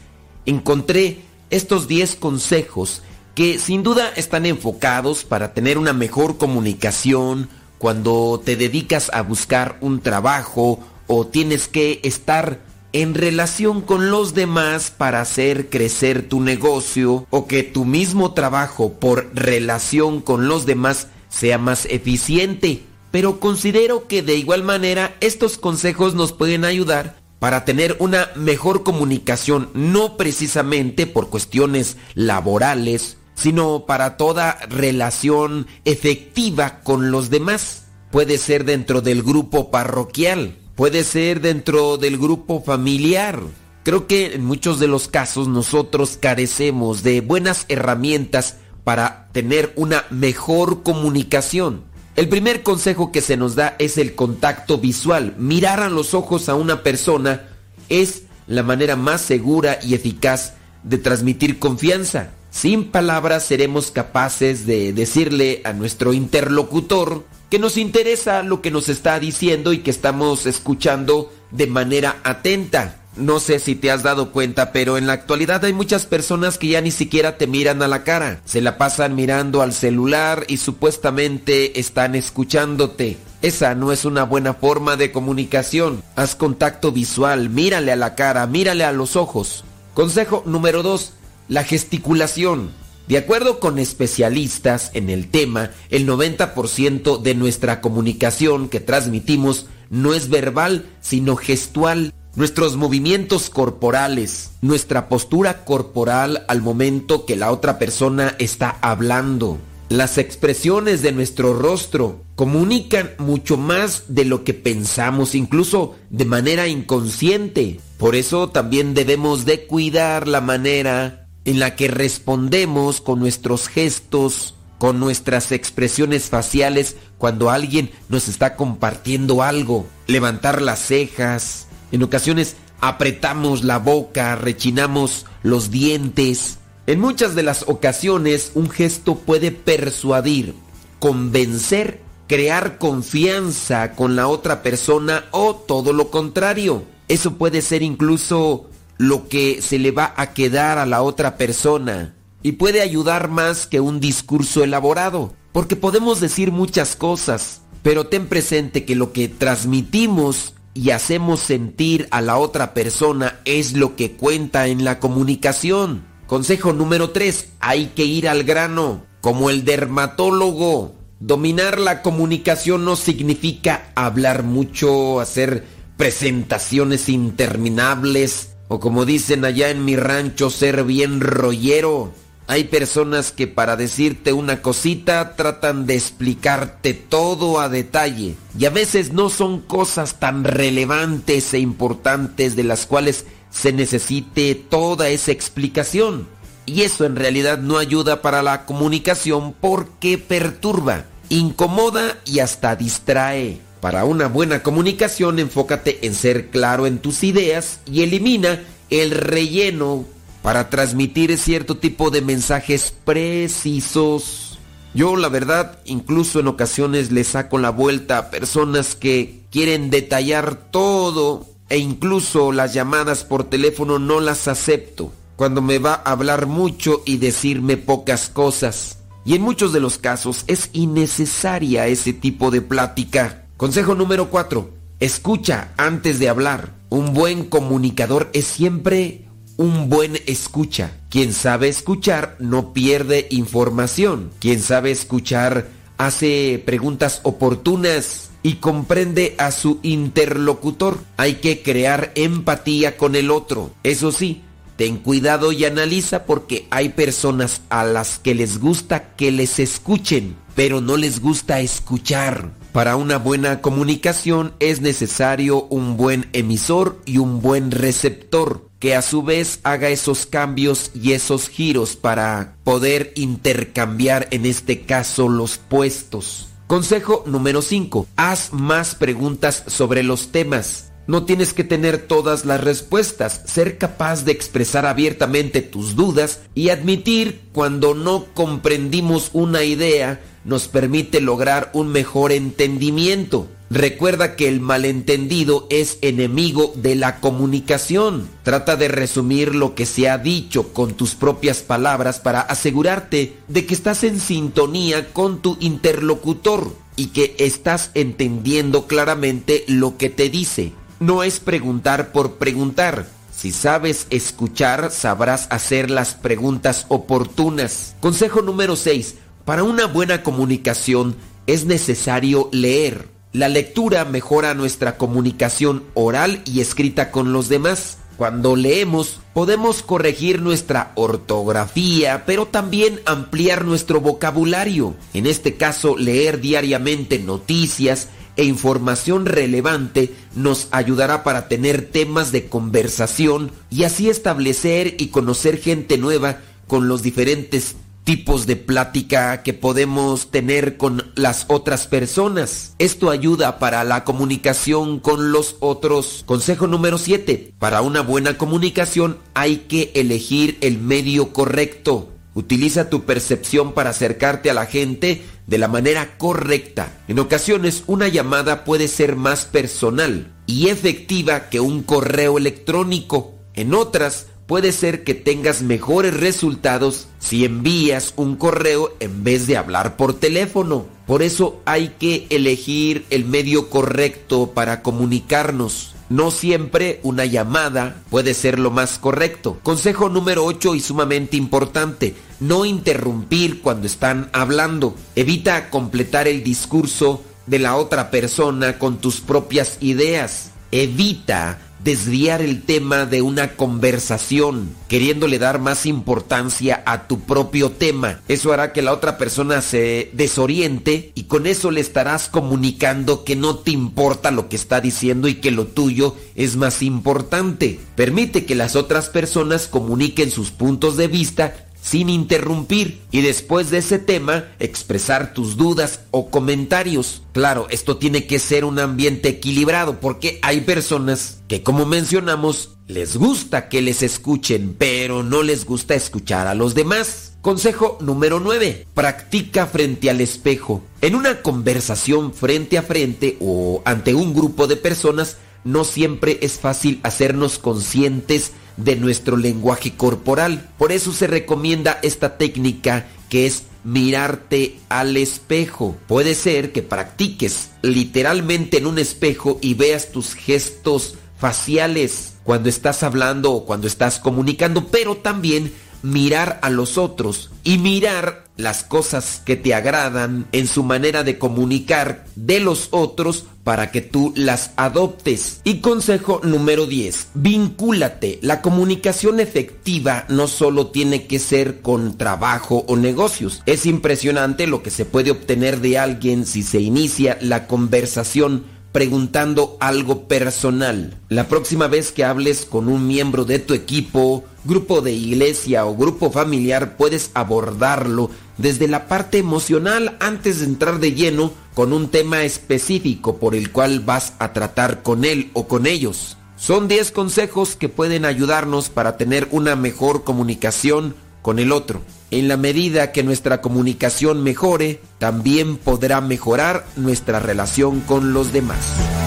[0.46, 3.02] encontré estos 10 consejos
[3.36, 9.78] que sin duda están enfocados para tener una mejor comunicación cuando te dedicas a buscar
[9.82, 12.62] un trabajo o tienes que estar
[12.94, 18.94] en relación con los demás para hacer crecer tu negocio o que tu mismo trabajo
[18.94, 22.84] por relación con los demás sea más eficiente.
[23.18, 28.84] Pero considero que de igual manera estos consejos nos pueden ayudar para tener una mejor
[28.84, 37.86] comunicación, no precisamente por cuestiones laborales, sino para toda relación efectiva con los demás.
[38.12, 43.42] Puede ser dentro del grupo parroquial, puede ser dentro del grupo familiar.
[43.82, 50.06] Creo que en muchos de los casos nosotros carecemos de buenas herramientas para tener una
[50.12, 51.87] mejor comunicación.
[52.18, 55.36] El primer consejo que se nos da es el contacto visual.
[55.38, 57.44] Mirar a los ojos a una persona
[57.90, 62.32] es la manera más segura y eficaz de transmitir confianza.
[62.50, 68.90] Sin palabras seremos capaces de decirle a nuestro interlocutor que nos interesa lo que nos
[68.90, 72.96] está diciendo y que estamos escuchando de manera atenta.
[73.18, 76.68] No sé si te has dado cuenta, pero en la actualidad hay muchas personas que
[76.68, 78.42] ya ni siquiera te miran a la cara.
[78.46, 83.18] Se la pasan mirando al celular y supuestamente están escuchándote.
[83.42, 86.04] Esa no es una buena forma de comunicación.
[86.16, 89.64] Haz contacto visual, mírale a la cara, mírale a los ojos.
[89.94, 91.14] Consejo número 2.
[91.48, 92.72] La gesticulación.
[93.08, 100.14] De acuerdo con especialistas en el tema, el 90% de nuestra comunicación que transmitimos no
[100.14, 107.80] es verbal, sino gestual nuestros movimientos corporales, nuestra postura corporal al momento que la otra
[107.80, 109.58] persona está hablando.
[109.90, 116.68] Las expresiones de nuestro rostro comunican mucho más de lo que pensamos, incluso de manera
[116.68, 117.80] inconsciente.
[117.98, 124.54] Por eso también debemos de cuidar la manera en la que respondemos con nuestros gestos,
[124.78, 129.88] con nuestras expresiones faciales cuando alguien nos está compartiendo algo.
[130.06, 136.60] Levantar las cejas, en ocasiones apretamos la boca, rechinamos los dientes.
[136.86, 140.54] En muchas de las ocasiones un gesto puede persuadir,
[141.00, 146.84] convencer, crear confianza con la otra persona o todo lo contrario.
[147.08, 152.16] Eso puede ser incluso lo que se le va a quedar a la otra persona
[152.44, 158.28] y puede ayudar más que un discurso elaborado, porque podemos decir muchas cosas, pero ten
[158.28, 164.12] presente que lo que transmitimos y hacemos sentir a la otra persona es lo que
[164.12, 166.06] cuenta en la comunicación.
[166.28, 167.54] Consejo número 3.
[167.60, 169.04] Hay que ir al grano.
[169.22, 170.94] Como el dermatólogo.
[171.20, 175.66] Dominar la comunicación no significa hablar mucho, hacer
[175.98, 182.12] presentaciones interminables o como dicen allá en mi rancho ser bien rollero.
[182.50, 188.70] Hay personas que para decirte una cosita tratan de explicarte todo a detalle y a
[188.70, 195.32] veces no son cosas tan relevantes e importantes de las cuales se necesite toda esa
[195.34, 196.26] explicación.
[196.66, 203.60] Y eso en realidad no ayuda para la comunicación porque perturba, incomoda y hasta distrae.
[203.82, 210.06] Para una buena comunicación enfócate en ser claro en tus ideas y elimina el relleno
[210.42, 214.60] para transmitir cierto tipo de mensajes precisos.
[214.94, 220.56] Yo la verdad incluso en ocasiones le saco la vuelta a personas que quieren detallar
[220.72, 226.48] todo e incluso las llamadas por teléfono no las acepto cuando me va a hablar
[226.48, 228.98] mucho y decirme pocas cosas.
[229.24, 233.46] Y en muchos de los casos es innecesaria ese tipo de plática.
[233.56, 234.70] Consejo número 4.
[235.00, 236.74] Escucha antes de hablar.
[236.90, 239.27] Un buen comunicador es siempre
[239.58, 240.92] un buen escucha.
[241.10, 244.32] Quien sabe escuchar no pierde información.
[244.40, 245.68] Quien sabe escuchar
[245.98, 251.00] hace preguntas oportunas y comprende a su interlocutor.
[251.18, 253.72] Hay que crear empatía con el otro.
[253.84, 254.44] Eso sí,
[254.78, 260.36] ten cuidado y analiza porque hay personas a las que les gusta que les escuchen,
[260.56, 262.52] pero no les gusta escuchar.
[262.74, 269.02] Para una buena comunicación es necesario un buen emisor y un buen receptor que a
[269.02, 275.58] su vez haga esos cambios y esos giros para poder intercambiar en este caso los
[275.58, 276.48] puestos.
[276.68, 278.08] Consejo número 5.
[278.16, 280.87] Haz más preguntas sobre los temas.
[281.08, 286.70] No tienes que tener todas las respuestas, ser capaz de expresar abiertamente tus dudas y
[286.70, 293.48] admitir cuando no comprendimos una idea nos permite lograr un mejor entendimiento.
[293.70, 298.30] Recuerda que el malentendido es enemigo de la comunicación.
[298.44, 303.66] Trata de resumir lo que se ha dicho con tus propias palabras para asegurarte de
[303.66, 310.30] que estás en sintonía con tu interlocutor y que estás entendiendo claramente lo que te
[310.30, 310.72] dice.
[311.00, 313.08] No es preguntar por preguntar.
[313.32, 317.96] Si sabes escuchar, sabrás hacer las preguntas oportunas.
[318.00, 319.16] Consejo número 6.
[319.46, 321.16] Para una buena comunicación
[321.46, 323.10] es necesario leer.
[323.34, 328.00] La lectura mejora nuestra comunicación oral y escrita con los demás.
[328.18, 334.96] Cuando leemos podemos corregir nuestra ortografía, pero también ampliar nuestro vocabulario.
[335.14, 338.08] En este caso, leer diariamente noticias
[338.38, 345.58] e información relevante nos ayudará para tener temas de conversación y así establecer y conocer
[345.58, 347.76] gente nueva con los diferentes
[348.08, 352.74] tipos de plática que podemos tener con las otras personas.
[352.80, 356.24] Esto ayuda para la comunicación con los otros.
[356.26, 357.54] Consejo número 7.
[357.60, 362.08] Para una buena comunicación hay que elegir el medio correcto.
[362.34, 367.02] Utiliza tu percepción para acercarte a la gente de la manera correcta.
[367.08, 373.34] En ocasiones una llamada puede ser más personal y efectiva que un correo electrónico.
[373.56, 379.58] En otras puede ser que tengas mejores resultados si envías un correo en vez de
[379.58, 380.97] hablar por teléfono.
[381.08, 385.96] Por eso hay que elegir el medio correcto para comunicarnos.
[386.10, 389.58] No siempre una llamada puede ser lo más correcto.
[389.64, 392.14] Consejo número 8 y sumamente importante.
[392.42, 394.96] No interrumpir cuando están hablando.
[395.16, 400.52] Evita completar el discurso de la otra persona con tus propias ideas.
[400.72, 408.20] Evita desviar el tema de una conversación, queriéndole dar más importancia a tu propio tema.
[408.28, 413.36] Eso hará que la otra persona se desoriente y con eso le estarás comunicando que
[413.36, 417.80] no te importa lo que está diciendo y que lo tuyo es más importante.
[417.96, 423.78] Permite que las otras personas comuniquen sus puntos de vista sin interrumpir y después de
[423.78, 427.22] ese tema expresar tus dudas o comentarios.
[427.32, 433.16] Claro, esto tiene que ser un ambiente equilibrado porque hay personas que como mencionamos les
[433.16, 437.38] gusta que les escuchen pero no les gusta escuchar a los demás.
[437.42, 438.88] Consejo número 9.
[438.94, 440.84] Practica frente al espejo.
[441.00, 446.60] En una conversación frente a frente o ante un grupo de personas no siempre es
[446.60, 450.70] fácil hacernos conscientes de nuestro lenguaje corporal.
[450.78, 455.98] Por eso se recomienda esta técnica que es mirarte al espejo.
[456.08, 463.04] Puede ser que practiques literalmente en un espejo y veas tus gestos faciales cuando estás
[463.04, 469.42] hablando o cuando estás comunicando, pero también mirar a los otros y mirar las cosas
[469.46, 474.72] que te agradan en su manera de comunicar de los otros para que tú las
[474.78, 475.60] adoptes.
[475.66, 478.40] Y consejo número 10, vincúlate.
[478.42, 483.62] La comunicación efectiva no solo tiene que ser con trabajo o negocios.
[483.66, 488.64] Es impresionante lo que se puede obtener de alguien si se inicia la conversación
[488.94, 491.18] preguntando algo personal.
[491.28, 495.98] La próxima vez que hables con un miembro de tu equipo, grupo de iglesia o
[495.98, 502.10] grupo familiar, puedes abordarlo desde la parte emocional antes de entrar de lleno con un
[502.10, 506.36] tema específico por el cual vas a tratar con él o con ellos.
[506.56, 511.14] Son 10 consejos que pueden ayudarnos para tener una mejor comunicación
[511.44, 512.02] con el otro.
[512.32, 519.27] En la medida que nuestra comunicación mejore, también podrá mejorar nuestra relación con los demás.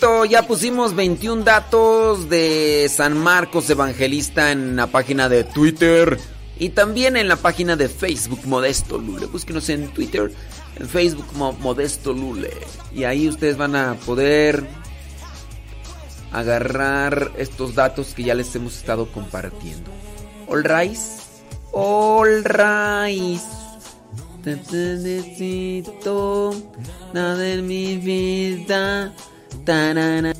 [0.00, 6.18] Ya pusimos 21 datos de San Marcos Evangelista en la página de Twitter
[6.58, 9.26] y también en la página de Facebook Modesto Lule.
[9.26, 10.32] Búsquenos en Twitter,
[10.76, 12.50] en Facebook Modesto Lule.
[12.94, 14.66] Y ahí ustedes van a poder
[16.32, 19.90] agarrar estos datos que ya les hemos estado compartiendo.
[20.46, 21.20] All rise.
[21.72, 22.42] All.
[24.42, 26.54] Te necesito
[27.12, 29.12] nada en mi vida.
[29.64, 30.32] Tarana.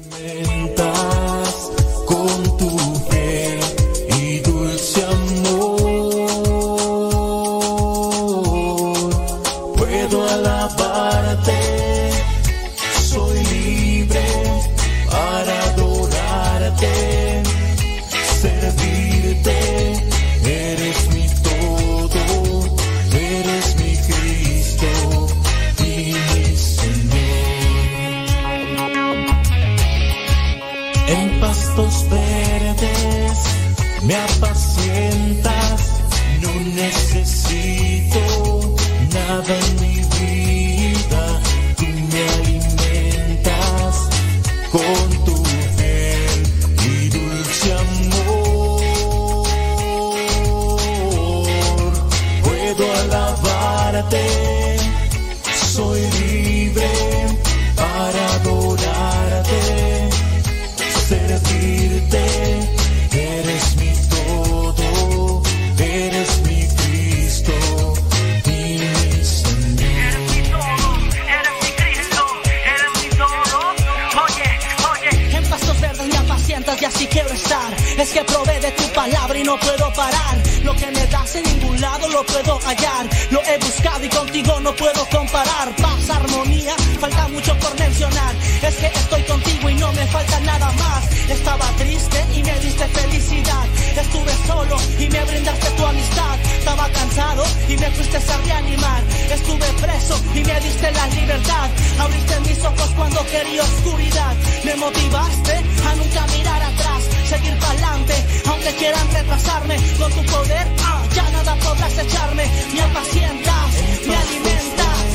[82.21, 83.07] Lo puedo hallar.
[83.31, 85.75] Lo he buscado y contigo no puedo comparar.
[85.77, 88.35] Paz, armonía, falta mucho por mencionar.
[88.63, 91.03] Es que estoy contigo y no me falta nada más.
[91.31, 93.65] Estaba triste y me diste felicidad.
[93.97, 96.37] Estuve solo y me brindaste tu amistad.
[96.59, 99.03] Estaba cansado y me fuiste a reanimar.
[99.31, 101.71] Estuve preso y me diste la libertad.
[102.01, 104.35] Abriste mis ojos cuando quería oscuridad.
[104.65, 105.55] Me motivaste
[105.89, 108.15] a nunca mirar atrás, seguir para adelante,
[108.47, 109.77] aunque quieran retrasarme.
[109.99, 112.45] Con tu poder, ah, ya nada podrás echarme.
[112.75, 113.71] Me apacientas,
[114.07, 115.07] me alimentas.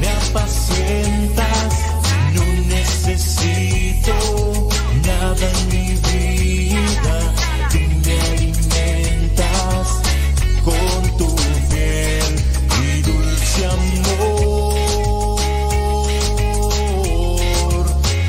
[0.00, 1.72] me apacientas,
[2.34, 4.14] no necesito
[5.04, 7.16] nada en mi vida.
[7.70, 9.86] Tú me alimentas
[10.64, 11.28] con tu
[11.70, 12.32] fiel
[12.82, 14.96] y dulce amor.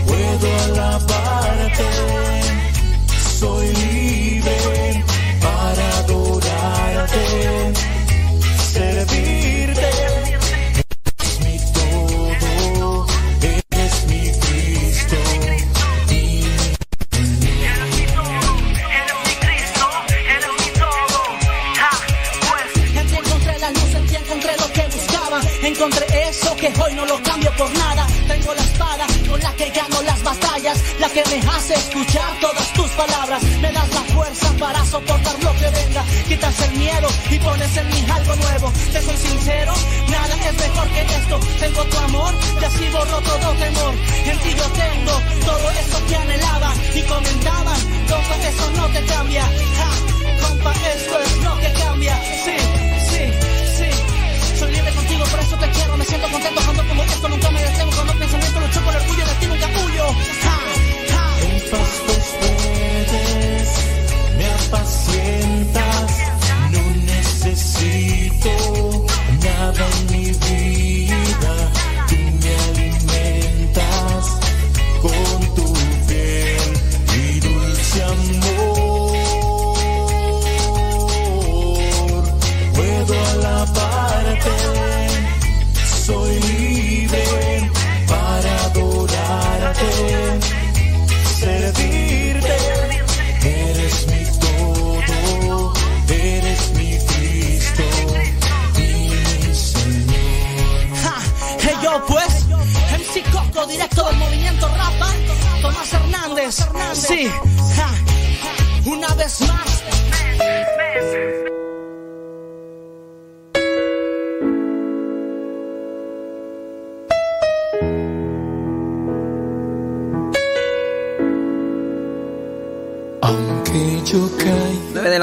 [0.05, 1.85] Puedo alabarte,
[34.67, 36.03] para soportar lo que venga.
[36.27, 38.73] Quitas el miedo y pones en mí algo nuevo.
[38.91, 39.73] Te soy sincero,
[40.09, 41.39] nada es mejor que esto.
[41.59, 43.93] Tengo tu amor y así borro todo temor.
[44.31, 45.13] En ti yo tengo
[45.45, 47.79] todo eso que anhelaba y comentaban.
[48.09, 49.43] Compa, eso no te cambia.
[49.77, 49.89] Ja,
[50.41, 52.15] compa, esto es lo que cambia.
[52.45, 52.57] Sí,
[53.09, 53.23] sí,
[53.77, 53.89] sí.
[54.59, 55.97] Soy libre contigo, por eso te quiero.
[55.97, 57.91] Me siento contento cuando como esto nunca me detengo.
[57.95, 60.05] Cuando pensamiento lucho por el orgullo de ti nunca huyo.
[60.43, 60.56] Ja.
[65.07, 65.86] Apacientas,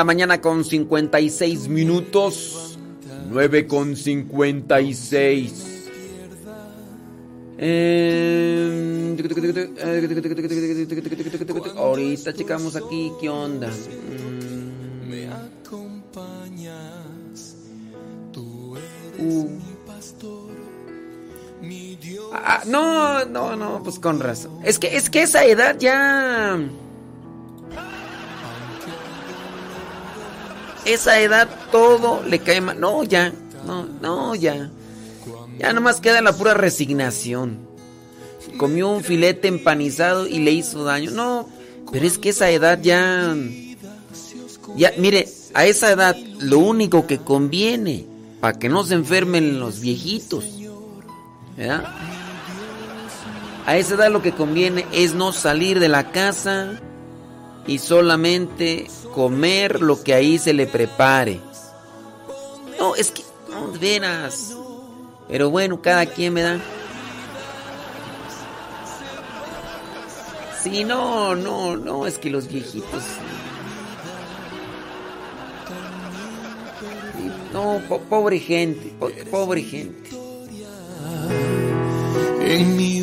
[0.05, 2.79] la mañana con 56 minutos.
[3.31, 5.65] 9 con 56.
[7.57, 9.17] Eh,
[11.77, 13.71] ahorita checamos aquí qué onda.
[15.09, 16.75] Me acompañas,
[18.31, 19.49] tú eres Uh.
[19.49, 20.51] mi pastor,
[21.63, 22.27] mi Dios.
[22.35, 24.59] Ah, no, no, no, pues con razón.
[24.65, 26.61] Es que, es que esa edad ya.
[30.85, 32.79] Esa edad todo le cae mal.
[32.79, 33.33] No, ya.
[33.67, 34.71] No, no, ya.
[35.59, 37.59] Ya nomás queda la pura resignación.
[38.59, 41.11] Comió un filete empanizado y le hizo daño.
[41.11, 41.49] No,
[41.91, 43.35] pero es que esa edad ya.
[44.77, 48.07] Ya, mire, a esa edad lo único que conviene
[48.41, 50.45] para que no se enfermen los viejitos.
[51.57, 51.85] ¿Verdad?
[53.67, 56.81] A esa edad lo que conviene es no salir de la casa
[57.67, 61.41] y solamente comer lo que ahí se le prepare.
[62.79, 64.55] No, es que, no, de veras.
[65.29, 66.61] Pero bueno, cada quien me da.
[70.63, 73.03] Sí, no, no, no, es que los viejitos.
[77.53, 80.11] No, po- pobre gente, po- pobre gente.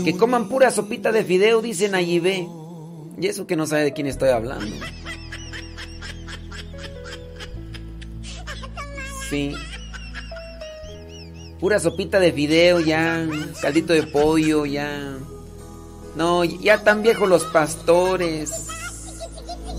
[0.03, 2.47] Que coman pura sopita de fideo, dicen allí ve.
[3.19, 4.65] Y eso que no sabe de quién estoy hablando.
[9.31, 9.55] Sí.
[11.61, 13.25] Pura sopita de fideo ya,
[13.61, 15.15] caldito de pollo ya.
[16.17, 18.67] No, ya tan viejos los pastores.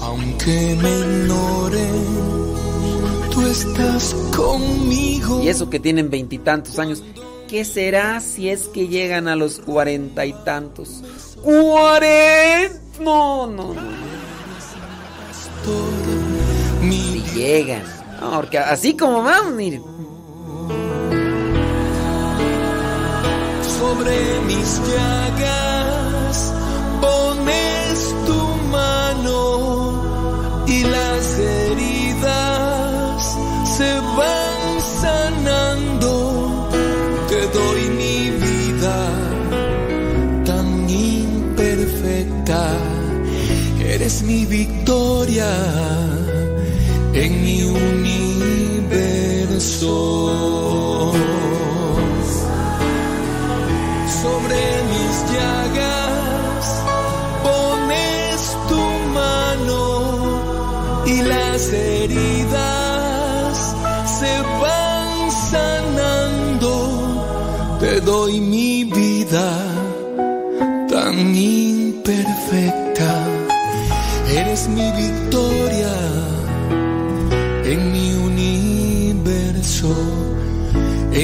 [0.01, 2.07] Aunque me ignoren,
[3.31, 5.43] tú estás conmigo.
[5.43, 7.03] Y eso que tienen veintitantos años.
[7.47, 11.03] ¿Qué será si es que llegan a los cuarenta y tantos?
[11.43, 12.81] ¡Cuarenta!
[13.03, 13.83] No, no, no.
[16.81, 18.02] Si llegan.
[18.23, 19.83] No, porque así como van, miren.
[23.83, 24.17] sobre
[24.47, 26.55] mis llagas
[27.01, 28.41] pones tu
[28.71, 29.39] mano
[30.69, 33.37] y las heridas
[33.77, 34.61] se van
[35.03, 36.13] sanando.
[37.29, 38.99] Te doy mi vida
[40.45, 42.63] tan imperfecta,
[43.85, 45.51] eres mi victoria
[47.15, 47.63] en mi
[54.23, 56.65] sobre mis llagas
[57.43, 58.83] pones tu
[59.19, 59.83] mano
[61.05, 63.53] y las heridas
[64.21, 64.33] se
[64.63, 65.11] van
[65.51, 66.73] sanando.
[67.81, 69.49] Te doy mi vida
[70.89, 73.11] tan imperfecta,
[74.31, 75.22] eres mi victoria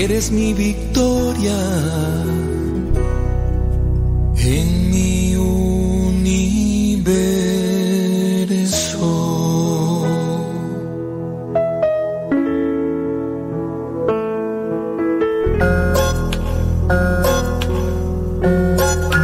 [0.08, 1.58] eres mi victoria
[4.38, 6.48] en mi universo.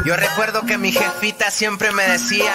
[0.05, 2.55] Yo recuerdo que mi jefita siempre me decía,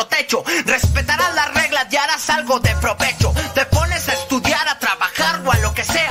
[0.07, 0.43] techo.
[0.65, 3.33] Respetarás las reglas y harás algo de provecho.
[3.53, 6.10] Te pones a estudiar, a trabajar o a lo que sea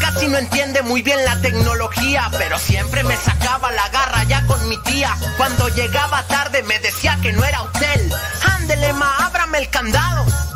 [0.00, 4.68] Casi no entiende muy bien la tecnología, pero siempre me sacaba la garra ya con
[4.68, 5.16] mi tía.
[5.36, 8.12] Cuando llegaba tarde me decía que no era hotel.
[8.56, 10.26] Ándele, ma, ábrame el candado.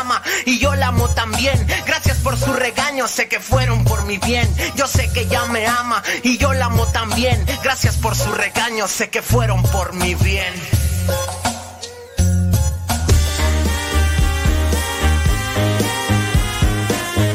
[0.00, 1.66] ama y yo la amo también.
[1.86, 4.48] Gracias por su regaño, sé que fueron por mi bien.
[4.76, 7.44] Yo sé que ya me ama y yo la amo también.
[7.62, 10.54] Gracias por su regaño, sé que fueron por mi bien.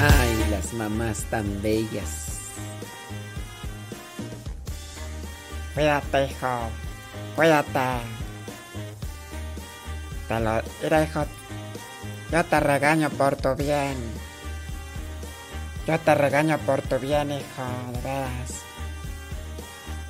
[0.02, 2.30] Ay, las mamás tan bellas.
[5.74, 6.70] Cuídate, hijo.
[7.36, 8.20] cuídate.
[10.28, 10.62] Te lo...
[10.84, 11.26] Mira, hijo,
[12.32, 13.98] yo te regaño por tu bien.
[15.88, 18.64] Yo te regaño por tu bien, hijo, de veras.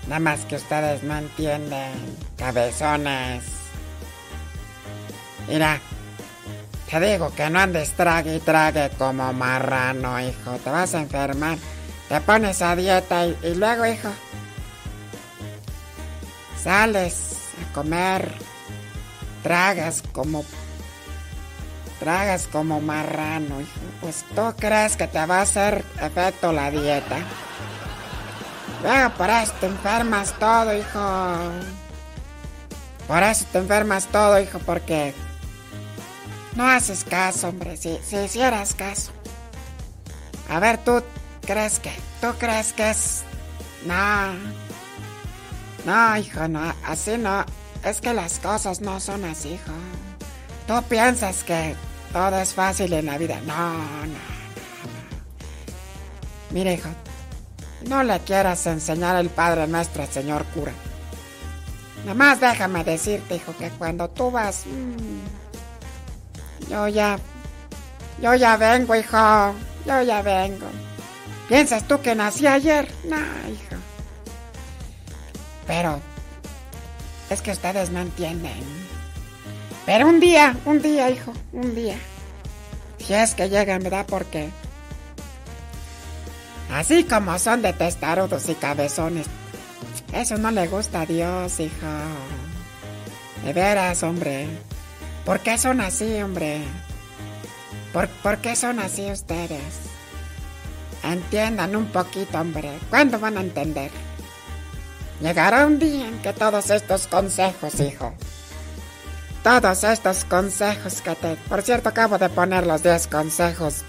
[0.07, 3.43] Nada más que ustedes no entienden, cabezones.
[5.47, 5.79] Mira,
[6.89, 10.57] te digo que no andes trague y trague como marrano, hijo.
[10.63, 11.57] Te vas a enfermar.
[12.09, 14.09] Te pones a dieta y, y luego, hijo,
[16.61, 18.33] sales a comer,
[19.43, 20.43] tragas como
[21.99, 23.79] tragas como marrano, hijo.
[24.01, 27.17] Pues tú crees que te va a hacer efecto la dieta.
[28.81, 31.37] Luego por eso te enfermas todo, hijo.
[33.07, 35.13] Por eso te enfermas todo, hijo, porque
[36.55, 37.75] no haces caso, hombre.
[37.75, 39.11] Si, si hicieras caso.
[40.49, 41.03] A ver, tú
[41.45, 43.23] crees que, tú crees que es.
[43.85, 44.33] No.
[45.85, 46.73] No, hijo, no.
[46.85, 47.45] Así no.
[47.83, 49.73] Es que las cosas no son así, hijo.
[50.67, 51.75] Tú piensas que
[52.11, 53.39] todo es fácil en la vida.
[53.45, 54.19] No, no, no.
[56.51, 56.89] Mira, hijo.
[57.87, 60.73] No le quieras enseñar el Padre Nuestro, señor cura.
[62.01, 64.65] Nada más déjame decirte, hijo, que cuando tú vas.
[64.65, 67.17] mmm, yo ya.
[68.21, 69.53] Yo ya vengo, hijo.
[69.85, 70.67] Yo ya vengo.
[71.47, 72.87] ¿Piensas tú que nací ayer?
[73.05, 73.75] No, hijo.
[75.65, 75.99] Pero.
[77.29, 78.78] Es que ustedes no entienden.
[79.89, 81.97] Pero un día, un día, hijo, un día.
[82.99, 84.05] Si es que llegan, ¿verdad?
[84.07, 84.51] Porque.
[86.71, 89.25] Así como son de testarudos y cabezones.
[90.13, 91.87] Eso no le gusta a Dios, hijo.
[93.43, 94.47] De veras, hombre.
[95.25, 96.61] ¿Por qué son así, hombre?
[97.91, 99.73] ¿Por, por qué son así ustedes?
[101.01, 102.77] Entiendan un poquito, hombre.
[102.91, 103.89] ¿Cuándo van a entender?
[105.19, 108.13] Llegará un día en que todos estos consejos, hijo.
[109.43, 111.35] Todos estos consejos que te...
[111.47, 113.83] Por cierto, acabo de poner los 10 consejos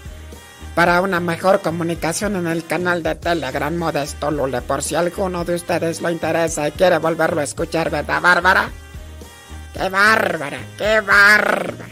[0.75, 4.61] para una mejor comunicación en el canal de Telegram Modesto Lule.
[4.61, 8.69] Por si alguno de ustedes lo interesa y quiere volverlo a escuchar, ¿verdad, Bárbara?
[9.73, 10.59] ¡Qué bárbara!
[10.77, 11.85] ¡Qué bárbara!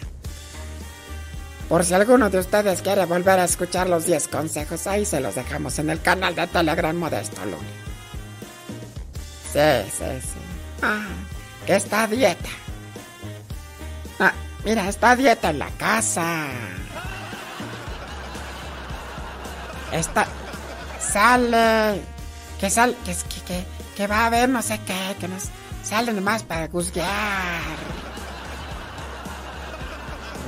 [1.68, 5.36] Por si alguno de ustedes quiere volver a escuchar los 10 consejos, ahí se los
[5.36, 7.58] dejamos en el canal de Telegram Modesto Lule.
[9.52, 10.40] Sí, sí, sí.
[10.82, 11.08] Ah,
[11.66, 12.50] que está dieta.
[14.20, 14.34] Ah,
[14.66, 16.48] mira, está dieta en la casa.
[19.92, 20.28] Está.
[21.00, 22.02] Sale.
[22.60, 22.96] Que sale.
[23.06, 23.66] Que, que, que,
[23.96, 25.16] que va a haber no sé qué.
[25.20, 25.46] Que nos
[25.84, 27.62] sale nomás para juzgar.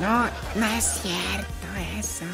[0.02, 0.26] No,
[0.56, 1.68] no es cierto
[2.00, 2.26] eso.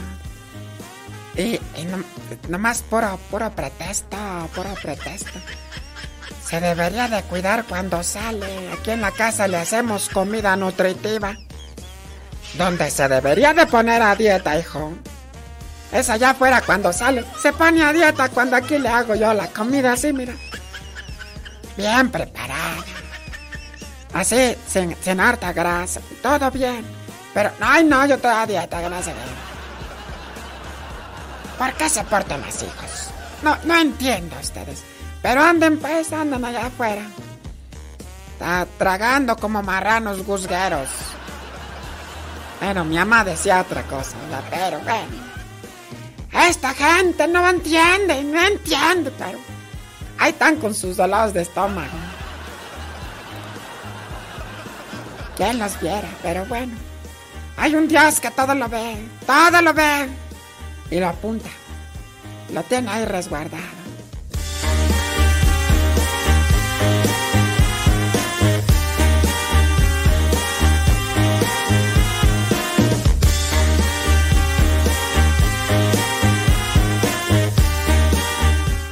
[1.36, 2.04] Y, y no,
[2.48, 4.18] nomás puro, puro pretexto,
[4.56, 5.40] puro pretexto.
[6.48, 8.72] Se debería de cuidar cuando sale.
[8.72, 11.36] Aquí en la casa le hacemos comida nutritiva.
[12.58, 14.94] Donde se debería de poner a dieta, hijo.
[15.92, 17.26] Es allá afuera cuando sale.
[17.42, 20.34] Se pone a dieta cuando aquí le hago yo la comida así, mira.
[21.76, 22.84] Bien preparada.
[24.14, 26.00] Así, sin, sin harta grasa.
[26.24, 26.86] Todo bien.
[27.34, 29.16] Pero, ay no, yo estoy a dieta, gracias.
[31.58, 33.10] ¿Por qué se portan así, hijos?
[33.44, 34.84] No, no entiendo ustedes.
[35.22, 37.04] Pero anden pues, andan allá afuera.
[38.34, 40.90] Está tragando como marranos guzgueros.
[42.60, 44.16] Pero mi mamá decía otra cosa.
[44.50, 45.28] Pero bueno.
[46.48, 49.40] Esta gente no entiende, no entiende, pero
[50.20, 51.98] ahí están con sus dolores de estómago.
[55.36, 56.08] ¿Quién los viera?
[56.22, 56.74] Pero bueno.
[57.58, 60.08] Hay un Dios que todo lo ve, todo lo ve.
[60.92, 61.50] Y lo apunta.
[62.54, 63.87] Lo tiene ahí resguardado.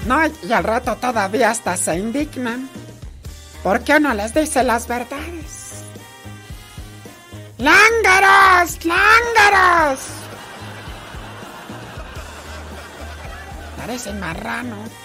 [0.06, 2.70] No, y al rato todavía hasta se indignan.
[3.64, 5.84] ¿Por qué no les dice las verdades?
[7.58, 8.86] ¡Lángaros!
[8.86, 10.00] ¡Lángaros!
[13.78, 15.05] Parecen marrano.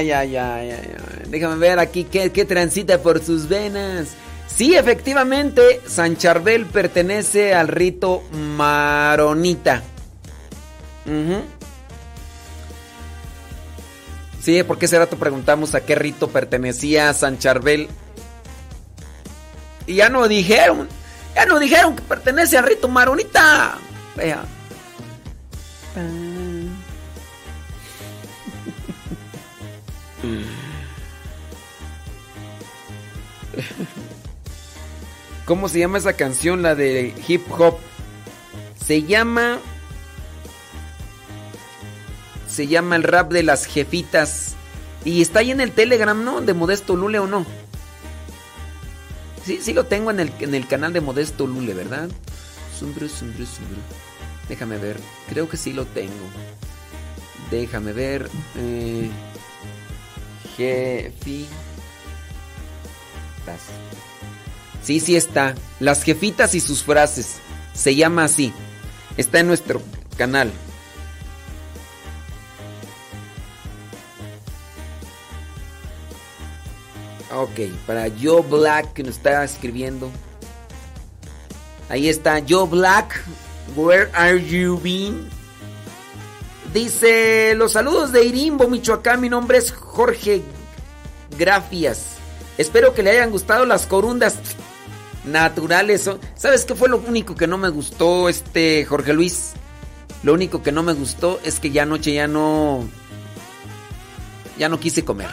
[0.00, 1.22] Ay, ay, ay, ay.
[1.28, 4.08] Déjame ver aquí qué, qué transita por sus venas.
[4.46, 9.82] Sí, efectivamente, San Charbel pertenece al rito maronita.
[11.04, 11.42] Ujú.
[14.42, 17.88] Sí, porque ese rato preguntamos a qué rito pertenecía San Charbel.
[19.86, 20.88] Y ya no dijeron,
[21.34, 23.76] ya no dijeron que pertenece al rito maronita.
[24.16, 24.44] Vea.
[35.44, 36.62] ¿Cómo se llama esa canción?
[36.62, 37.78] La de hip hop.
[38.84, 39.58] Se llama.
[42.48, 44.54] Se llama el rap de las jefitas.
[45.04, 46.40] Y está ahí en el Telegram, ¿no?
[46.40, 47.46] De Modesto Lule o no.
[49.44, 52.08] Sí, sí lo tengo en el, en el canal de Modesto Lule, ¿verdad?
[54.48, 54.98] Déjame ver.
[55.28, 56.12] Creo que sí lo tengo.
[57.50, 58.28] Déjame ver.
[58.56, 59.10] Eh,
[60.60, 61.48] jefitas.
[64.82, 65.54] Sí, sí está.
[65.78, 67.36] Las jefitas y sus frases.
[67.72, 68.52] Se llama así.
[69.16, 69.80] Está en nuestro
[70.16, 70.50] canal.
[77.32, 80.10] Ok, para Joe Black que nos está escribiendo.
[81.88, 83.24] Ahí está Joe Black.
[83.76, 85.39] Where are you been?
[86.72, 89.20] Dice, los saludos de Irimbo, Michoacán.
[89.20, 90.42] Mi nombre es Jorge
[91.36, 92.16] Gracias.
[92.58, 94.36] Espero que le hayan gustado las corundas
[95.24, 96.08] naturales.
[96.36, 99.52] ¿Sabes qué fue lo único que no me gustó, este Jorge Luis?
[100.22, 102.88] Lo único que no me gustó es que ya anoche ya no...
[104.58, 105.30] Ya no quise comer.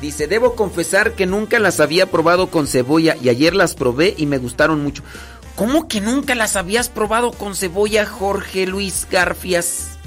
[0.00, 4.26] Dice, debo confesar que nunca las había probado con cebolla y ayer las probé y
[4.26, 5.04] me gustaron mucho.
[5.56, 9.98] ¿Cómo que nunca las habías probado con cebolla, Jorge Luis Garfias?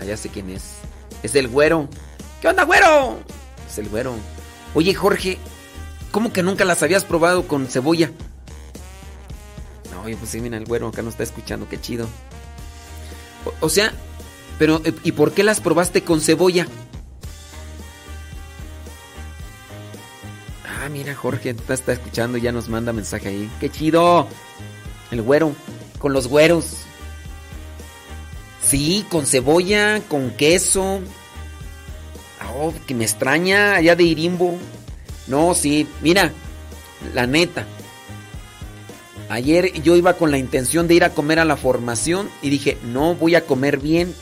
[0.00, 0.62] Ah, ya sé quién es.
[1.22, 1.88] Es el güero.
[2.40, 3.18] ¿Qué onda, güero?
[3.68, 4.14] Es el güero.
[4.74, 5.38] Oye, Jorge,
[6.10, 8.10] ¿cómo que nunca las habías probado con cebolla?
[9.90, 12.06] No, pues sí, mira, el güero acá no está escuchando, qué chido.
[13.46, 13.92] O, o sea,
[14.58, 16.66] pero ¿y por qué las probaste con cebolla?
[20.86, 23.50] Ah, mira, Jorge está, está escuchando, ya nos manda mensaje ahí.
[23.58, 24.28] ¡Qué chido!
[25.10, 25.52] El güero,
[25.98, 26.76] con los güeros.
[28.62, 31.00] Sí, con cebolla, con queso.
[32.56, 34.56] Oh, que me extraña allá de Irimbo.
[35.26, 36.30] No, sí, mira,
[37.14, 37.66] la neta.
[39.28, 42.78] Ayer yo iba con la intención de ir a comer a la formación y dije,
[42.84, 44.14] no voy a comer bien.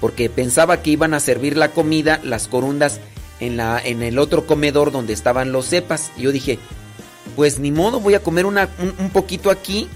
[0.00, 2.98] Porque pensaba que iban a servir la comida, las corundas,
[3.40, 6.12] en, la, en el otro comedor donde estaban los cepas.
[6.16, 6.58] Y yo dije,
[7.36, 9.88] pues ni modo, voy a comer una, un, un poquito aquí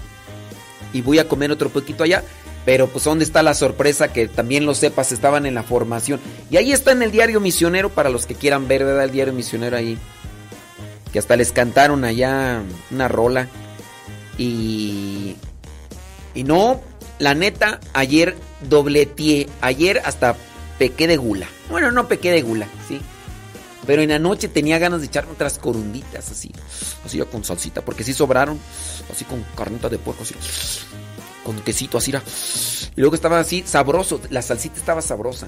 [0.93, 2.23] y voy a comer otro poquito allá.
[2.65, 6.19] Pero pues ¿dónde está la sorpresa que también los cepas estaban en la formación?
[6.49, 9.03] Y ahí está en el diario misionero para los que quieran ver, ¿verdad?
[9.03, 9.99] El diario misionero ahí.
[11.13, 13.47] Que hasta les cantaron allá una rola.
[14.37, 15.35] Y...
[16.33, 16.81] Y no,
[17.19, 18.35] la neta, ayer
[18.67, 19.47] dobleteé.
[19.61, 20.35] Ayer hasta
[20.79, 21.47] pequé de gula.
[21.69, 22.99] Bueno, no pequé de gula, sí.
[23.85, 26.51] Pero en la noche tenía ganas de echarme otras corunditas así.
[27.05, 27.83] Así ya con salsita.
[27.83, 28.59] Porque sí sobraron.
[29.11, 30.23] Así con carnita de puerco.
[30.23, 30.35] Así
[31.45, 32.21] con quesito así era.
[32.97, 35.47] Y luego estaba así sabroso, la salsita estaba sabrosa.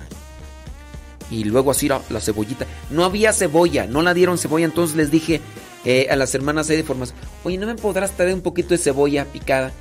[1.30, 2.66] Y luego así era la cebollita.
[2.90, 5.42] No había cebolla, no la dieron cebolla, entonces les dije
[5.84, 9.26] eh, a las hermanas de formación, oye, ¿no me podrás traer un poquito de cebolla
[9.26, 9.72] picada?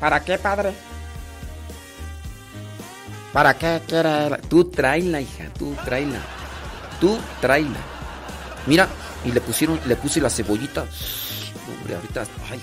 [0.00, 0.72] ¿Para qué, padre?
[3.32, 4.36] ¿Para qué quiere?
[4.48, 6.20] Tú tráela, hija, tú tráela.
[7.00, 7.80] Tú tráela.
[8.66, 8.88] Mira,
[9.24, 10.84] y le pusieron, le puse la cebollita.
[11.68, 12.24] Hombre, ahorita.
[12.50, 12.60] Ay,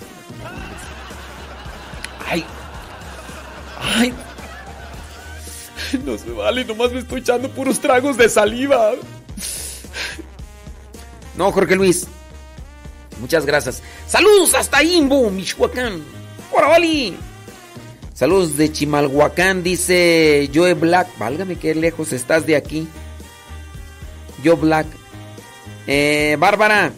[2.27, 2.45] ay,
[3.79, 4.13] Ay.
[6.05, 8.91] No se vale, nomás me estoy echando puros tragos de saliva.
[11.35, 12.07] No, Jorge Luis.
[13.19, 13.81] Muchas gracias.
[14.07, 16.03] Saludos hasta Imbo, Michoacán.
[16.51, 17.17] ¡Hola, Vali!
[18.13, 21.07] Saludos de Chimalhuacán, dice Joe Black.
[21.17, 22.87] Válgame qué lejos estás de aquí.
[24.43, 24.87] Joe Black.
[25.87, 26.91] Eh, Bárbara.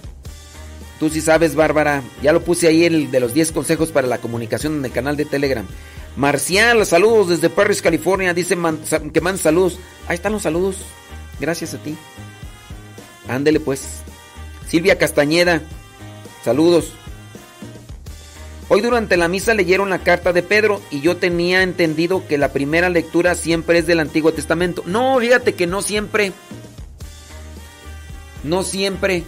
[0.99, 2.03] Tú sí sabes, Bárbara.
[2.21, 5.17] Ya lo puse ahí el de los 10 consejos para la comunicación en el canal
[5.17, 5.65] de Telegram.
[6.15, 8.33] Marcial, saludos desde Paris, California.
[8.33, 8.79] Dice man,
[9.11, 9.79] que manda saludos.
[10.07, 10.77] Ahí están los saludos.
[11.39, 11.97] Gracias a ti.
[13.27, 14.03] Ándele pues.
[14.67, 15.61] Silvia Castañeda,
[16.43, 16.93] saludos.
[18.69, 22.53] Hoy durante la misa leyeron la carta de Pedro y yo tenía entendido que la
[22.53, 24.83] primera lectura siempre es del Antiguo Testamento.
[24.85, 26.31] No, fíjate que no siempre.
[28.43, 29.23] No siempre.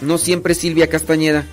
[0.00, 1.46] No siempre Silvia Castañeda.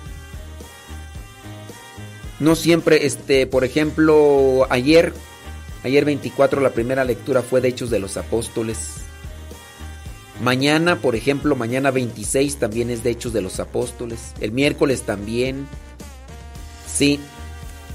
[2.40, 5.14] No siempre, este, por ejemplo, ayer,
[5.82, 9.04] ayer 24, la primera lectura fue de Hechos de los Apóstoles.
[10.42, 14.32] Mañana, por ejemplo, mañana 26 también es de Hechos de los Apóstoles.
[14.40, 15.66] El miércoles también.
[16.92, 17.20] Sí.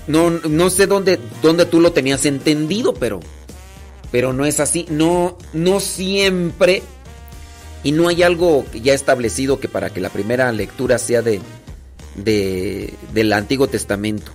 [0.07, 3.19] No, no sé dónde, dónde tú lo tenías entendido, pero,
[4.11, 4.85] pero no es así.
[4.89, 6.81] No, no siempre.
[7.83, 11.39] Y no hay algo ya establecido que para que la primera lectura sea de,
[12.15, 14.31] de, del Antiguo Testamento.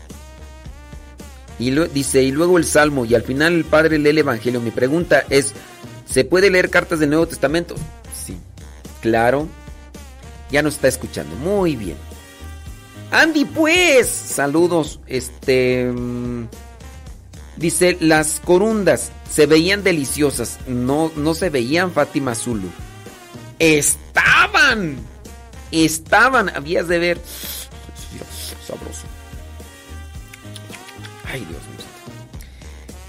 [1.58, 4.60] Y dice, y luego el Salmo, y al final el Padre lee el Evangelio.
[4.60, 5.52] Mi pregunta es,
[6.08, 7.74] ¿se puede leer cartas del Nuevo Testamento?
[8.14, 8.36] Sí,
[9.00, 9.47] claro.
[10.50, 11.36] Ya nos está escuchando.
[11.36, 11.97] Muy bien.
[13.10, 15.00] Andy, pues, saludos.
[15.06, 15.84] Este...
[15.92, 16.47] mm,
[17.56, 20.58] Dice, las corundas se veían deliciosas.
[20.66, 22.68] No, no se veían Fátima Zulu.
[23.58, 24.99] Estaban.
[25.70, 26.49] Estaban.
[26.55, 27.20] Habías de ver.
[28.66, 29.07] Sabroso.
[31.31, 31.84] Ay, Dios mío.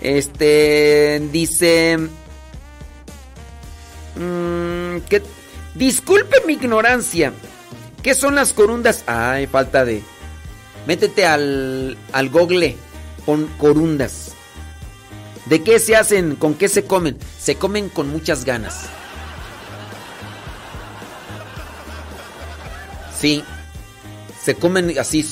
[0.01, 1.97] Este dice.
[4.15, 5.21] mm, que,
[5.73, 7.33] disculpe mi ignorancia.
[8.03, 9.03] ¿Qué son las corundas?
[9.07, 10.03] Ay, falta de.
[10.85, 12.75] Métete al, al google.
[13.25, 14.33] Pon corundas.
[15.45, 16.35] ¿De qué se hacen?
[16.35, 17.17] ¿Con qué se comen?
[17.39, 18.87] Se comen con muchas ganas.
[23.19, 23.43] Sí.
[24.43, 25.25] Se comen así.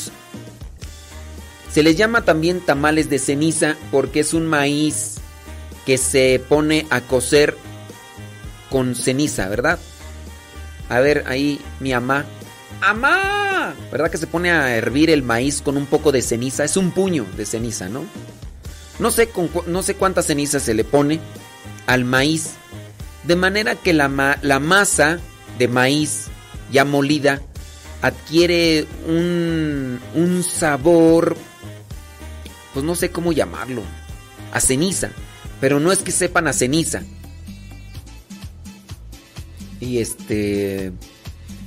[1.71, 5.15] Se les llama también tamales de ceniza porque es un maíz
[5.85, 7.57] que se pone a cocer
[8.69, 9.79] con ceniza, ¿verdad?
[10.89, 12.25] A ver, ahí mi mamá.
[12.81, 13.73] ¡Amá!
[13.91, 16.63] ¿Verdad que se pone a hervir el maíz con un poco de ceniza?
[16.63, 18.05] Es un puño de ceniza, ¿no?
[18.99, 19.29] No sé,
[19.67, 21.19] no sé cuánta ceniza se le pone
[21.87, 22.51] al maíz.
[23.23, 25.19] De manera que la, la masa
[25.57, 26.25] de maíz
[26.71, 27.41] ya molida
[28.03, 31.37] adquiere un, un sabor,
[32.73, 33.81] pues no sé cómo llamarlo,
[34.51, 35.09] a ceniza.
[35.61, 37.01] Pero no es que sepan a ceniza.
[39.79, 40.91] Y este...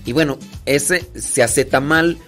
[0.05, 2.18] Y bueno, ese se hace tamal.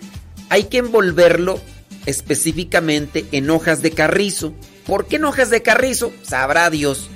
[0.48, 1.60] Hay que envolverlo
[2.06, 4.54] específicamente en hojas de carrizo.
[4.86, 6.12] ¿Por qué en hojas de carrizo?
[6.22, 7.10] Sabrá Dios.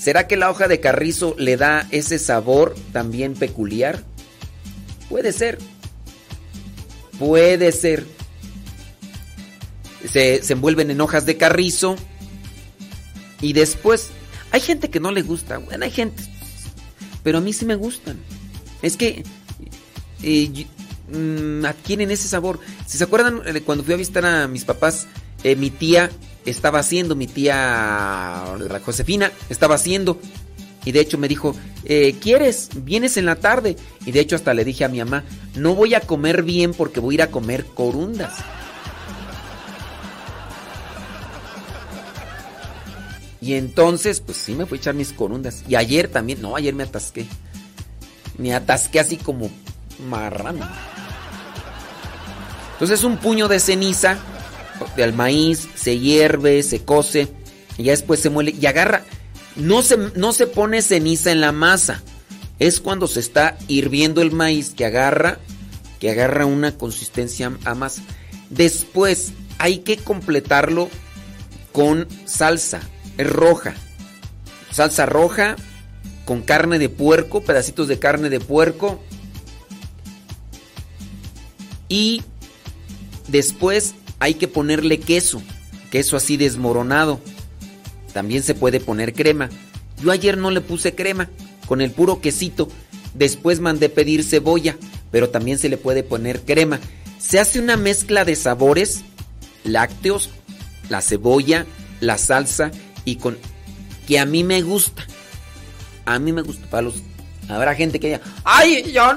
[0.00, 4.02] ¿Será que la hoja de carrizo le da ese sabor también peculiar?
[5.10, 5.58] Puede ser.
[7.18, 8.06] Puede ser.
[10.10, 11.96] Se, se envuelven en hojas de carrizo.
[13.40, 14.10] Y después...
[14.50, 15.58] Hay gente que no le gusta.
[15.58, 16.22] Bueno, hay gente...
[17.22, 18.18] Pero a mí sí me gustan.
[18.82, 19.22] Es que...
[20.22, 20.66] eh,
[21.12, 22.60] mm, adquieren ese sabor.
[22.86, 25.06] Si se acuerdan, eh, cuando fui a visitar a mis papás,
[25.44, 26.10] eh, mi tía
[26.46, 30.18] estaba haciendo, mi tía la Josefina estaba haciendo.
[30.88, 32.70] Y de hecho me dijo, eh, ¿quieres?
[32.74, 33.76] Vienes en la tarde.
[34.06, 35.22] Y de hecho hasta le dije a mi mamá,
[35.54, 38.38] no voy a comer bien porque voy a ir a comer corundas.
[43.42, 45.62] Y entonces, pues sí me fui a echar mis corundas.
[45.68, 47.26] Y ayer también, no, ayer me atasqué.
[48.38, 49.50] Me atasqué así como
[50.08, 50.66] marrano.
[52.72, 54.16] Entonces un puño de ceniza
[54.96, 57.28] del maíz se hierve, se cose
[57.76, 59.04] y ya después se muele y agarra.
[59.58, 62.02] No se, no se pone ceniza en la masa.
[62.58, 65.38] Es cuando se está hirviendo el maíz que agarra,
[66.00, 68.02] que agarra una consistencia a masa.
[68.50, 70.88] Después hay que completarlo
[71.72, 72.80] con salsa,
[73.18, 73.74] roja.
[74.72, 75.56] Salsa roja
[76.24, 79.02] con carne de puerco, pedacitos de carne de puerco.
[81.88, 82.22] Y
[83.28, 85.42] después hay que ponerle queso,
[85.90, 87.20] queso así desmoronado.
[88.12, 89.48] También se puede poner crema.
[90.02, 91.28] Yo ayer no le puse crema,
[91.66, 92.68] con el puro quesito.
[93.14, 94.76] Después mandé pedir cebolla,
[95.10, 96.78] pero también se le puede poner crema.
[97.18, 99.02] Se hace una mezcla de sabores
[99.64, 100.30] lácteos,
[100.88, 101.66] la cebolla,
[102.00, 102.70] la salsa
[103.04, 103.36] y con
[104.06, 105.06] que a mí me gusta.
[106.06, 106.94] A mí me gusta para los
[107.48, 109.12] habrá gente que diga, Ay, yo,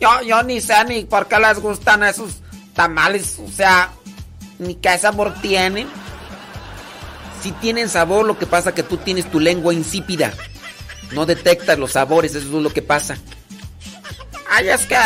[0.00, 2.42] yo, yo ni sé ni por qué les gustan esos
[2.74, 3.38] tamales.
[3.38, 3.92] O sea,
[4.58, 5.88] ni qué sabor tienen.
[7.42, 10.32] Si tienen sabor, lo que pasa que tú tienes tu lengua insípida.
[11.12, 13.18] No detectas los sabores, eso es lo que pasa.
[14.48, 14.96] Ay, es que.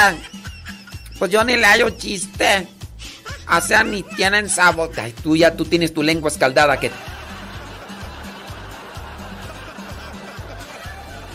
[1.18, 2.68] Pues yo ni le hallo chiste.
[3.50, 4.90] O sea, ni tienen sabor.
[4.96, 6.90] Ay, tú ya tú tienes tu lengua escaldada que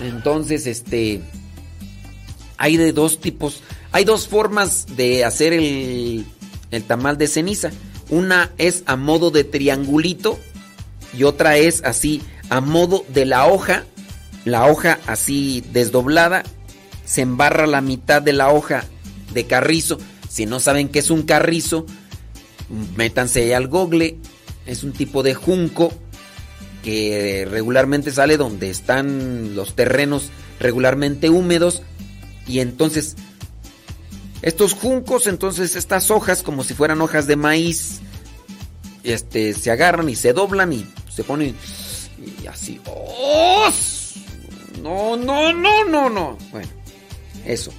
[0.02, 1.22] Entonces, este
[2.58, 6.26] hay de dos tipos, hay dos formas de hacer el,
[6.70, 7.72] el tamal de ceniza.
[8.10, 10.40] Una es a modo de triangulito
[11.18, 13.86] y otra es así a modo de la hoja,
[14.46, 16.44] la hoja así desdoblada,
[17.06, 18.86] se embarra la mitad de la hoja
[19.34, 19.98] de carrizo.
[20.30, 21.86] Si no saben qué es un carrizo,
[22.96, 24.18] métanse al google.
[24.66, 25.94] Es un tipo de junco
[26.84, 31.82] que regularmente sale donde están los terrenos regularmente húmedos.
[32.48, 33.16] Y entonces,
[34.42, 38.00] estos juncos, entonces estas hojas, como si fueran hojas de maíz,
[39.04, 41.56] este, se agarran y se doblan y se ponen
[42.42, 42.80] y así.
[42.86, 43.70] ¡Oh!
[44.82, 46.38] No, no, no, no, no.
[46.52, 46.70] Bueno,
[47.46, 47.72] eso.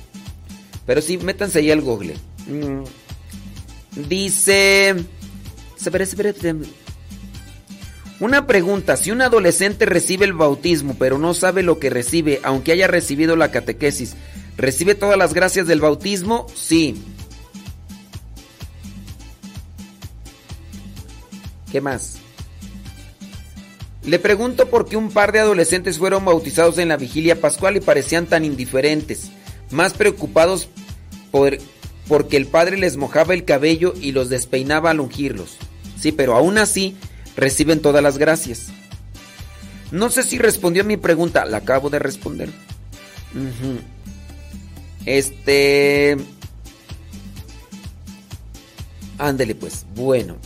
[0.86, 2.16] Pero sí, métanse ahí al google.
[2.46, 2.84] Mm.
[4.08, 4.96] Dice...
[8.20, 12.70] Una pregunta, si un adolescente recibe el bautismo pero no sabe lo que recibe, aunque
[12.70, 14.14] haya recibido la catequesis,
[14.56, 16.46] ¿recibe todas las gracias del bautismo?
[16.54, 17.02] Sí.
[21.72, 22.21] ¿Qué más?
[24.04, 27.80] Le pregunto por qué un par de adolescentes fueron bautizados en la vigilia pascual y
[27.80, 29.30] parecían tan indiferentes,
[29.70, 30.68] más preocupados
[31.30, 31.56] por,
[32.08, 35.56] porque el padre les mojaba el cabello y los despeinaba al ungirlos.
[36.00, 36.96] Sí, pero aún así
[37.36, 38.72] reciben todas las gracias.
[39.92, 42.50] No sé si respondió a mi pregunta, la acabo de responder.
[45.06, 46.16] Este...
[49.18, 50.36] Ándele pues, bueno.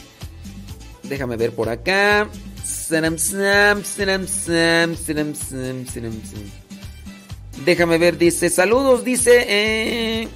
[1.05, 2.29] Déjame ver por acá.
[7.65, 9.45] Déjame ver, dice, saludos, dice...
[9.49, 10.29] eh.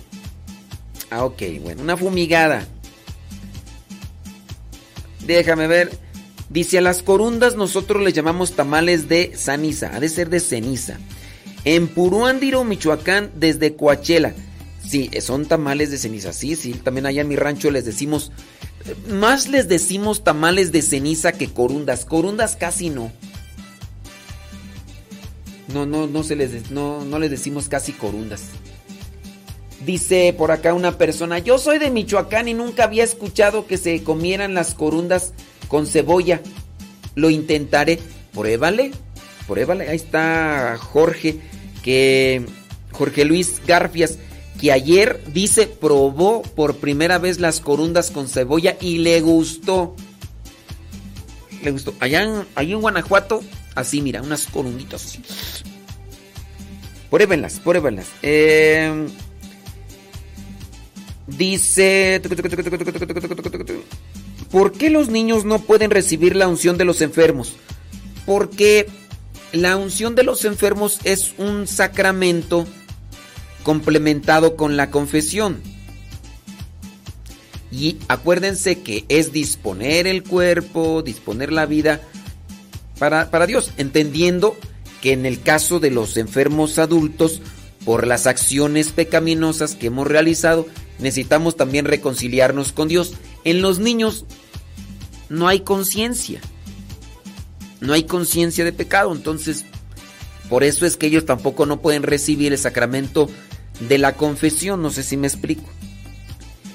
[1.10, 2.66] Ah, ok, bueno, una fumigada.
[5.26, 5.90] Déjame ver.
[6.48, 9.94] Dice, a las corundas nosotros le llamamos tamales de ceniza.
[9.94, 10.98] Ha de ser de ceniza.
[11.64, 14.34] En Puruándiro, Michoacán, desde Coachela.
[14.84, 16.32] Sí, son tamales de ceniza.
[16.32, 18.32] Sí, sí, también allá en mi rancho les decimos...
[19.08, 22.04] Más les decimos tamales de ceniza que corundas.
[22.04, 23.12] Corundas casi no.
[25.72, 28.42] No, no, no se les, no, no les decimos casi corundas.
[29.84, 34.02] Dice por acá una persona, yo soy de Michoacán y nunca había escuchado que se
[34.02, 35.32] comieran las corundas
[35.68, 36.40] con cebolla.
[37.14, 37.98] Lo intentaré.
[38.32, 38.92] Pruébale,
[39.46, 39.88] pruébale.
[39.88, 41.40] Ahí está Jorge,
[41.82, 42.44] que
[42.92, 44.18] Jorge Luis Garfias,
[44.60, 49.96] que ayer dice probó por primera vez las corundas con cebolla y le gustó.
[51.62, 51.94] Le gustó.
[51.98, 53.42] Allá en, en Guanajuato,
[53.74, 55.22] así mira, unas corunditas así.
[57.10, 58.06] Pruébenlas, pruébenlas.
[58.22, 59.08] Eh,
[61.26, 62.20] dice...
[64.50, 67.56] ¿Por qué los niños no pueden recibir la unción de los enfermos?
[68.26, 68.88] Porque
[69.52, 72.66] la unción de los enfermos es un sacramento
[73.62, 75.60] complementado con la confesión.
[77.72, 82.00] Y acuérdense que es disponer el cuerpo, disponer la vida
[82.98, 84.56] para, para Dios, entendiendo
[85.00, 87.40] que en el caso de los enfermos adultos,
[87.84, 90.66] por las acciones pecaminosas que hemos realizado,
[90.98, 93.14] necesitamos también reconciliarnos con Dios.
[93.44, 94.26] En los niños
[95.28, 96.40] no hay conciencia,
[97.80, 99.64] no hay conciencia de pecado, entonces
[100.48, 103.30] por eso es que ellos tampoco no pueden recibir el sacramento
[103.80, 105.64] de la confesión, no sé si me explico.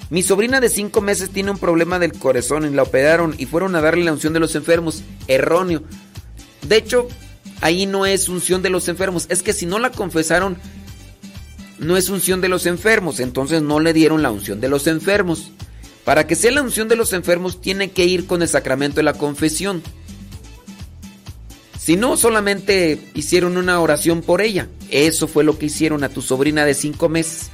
[0.09, 3.75] Mi sobrina de cinco meses tiene un problema del corazón y la operaron y fueron
[3.75, 5.03] a darle la unción de los enfermos.
[5.27, 5.82] Erróneo.
[6.67, 7.08] De hecho,
[7.61, 9.25] ahí no es unción de los enfermos.
[9.30, 10.58] Es que si no la confesaron,
[11.80, 13.19] no es unción de los enfermos.
[13.19, 15.51] Entonces no le dieron la unción de los enfermos.
[16.03, 19.03] Para que sea la unción de los enfermos, tiene que ir con el sacramento de
[19.03, 19.82] la confesión.
[21.85, 24.67] Si no, solamente hicieron una oración por ella.
[24.89, 27.51] Eso fue lo que hicieron a tu sobrina de cinco meses.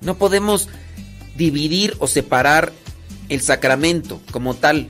[0.00, 0.68] No podemos
[1.36, 2.72] dividir o separar
[3.28, 4.86] el sacramento como tal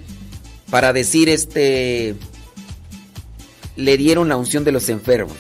[0.69, 2.15] para decir este
[3.77, 5.39] le dieron la unción de los enfermos.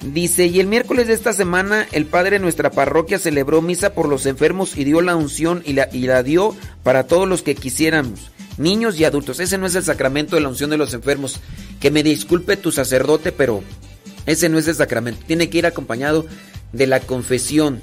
[0.00, 4.08] Dice, y el miércoles de esta semana el padre de nuestra parroquia celebró misa por
[4.08, 7.54] los enfermos y dio la unción y la, y la dio para todos los que
[7.54, 8.30] quisiéramos,
[8.60, 9.40] niños y adultos.
[9.40, 11.40] Ese no es el sacramento de la unción de los enfermos.
[11.80, 13.62] Que me disculpe tu sacerdote, pero
[14.26, 15.24] ese no es el sacramento.
[15.26, 16.26] Tiene que ir acompañado
[16.72, 17.80] de la confesión.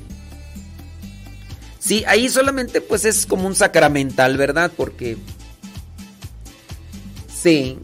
[1.80, 4.72] Sí, ahí solamente pues es como un sacramental, ¿verdad?
[4.76, 5.18] Porque...
[7.34, 7.78] Sí,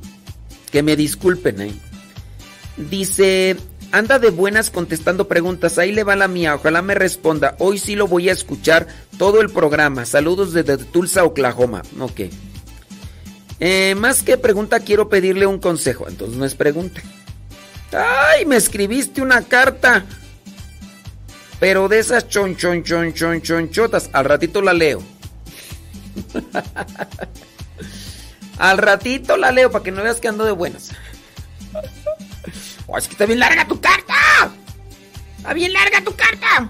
[0.72, 1.74] que me disculpen, ¿eh?
[2.76, 3.56] Dice,
[3.92, 7.56] anda de buenas contestando preguntas, ahí le va la mía, ojalá me responda.
[7.60, 10.06] Hoy sí lo voy a escuchar todo el programa.
[10.06, 11.84] Saludos desde Tulsa, Oklahoma.
[12.00, 12.22] Ok.
[13.66, 16.10] Eh, más que pregunta, quiero pedirle un consejo.
[16.10, 17.00] Entonces no es pregunta.
[17.94, 18.46] ¡Ay!
[18.46, 20.04] Me escribiste una carta.
[21.62, 24.10] Pero de esas chon, chon, chon, chon, chon, chotas.
[24.12, 25.02] Al ratito la leo.
[28.58, 30.92] Al ratito la leo para que no veas que ando de buenas.
[32.86, 34.52] Oh, es que está bien larga tu carta.
[35.38, 36.70] Está bien larga tu carta.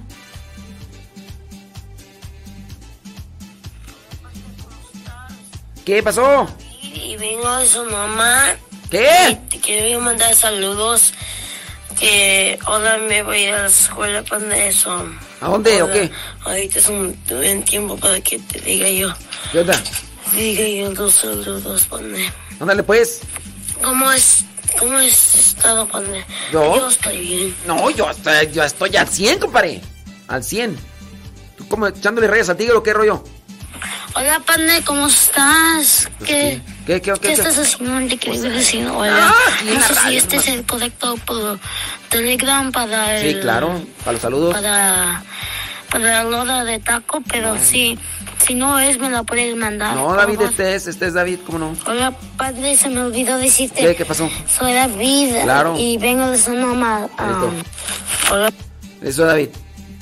[5.83, 6.47] ¿Qué pasó?
[6.93, 8.55] Y vengo de su mamá.
[8.89, 9.07] ¿Qué?
[9.31, 11.13] Y te quiero mandar saludos.
[11.99, 15.05] Que ahora me voy a a la escuela para eso.
[15.41, 16.11] ¿A dónde o qué?
[16.43, 19.13] Ahorita es un buen tiempo para que te diga yo.
[19.51, 19.81] ¿Qué onda?
[20.33, 22.31] Diga yo los saludos, pone.
[22.59, 23.21] Ándale pues.
[23.81, 24.43] ¿Cómo es?
[24.79, 26.25] ¿Cómo has estado, pone?
[26.51, 26.77] ¿Yo?
[26.77, 27.55] Yo estoy bien.
[27.67, 29.81] No, yo, estoy- yo estoy al 100, compadre.
[30.27, 30.75] Al 100.
[31.57, 33.23] ¿Tú como echándole rayas al tigre o qué rollo?
[34.15, 36.07] Hola, Pane, ¿cómo estás?
[36.23, 37.19] ¿Qué, ¿Qué, qué, qué?
[37.19, 38.07] ¿qué estás haciendo?
[38.07, 39.33] Te quería decir hola.
[39.33, 41.59] Ah, no sé si este es el correcto por
[42.09, 43.33] Telegram para el...
[43.33, 43.81] Sí, claro.
[43.99, 44.53] Para los saludos.
[44.53, 45.23] Para,
[45.89, 47.97] para la hora de taco, pero sí,
[48.45, 49.95] si no es, me la puedes mandar.
[49.95, 51.75] No, David, este es, este es David, ¿cómo no?
[51.87, 53.81] Hola, padre, se me olvidó decirte.
[53.81, 54.29] ¿Qué, qué pasó?
[54.47, 55.37] Soy David.
[55.41, 55.75] Claro.
[55.75, 57.01] Y vengo de su mamá.
[57.01, 57.51] Listo.
[58.31, 58.53] hola.
[59.01, 59.49] Eso, David.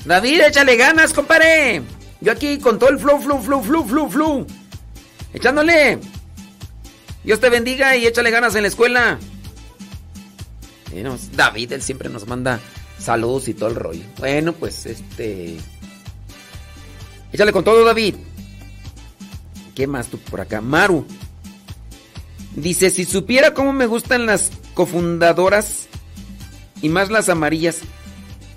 [0.04, 1.82] David, échale ganas, compadre.
[2.22, 4.46] Yo aquí con todo el flow, flow, flow, flow, flow, flow.
[5.34, 5.98] Echándole.
[7.24, 9.18] Dios te bendiga y échale ganas en la escuela.
[10.94, 12.60] No, David, él siempre nos manda
[12.98, 14.04] saludos y todo el rollo.
[14.18, 15.56] Bueno, pues este.
[17.32, 18.14] Échale con todo, David.
[19.74, 20.60] ¿Qué más tú por acá?
[20.60, 21.04] Maru.
[22.54, 25.88] Dice, si supiera cómo me gustan las cofundadoras
[26.82, 27.78] y más las amarillas.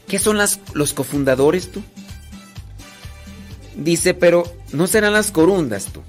[0.07, 1.81] ¿Qué son las, los cofundadores tú?
[3.75, 6.01] Dice, pero no serán las corundas tú.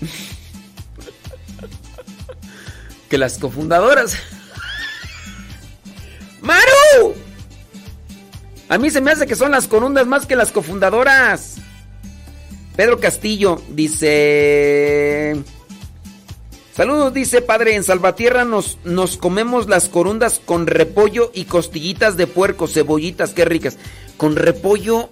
[3.08, 4.16] que las cofundadoras.
[6.40, 7.14] ¡Maru!
[8.68, 11.56] A mí se me hace que son las corundas más que las cofundadoras.
[12.76, 15.42] Pedro Castillo dice...
[16.72, 22.28] Saludos, dice padre, en Salvatierra nos, nos comemos las corundas con repollo y costillitas de
[22.28, 23.76] puerco, cebollitas, qué ricas.
[24.16, 25.10] Con repollo,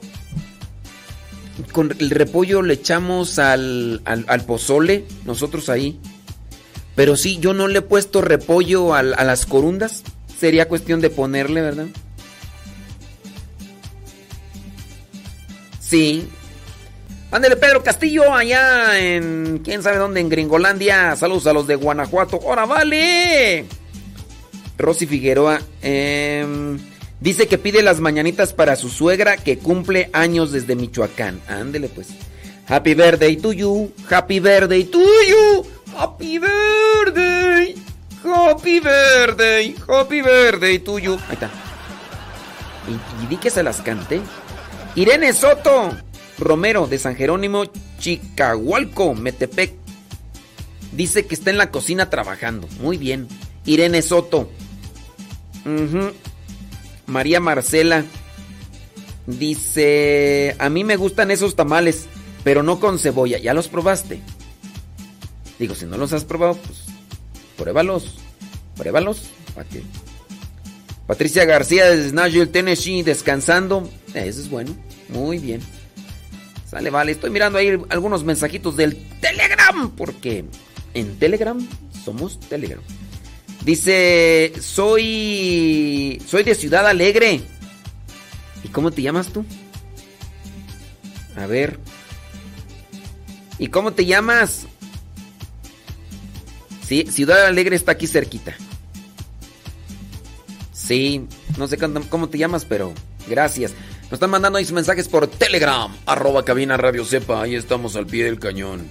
[1.72, 5.98] con el repollo le echamos al, al, pozole, nosotros ahí.
[6.94, 10.02] Pero sí, yo no le he puesto repollo al- a las corundas.
[10.38, 11.86] Sería cuestión de ponerle, ¿verdad?
[15.80, 16.28] Sí.
[17.30, 21.14] Ándele Pedro Castillo allá en quién sabe dónde, en Gringolandia.
[21.16, 22.40] Saludos a los de Guanajuato.
[22.46, 23.66] ¡Ahora vale!
[24.78, 26.78] Rosy Figueroa em,
[27.20, 31.40] dice que pide las mañanitas para su suegra que cumple años desde Michoacán.
[31.48, 32.08] Ándele pues.
[32.66, 33.92] Happy birthday to you.
[34.10, 35.66] Happy birthday to you.
[35.96, 37.74] Happy birthday.
[38.24, 39.74] Happy birthday.
[39.88, 41.14] Happy birthday to you.
[41.28, 41.50] Ahí está.
[42.88, 44.20] Y, y di que se las cante.
[44.94, 45.96] Irene Soto
[46.38, 47.64] Romero de San Jerónimo,
[47.98, 49.74] Chicahualco, Metepec.
[50.92, 52.68] Dice que está en la cocina trabajando.
[52.80, 53.28] Muy bien.
[53.64, 54.50] Irene Soto.
[55.64, 56.12] Ujú.
[57.08, 58.04] María Marcela.
[59.26, 62.06] Dice, a mí me gustan esos tamales,
[62.44, 63.38] pero no con cebolla.
[63.38, 64.20] ¿Ya los probaste?
[65.58, 66.84] Digo, si no los has probado, pues
[67.56, 68.14] pruébalos.
[68.76, 69.30] Pruébalos.
[71.06, 73.90] Patricia García desde Nashville, Tennessee, descansando.
[74.14, 74.74] Eso es bueno.
[75.08, 75.60] Muy bien.
[76.70, 77.12] Sale, vale.
[77.12, 80.44] Estoy mirando ahí algunos mensajitos del Telegram, porque
[80.94, 81.58] en Telegram
[82.04, 82.80] somos Telegram.
[83.68, 87.42] Dice, soy soy de Ciudad Alegre.
[88.64, 89.44] ¿Y cómo te llamas tú?
[91.36, 91.78] A ver.
[93.58, 94.64] ¿Y cómo te llamas?
[96.86, 98.56] Sí, Ciudad Alegre está aquí cerquita.
[100.72, 101.26] Sí,
[101.58, 101.76] no sé
[102.08, 102.94] cómo te llamas, pero
[103.28, 103.74] gracias.
[104.04, 108.06] Nos están mandando ahí sus mensajes por Telegram, arroba cabina radio sepa, ahí estamos al
[108.06, 108.88] pie del cañón.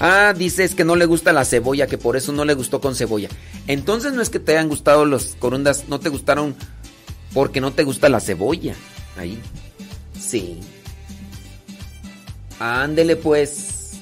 [0.00, 2.96] Ah, dices que no le gusta la cebolla, que por eso no le gustó con
[2.96, 3.28] cebolla.
[3.66, 6.56] Entonces no es que te hayan gustado los corundas, no te gustaron
[7.34, 8.74] porque no te gusta la cebolla.
[9.18, 9.38] Ahí.
[10.18, 10.58] Sí.
[12.58, 13.98] Ándele pues.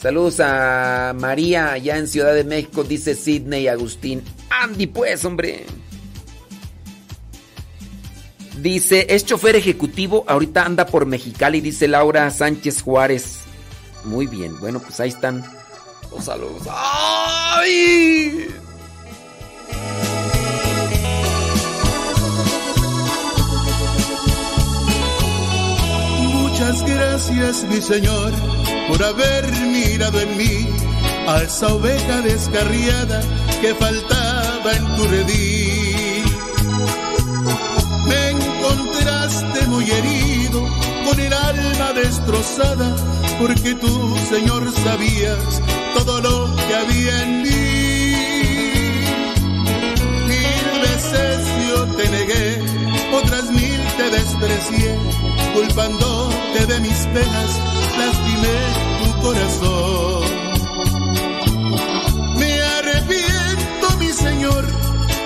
[0.00, 4.22] Saludos a María allá en Ciudad de México, dice Sidney Agustín.
[4.50, 5.66] Andy pues, hombre.
[8.60, 13.47] Dice, es chofer ejecutivo, ahorita anda por Mexicali, dice Laura Sánchez Juárez.
[14.04, 15.44] Muy bien, bueno, pues ahí están
[16.10, 16.62] los saludos.
[16.70, 18.48] ¡Ay!
[26.32, 28.32] Muchas gracias, mi Señor,
[28.88, 30.66] por haber mirado en mí
[31.26, 33.20] a esa oveja descarriada
[33.60, 36.24] que faltaba en tu redil.
[38.06, 40.37] Me encontraste muy herido,
[41.78, 42.96] destrozada,
[43.38, 45.62] porque tú, Señor, sabías
[45.94, 48.14] todo lo que había en mí.
[50.26, 52.60] Mil veces yo te negué,
[53.14, 54.98] otras mil te desprecié,
[55.54, 57.50] culpándote de mis penas,
[57.96, 58.58] lastimé
[58.98, 60.22] tu corazón.
[62.38, 64.66] Me arrepiento, mi Señor,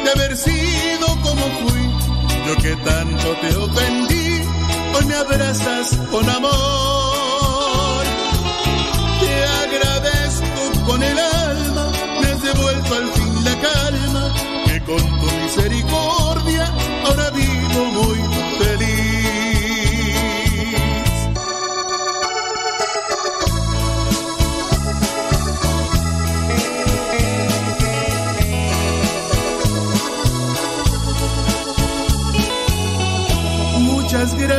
[0.04, 1.82] de haber sido como fui.
[2.46, 4.31] Yo que tanto te ofendí,
[5.06, 8.04] me abrazas con amor.
[9.20, 11.31] Te agradezco con el alma,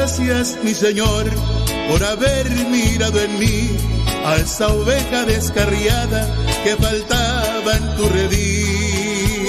[0.03, 1.31] gracias, mi Señor,
[1.89, 3.69] por haber mirado en mí
[4.25, 6.29] a esa oveja descarriada
[6.61, 9.47] que faltaba en tu redil.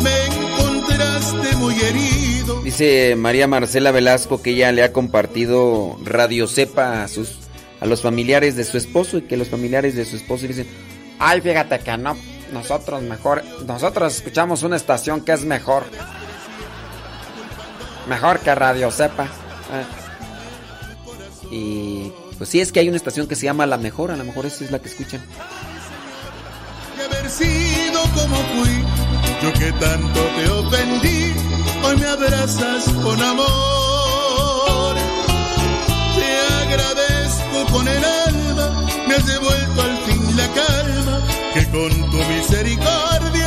[0.00, 2.62] Me encontraste muy herido.
[2.62, 7.40] Dice María Marcela Velasco que ella le ha compartido Radio Cepa a sus
[7.80, 10.68] a los familiares de su esposo y que los familiares de su esposo dicen,
[11.18, 12.16] Ay, fíjate que no,
[12.52, 15.82] nosotros mejor, nosotros escuchamos una estación que es mejor.
[18.06, 19.28] Mejor que Radio Sepa.
[21.50, 24.24] y pues sí es que hay una estación que se llama La Mejor, a lo
[24.24, 25.22] mejor esa es la que escuchan.
[27.04, 28.84] haber sido como fui,
[29.42, 31.32] yo que tanto te ofendí,
[31.84, 34.96] hoy me abrazas con amor.
[36.16, 41.22] Te agradezco con el alma, me has devuelto al fin la calma,
[41.54, 43.43] que con tu misericordia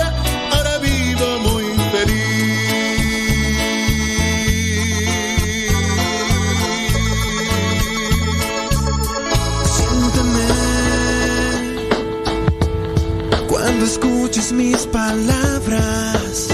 [13.77, 16.47] cuando escuches mis palabras.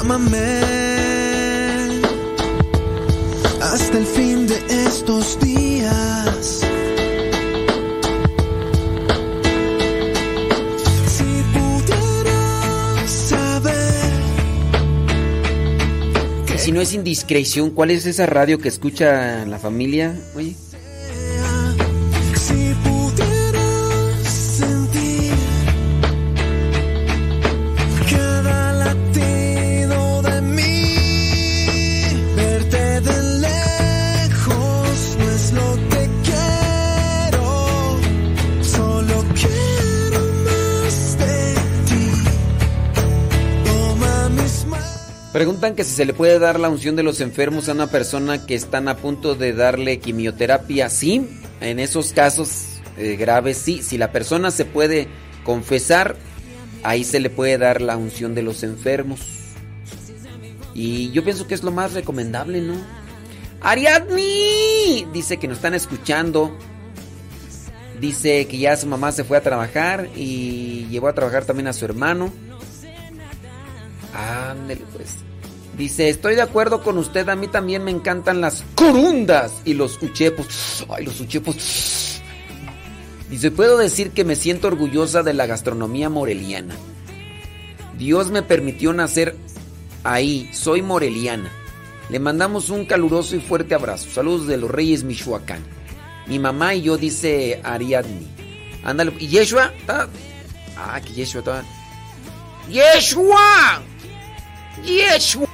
[0.00, 0.60] Ámame
[3.62, 6.60] hasta el fin de estos días.
[16.58, 20.14] Si no es indiscreción, ¿cuál es esa radio que escucha la familia?
[20.36, 20.54] Oye,
[45.60, 48.46] Preguntan que si se le puede dar la unción de los enfermos a una persona
[48.46, 50.88] que están a punto de darle quimioterapia.
[50.88, 51.28] Sí,
[51.60, 53.82] en esos casos eh, graves sí.
[53.82, 55.06] Si la persona se puede
[55.44, 56.16] confesar,
[56.82, 59.20] ahí se le puede dar la unción de los enfermos.
[60.72, 62.76] Y yo pienso que es lo más recomendable, ¿no?
[63.60, 66.56] Ariadni dice que nos están escuchando.
[68.00, 71.74] Dice que ya su mamá se fue a trabajar y llevó a trabajar también a
[71.74, 72.32] su hermano.
[74.14, 75.29] Ándele pues.
[75.76, 80.00] Dice, estoy de acuerdo con usted, a mí también me encantan las corundas y los
[80.02, 80.86] uchepos.
[80.90, 82.20] Ay, los uchepos.
[83.30, 86.74] Dice, puedo decir que me siento orgullosa de la gastronomía moreliana.
[87.96, 89.36] Dios me permitió nacer
[90.02, 91.50] ahí, soy moreliana.
[92.08, 94.10] Le mandamos un caluroso y fuerte abrazo.
[94.10, 95.62] Saludos de los Reyes Michoacán.
[96.26, 98.26] Mi mamá y yo, dice Ariadni.
[98.82, 99.12] Ándale.
[99.18, 99.72] ¿Y Yeshua?
[99.86, 100.08] Ah,
[100.76, 101.64] ah, que Yeshua está...
[102.68, 103.82] ¡Yeshua!
[104.84, 105.49] ¡Yeshua!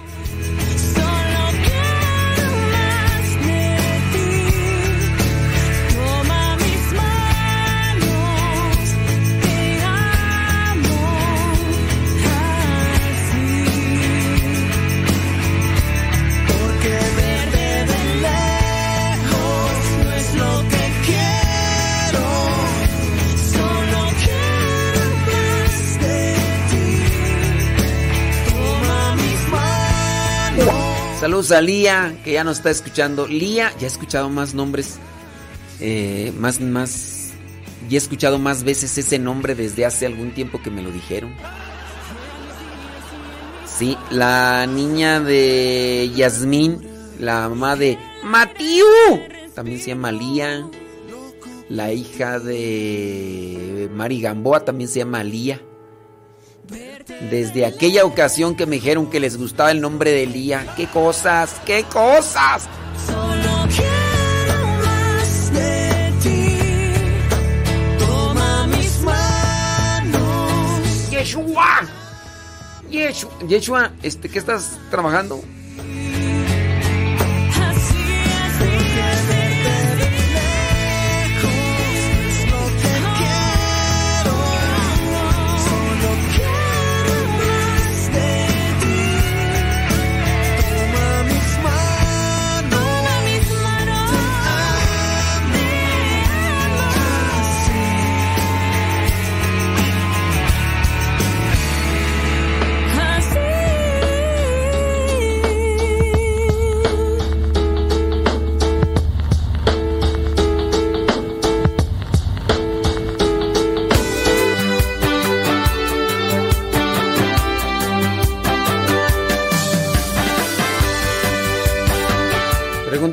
[31.36, 33.26] Saludos a Lía, que ya nos está escuchando.
[33.26, 34.96] Lía, ya he escuchado más nombres,
[35.80, 37.32] eh, más, más,
[37.90, 41.34] ya he escuchado más veces ese nombre desde hace algún tiempo que me lo dijeron.
[43.66, 46.80] Sí, la niña de Yasmín,
[47.20, 48.86] la mamá de Matiu,
[49.54, 50.66] también se llama Lía.
[51.68, 55.60] La hija de Mari Gamboa también se llama Lía.
[57.30, 60.66] Desde aquella ocasión que me dijeron que les gustaba el nombre de Lía.
[60.76, 61.60] ¡Qué cosas!
[61.64, 62.68] ¡Qué cosas!
[63.06, 66.58] Solo quiero más de ti.
[67.98, 71.10] Toma mis manos.
[71.10, 71.86] ¡Yeshua!
[72.90, 75.40] Yeshua, Yeshua, este, ¿qué estás trabajando?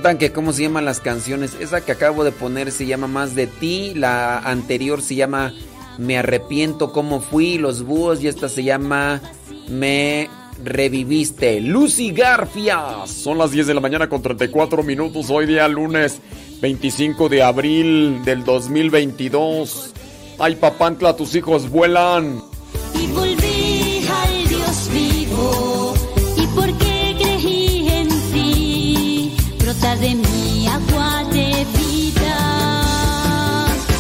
[0.03, 1.56] Preguntan que cómo se llaman las canciones.
[1.61, 3.93] Esa que acabo de poner se llama Más de ti.
[3.95, 5.53] La anterior se llama
[5.98, 7.57] Me arrepiento cómo fui.
[7.57, 8.22] Los búhos.
[8.22, 9.22] Y esta se llama
[9.69, 10.30] Me
[10.61, 11.61] reviviste.
[11.61, 13.09] Lucy Garfias.
[13.11, 15.30] Son las 10 de la mañana con 34 minutos.
[15.30, 16.19] Hoy día lunes
[16.59, 19.93] 25 de abril del 2022.
[20.38, 22.43] Ay, papantla, tus hijos vuelan.
[22.93, 23.62] Y volví
[29.84, 32.38] de mi agua de vida.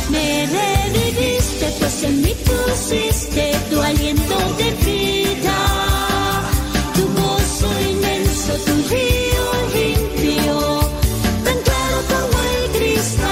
[0.09, 5.57] Me reviviste, pues en mí pusiste tu aliento de vida.
[6.95, 9.45] Tu gozo inmenso, tu río
[9.75, 10.79] limpio,
[11.43, 13.29] tan claro como el cristal.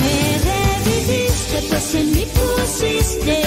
[0.00, 0.18] Me
[0.48, 3.39] reviviste, pues en mí pusiste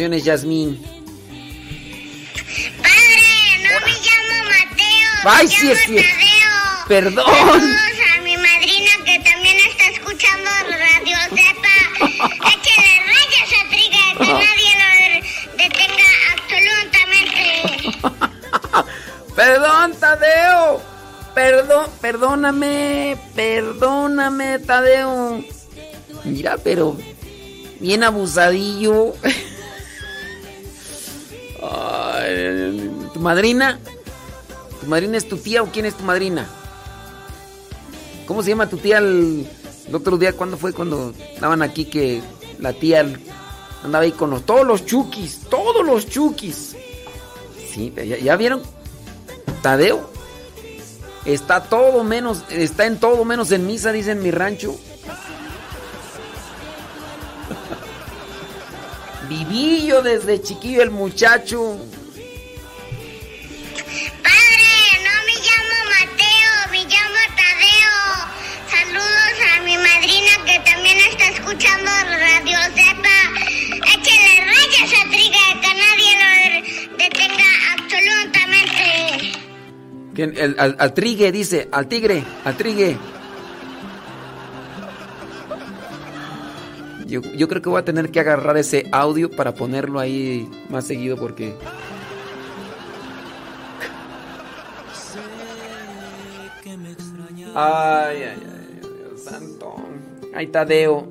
[0.00, 0.80] por ¿Qué pasiones, Yasmín?
[3.62, 5.10] No me llamo Mateo.
[5.24, 5.80] Ay, me sí llamo es.
[5.86, 6.86] Tadeo.
[6.88, 7.26] Perdón.
[7.26, 11.76] Saludos a mi madrina que también está escuchando Radio Cepa.
[12.00, 14.88] Échale rayas a Triga, que nadie lo
[15.58, 17.42] detenga absolutamente.
[19.36, 20.82] Perdón, Tadeo.
[21.34, 23.16] Perdón, perdóname.
[23.34, 25.44] Perdóname, Tadeo.
[26.24, 26.96] Mira, pero
[27.80, 29.14] bien abusadillo.
[33.12, 33.78] ¿Tu madrina?
[34.80, 36.48] ¿Tu madrina es tu tía o quién es tu madrina?
[38.26, 39.48] ¿Cómo se llama tu tía el,
[39.92, 40.32] otro día?
[40.32, 42.22] ¿Cuándo fue cuando estaban aquí que
[42.58, 43.00] la tía
[43.82, 45.40] andaba ahí con los, todos los chukis?
[45.50, 46.76] Todos los chukis.
[47.72, 48.62] Sí, ¿ya, ya vieron?
[49.62, 50.10] Tadeo
[51.24, 54.76] está todo menos, está en todo menos en misa, dice en mi rancho.
[59.30, 61.78] Vivillo desde chiquillo el muchacho.
[64.24, 64.72] Padre,
[65.06, 67.98] no me llamo Mateo, me llamo Tadeo.
[68.68, 73.18] Saludos a mi madrina que también está escuchando Radio Cepa.
[73.94, 76.30] Échale rayas a Triga, que nadie lo
[76.98, 78.84] detenga absolutamente.
[80.14, 80.34] ¿Quién?
[80.36, 82.98] El- al, al trigue, dice, al tigre, al trigue.
[87.10, 90.86] Yo, yo creo que voy a tener que agarrar ese audio para ponerlo ahí más
[90.86, 91.56] seguido porque...
[97.52, 99.74] Ay, ay, ay, Dios santo.
[100.32, 101.08] Ay, Tadeo.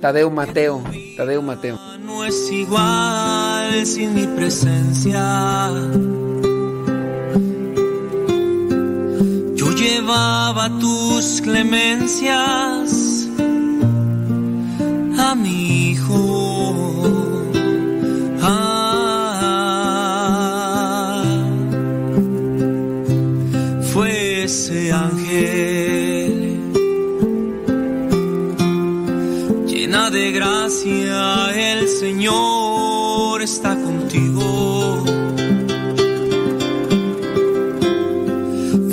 [0.00, 0.84] Tadeo Mateo.
[1.16, 1.76] Tadeo Mateo.
[1.98, 5.68] No es igual sin mi presencia.
[9.56, 13.19] Yo llevaba tus clemencias
[15.34, 17.02] mi hijo.
[18.42, 19.22] Ah,
[23.92, 26.60] fue ese ángel
[29.66, 35.04] llena de gracia, el Señor está contigo.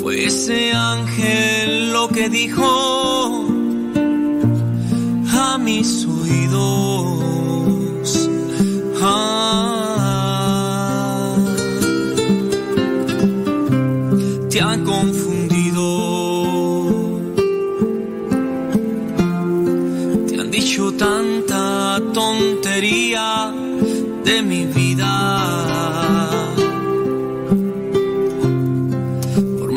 [0.01, 2.86] Fue ese ángel lo que dijo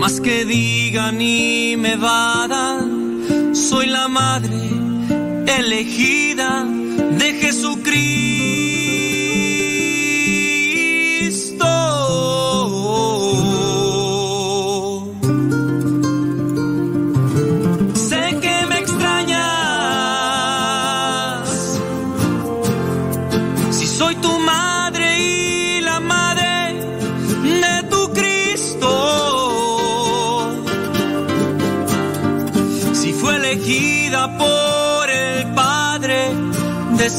[0.01, 4.57] más que digan y me vadan, soy la madre
[5.59, 6.67] elegida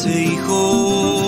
[0.03, 1.20] de ese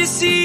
[0.00, 0.39] noches y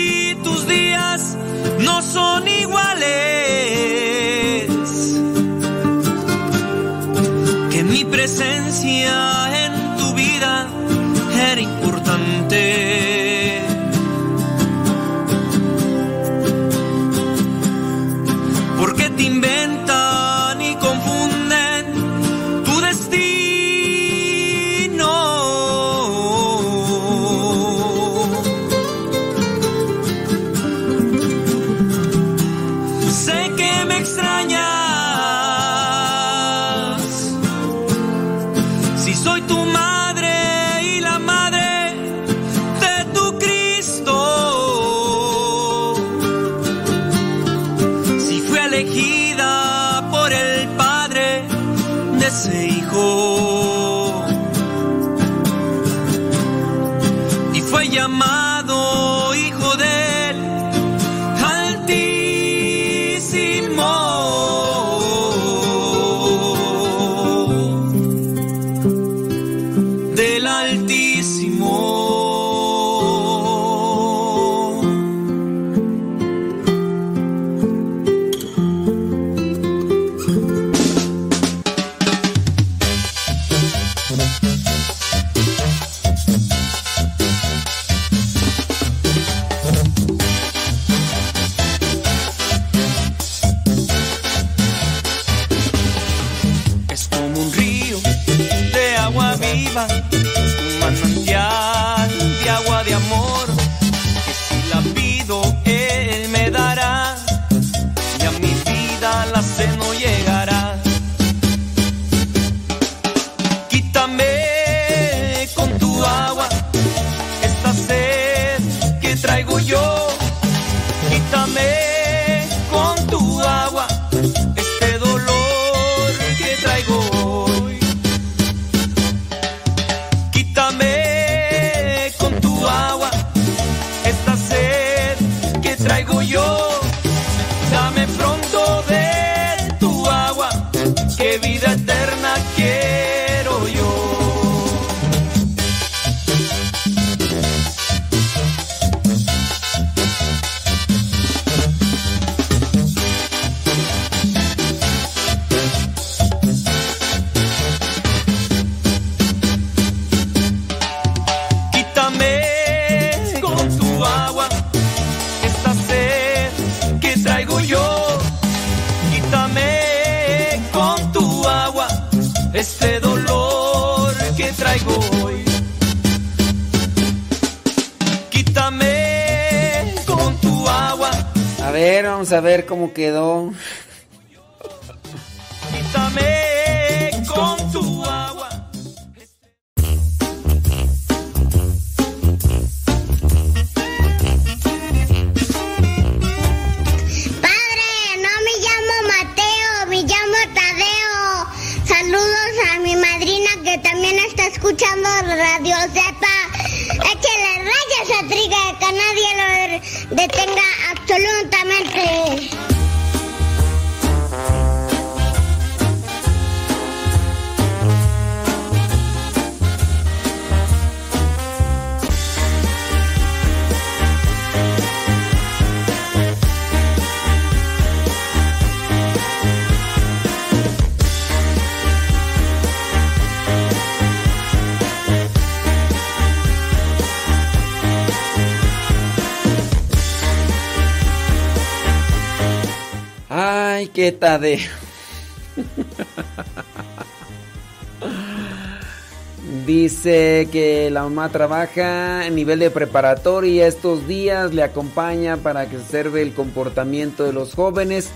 [249.66, 255.78] Dice que la mamá trabaja en nivel de preparatoria estos días, le acompaña para que
[255.78, 258.10] observe el comportamiento de los jóvenes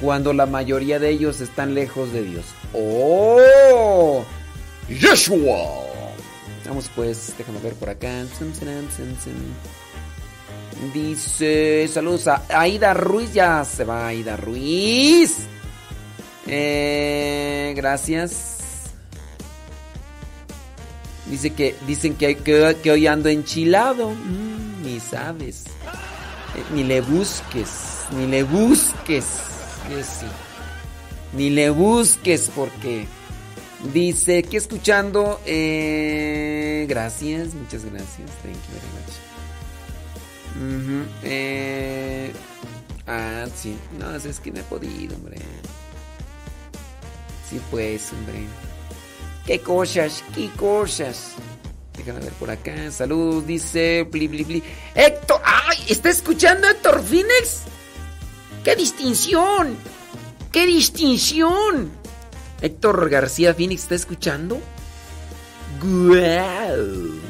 [0.00, 2.44] cuando la mayoría de ellos están lejos de Dios.
[2.72, 4.24] ¡Oh!
[4.88, 5.90] ¡Yeshua!
[6.66, 8.24] Vamos pues, déjame ver por acá.
[10.94, 15.46] Dice, saludos a Aida Ruiz, ya se va Aida Ruiz.
[16.46, 18.56] Eh, gracias.
[21.26, 24.10] Dice que dicen que, que, hoy ando enchilado.
[24.10, 25.64] Mm, ni sabes.
[26.56, 29.26] Eh, ni le busques, ni le busques.
[29.86, 30.26] Que sí.
[31.34, 33.06] Ni le busques porque
[33.92, 35.40] dice que escuchando.
[35.44, 38.30] eh, gracias, muchas gracias.
[38.42, 39.29] Thank you very much.
[40.60, 42.32] Ujú, eh,
[43.06, 43.78] ah, sí.
[43.98, 45.38] No, es que no he podido, hombre.
[47.48, 48.44] Sí, pues, hombre.
[49.46, 50.22] ¿Qué cosas?
[50.34, 51.32] ¿Qué cosas?
[51.96, 52.90] Déjame ver por acá.
[52.90, 54.06] Saludos, dice.
[54.10, 54.62] Bli, bli.
[54.94, 55.40] Héctor.
[55.44, 55.78] ¡Ay!
[55.88, 57.62] ¿Está escuchando Héctor Phoenix?
[58.62, 59.76] ¡Qué distinción!
[60.52, 61.90] ¡Qué distinción!
[62.60, 64.60] Héctor García Phoenix está escuchando.
[65.80, 67.29] ¡Guau!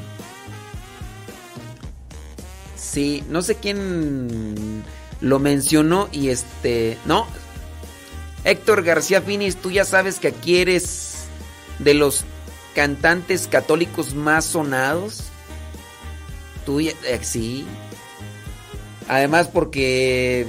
[2.90, 4.82] Sí, no sé quién
[5.20, 6.98] lo mencionó y este.
[7.04, 7.26] No.
[8.44, 11.24] Héctor García Phoenix, tú ya sabes que aquí eres
[11.78, 12.24] de los
[12.74, 15.24] cantantes católicos más sonados.
[16.66, 17.66] Tú ya- eh, sí.
[19.08, 20.46] Además porque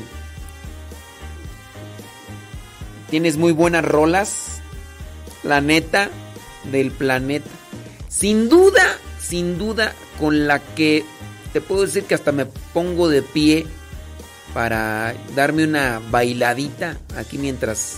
[3.10, 4.62] tienes muy buenas rolas.
[5.44, 6.10] La neta
[6.72, 7.50] del planeta.
[8.08, 11.04] Sin duda, sin duda, con la que
[11.54, 13.66] te puedo decir que hasta me pongo de pie
[14.54, 17.98] para darme una bailadita aquí mientras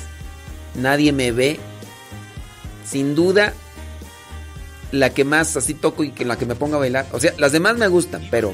[0.76, 1.60] nadie me ve.
[2.86, 3.54] Sin duda,
[4.92, 7.08] la que más así toco y que la que me ponga a bailar.
[7.12, 8.54] O sea, las demás me gustan, pero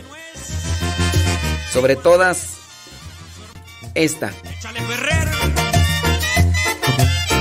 [1.71, 2.57] sobre todas,
[3.93, 4.31] esta.
[4.57, 5.29] Échale Ferrer.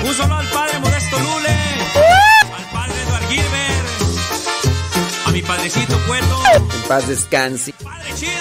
[0.04, 1.57] Un solo al padre Modesto Lule.
[5.38, 6.36] Mi padrecito Cueto.
[6.54, 7.72] En paz descanse.
[7.84, 8.32] Padre chido.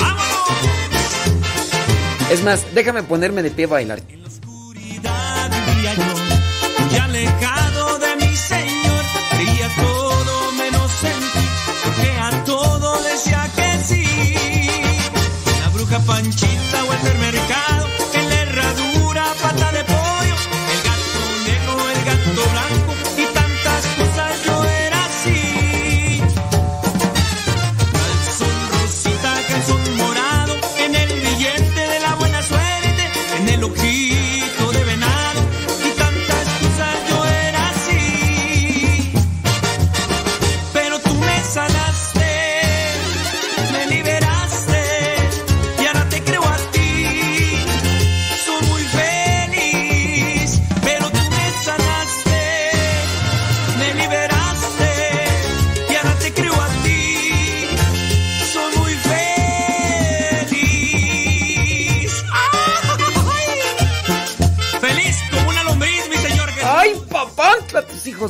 [0.00, 0.30] Vámonos.
[2.30, 4.00] Es más, déjame ponerme de pie a bailar.
[4.00, 6.14] Vivía yo,
[6.90, 11.46] y alejado de mi Señor, creía todo menos en ti,
[11.84, 14.04] porque a todo decía que sí.
[15.60, 17.61] La bruja Panchita o el mercado,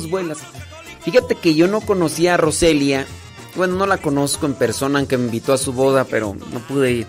[0.09, 0.39] vuelas.
[1.03, 3.05] Fíjate que yo no conocía a Roselia.
[3.55, 6.91] Bueno, no la conozco en persona, aunque me invitó a su boda, pero no pude
[6.91, 7.07] ir.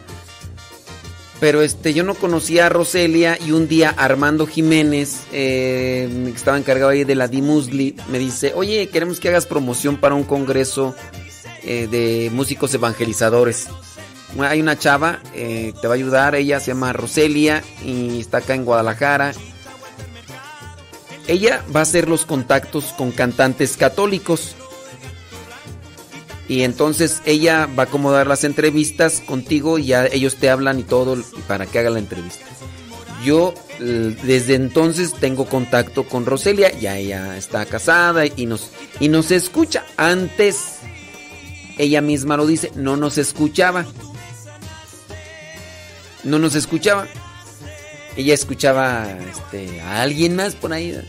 [1.41, 6.57] Pero este, yo no conocía a Roselia y un día Armando Jiménez, eh, que estaba
[6.57, 10.95] encargado ahí de la Dimusli, me dice, oye, queremos que hagas promoción para un congreso
[11.63, 13.67] eh, de músicos evangelizadores.
[14.39, 18.55] Hay una chava, eh, te va a ayudar, ella se llama Roselia y está acá
[18.55, 19.33] en Guadalajara.
[21.27, 24.55] Ella va a hacer los contactos con cantantes católicos.
[26.47, 30.83] Y entonces ella va a acomodar las entrevistas contigo y ya ellos te hablan y
[30.83, 31.17] todo
[31.49, 32.45] para que haga la entrevista.
[33.25, 38.71] Yo desde entonces tengo contacto con Roselia, ya ella está casada y nos,
[39.01, 39.87] y nos escucha.
[39.97, 40.81] Antes,
[41.79, 43.87] ella misma lo dice, no nos escuchaba.
[46.23, 47.07] No nos escuchaba.
[48.17, 51.01] Ella escuchaba este, a alguien más por ahí.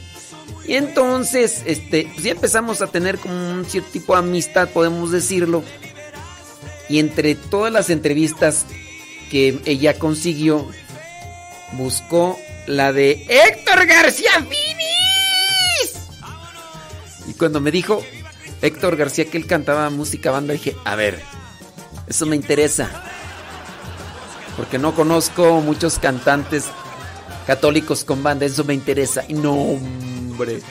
[0.67, 5.11] Y entonces, este, pues ya empezamos a tener como un cierto tipo de amistad, podemos
[5.11, 5.64] decirlo.
[6.90, 8.66] Y entre todas las entrevistas
[9.30, 10.67] que ella consiguió,
[11.74, 16.08] buscó la de Héctor García Finis.
[17.27, 18.03] Y cuando me dijo
[18.61, 21.22] Héctor García que él cantaba música banda, dije, a ver,
[22.08, 22.90] eso me interesa.
[24.58, 26.66] Porque no conozco muchos cantantes
[27.45, 29.24] católicos con banda, eso me interesa.
[29.27, 30.61] Y no, hombre,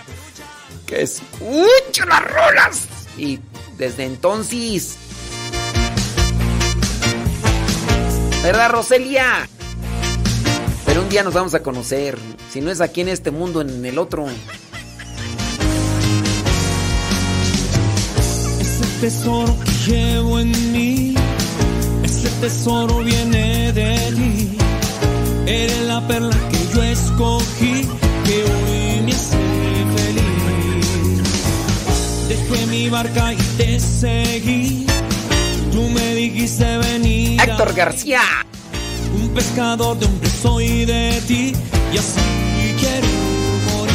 [0.87, 2.89] que escucho las rolas.
[3.17, 3.41] Y
[3.79, 4.97] desde entonces...
[8.43, 9.49] ¿Verdad, Roselia?
[10.85, 12.19] Pero un día nos vamos a conocer.
[12.53, 14.27] Si no es aquí en este mundo, en el otro.
[18.61, 21.15] Ese tesoro que llevo en mí,
[22.03, 24.59] ese tesoro viene de ti.
[25.47, 27.89] Eres la perla que yo escogí,
[28.25, 29.37] que hoy me hace
[29.97, 31.25] feliz.
[32.29, 34.87] Dejé mi barca y te seguí.
[35.73, 37.41] Tú me dijiste venir.
[37.41, 38.23] Héctor García.
[39.15, 41.53] Un pescador de hombre soy de ti
[41.93, 43.07] y así quiero
[43.73, 43.95] morir.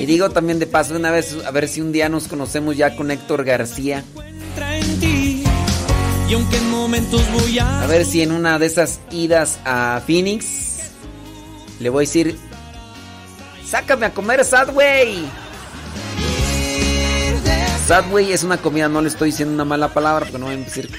[0.00, 2.96] Y digo también de paso una vez, a ver si un día nos conocemos ya
[2.96, 4.04] con Héctor García.
[6.26, 9.00] En ti y aunque en momentos voy a A ver si en una de esas
[9.10, 10.66] idas a Phoenix
[11.78, 12.38] le voy a decir,
[13.64, 15.26] sácame a comer Sadway.
[17.86, 20.58] Sadway es una comida, no le estoy diciendo una mala palabra porque no voy a
[20.58, 20.90] decir.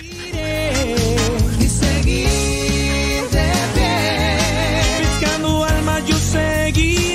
[1.60, 2.28] y seguir
[3.32, 4.38] de pie.
[5.20, 7.07] Pescando alma yo seguiré.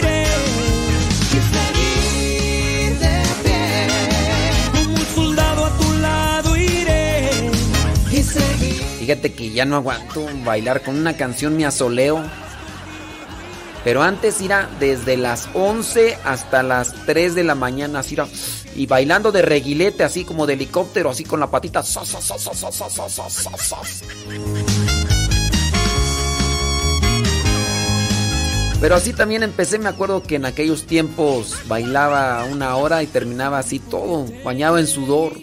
[8.99, 12.23] Fíjate que ya no aguanto bailar con una canción, me asoleo.
[13.85, 18.17] Pero antes irá desde las 11 hasta las 3 de la mañana, así
[18.75, 21.83] y bailando de reguilete, así como de helicóptero, así con la patita.
[28.81, 33.59] Pero así también empecé, me acuerdo que en aquellos tiempos bailaba una hora y terminaba
[33.59, 35.35] así todo, bañado en sudor.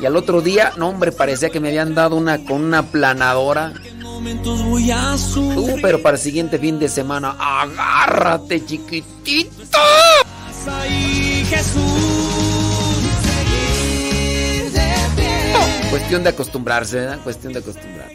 [0.00, 3.72] Y al otro día, no hombre, parecía que me habían dado una con una planadora.
[5.54, 9.78] Tú, pero para el siguiente fin de semana, agárrate, chiquitito.
[15.16, 15.90] pie.
[15.90, 17.20] Cuestión de acostumbrarse, ¿verdad?
[17.22, 18.10] Cuestión de acostumbrar.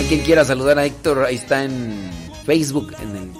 [0.00, 1.99] y quien quiera saludar a Héctor, ahí está en
[2.44, 3.30] Facebook, en el,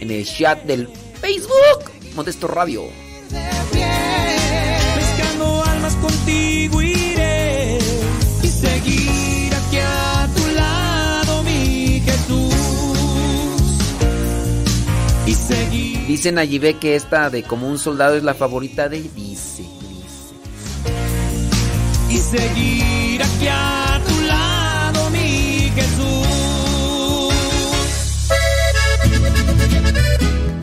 [0.00, 0.88] en el chat del
[1.20, 1.90] Facebook.
[2.14, 2.84] Modesto Radio.
[4.94, 7.78] Pescando almas contigo iré.
[8.42, 12.54] Y seguir aquí a tu lado, mi Jesús.
[15.26, 16.06] Y seguir.
[16.06, 19.64] Dicen allí ve que esta de como un soldado es la favorita de dice.
[22.10, 23.91] Y seguir aquí a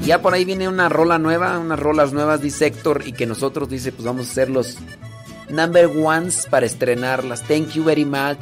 [0.10, 3.70] ya por ahí viene una rola nueva, unas rolas nuevas, dice Héctor, y que nosotros
[3.70, 4.76] dice, pues vamos a ser los
[5.50, 7.44] number ones para estrenarlas.
[7.44, 8.40] Thank you very much.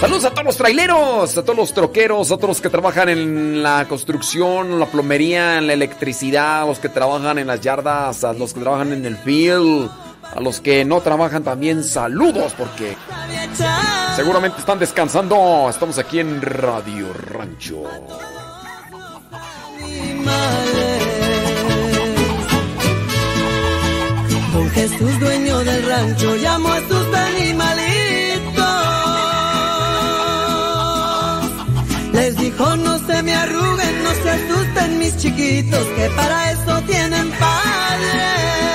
[0.00, 3.62] Saludos a todos los traileros, a todos los troqueros, a todos los que trabajan en
[3.62, 8.54] la construcción, la plomería, en la electricidad, los que trabajan en las yardas, a los
[8.54, 9.90] que trabajan en el field,
[10.34, 12.96] a los que no trabajan también, saludos porque
[14.14, 15.68] seguramente están descansando.
[15.68, 17.82] Estamos aquí en Radio Rancho.
[24.52, 27.70] Don Jesús, dueño del rancho, llamó a sus animalitos.
[32.12, 37.30] Les dijo, no se me arruguen, no se asusten mis chiquitos, que para eso tienen
[37.32, 38.69] padre.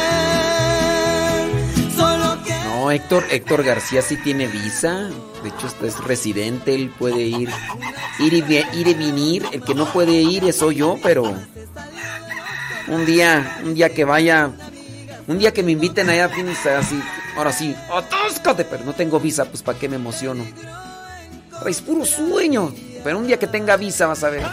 [2.85, 5.09] No, Héctor, Héctor García sí tiene visa.
[5.41, 7.49] De hecho, es residente, él puede ir,
[8.19, 9.43] ir y, ir y venir.
[9.51, 11.23] El que no puede ir es soy yo, pero
[12.88, 14.51] un día, un día que vaya,
[15.25, 16.30] un día que me inviten allá,
[16.77, 17.01] así,
[17.35, 20.45] ahora sí, atáscate, pero no tengo visa, pues para qué me emociono.
[21.65, 22.72] Es puro sueño,
[23.03, 24.45] pero un día que tenga visa vas a ver.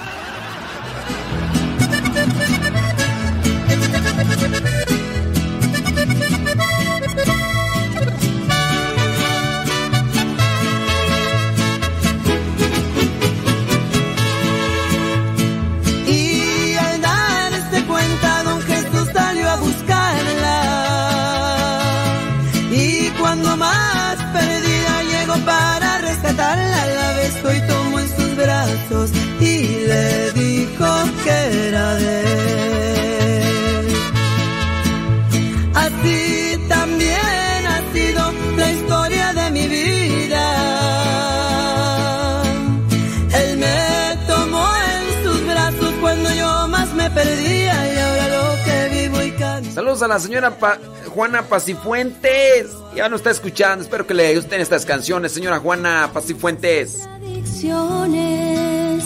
[50.03, 50.79] A la señora Pa-
[51.15, 52.67] Juana Pacifuentes.
[52.97, 53.85] Ya no está escuchando.
[53.85, 57.07] Espero que le gusten estas canciones, señora Juana Pacifuentes.
[57.07, 59.05] Adicciones,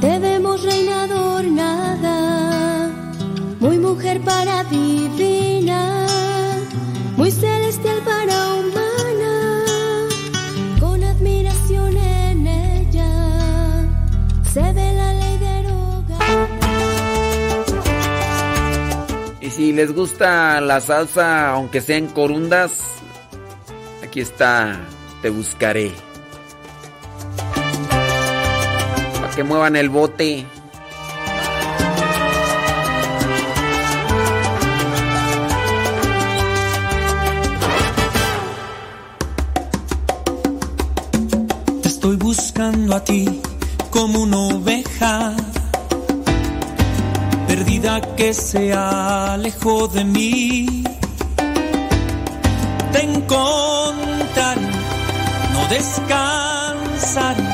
[0.00, 2.88] te vemos reina adornada,
[3.58, 6.06] muy mujer para divina,
[7.16, 9.07] muy celestial para humana,
[19.58, 22.70] si les gusta la salsa, aunque sean corundas,
[24.04, 24.78] aquí está
[25.20, 25.90] Te Buscaré.
[29.20, 30.46] Para que muevan el bote.
[41.82, 43.40] Te estoy buscando a ti
[43.90, 45.34] como una oveja
[47.78, 50.84] perdida que se alejó de mí.
[52.92, 54.60] Te encontraré,
[55.52, 57.44] no descansaré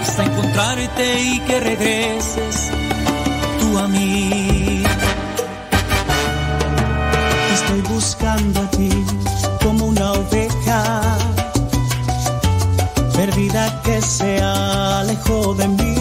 [0.00, 2.70] hasta encontrarte y que regreses
[3.60, 4.82] tú a mí.
[7.54, 8.90] Estoy buscando a ti
[9.62, 11.02] como una oveja
[13.16, 15.91] perdida que se alejó de mí.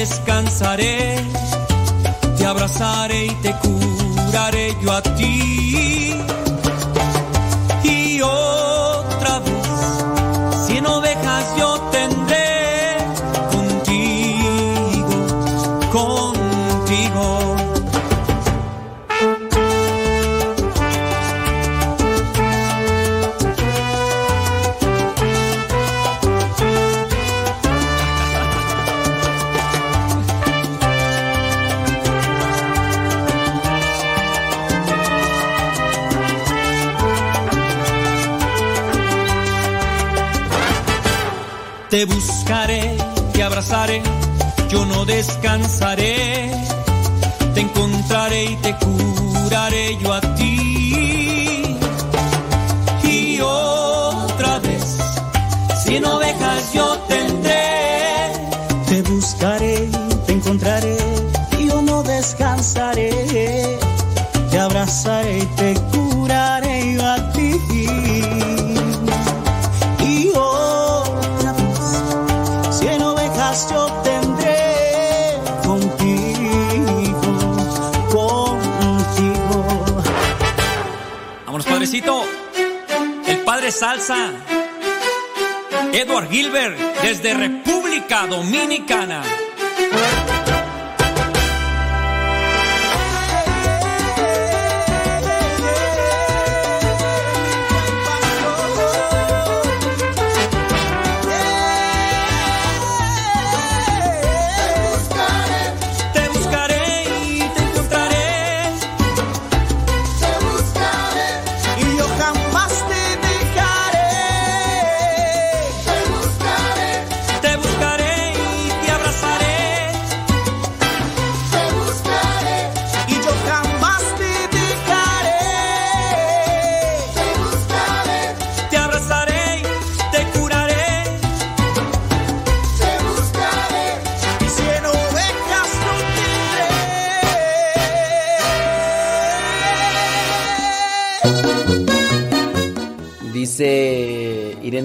[0.00, 1.16] Descansaré.
[2.38, 5.69] Te abrazaré y te curaré yo a ti.
[45.40, 46.19] Descansaré.
[83.80, 84.30] Salsa.
[85.94, 89.22] Edward Gilbert, desde República Dominicana.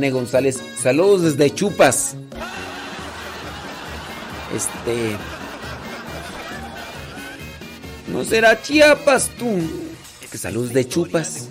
[0.05, 2.15] Irene González, saludos desde Chupas.
[4.55, 5.17] Este.
[8.07, 9.59] No será Chiapas tú.
[10.31, 11.49] Que saludos de Chupas.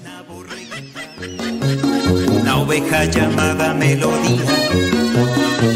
[2.29, 4.45] Una oveja llamada Melodía,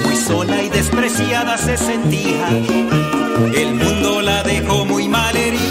[0.04, 2.48] muy sola y despreciada se sentía.
[3.54, 5.62] El mundo la dejó muy mal herida.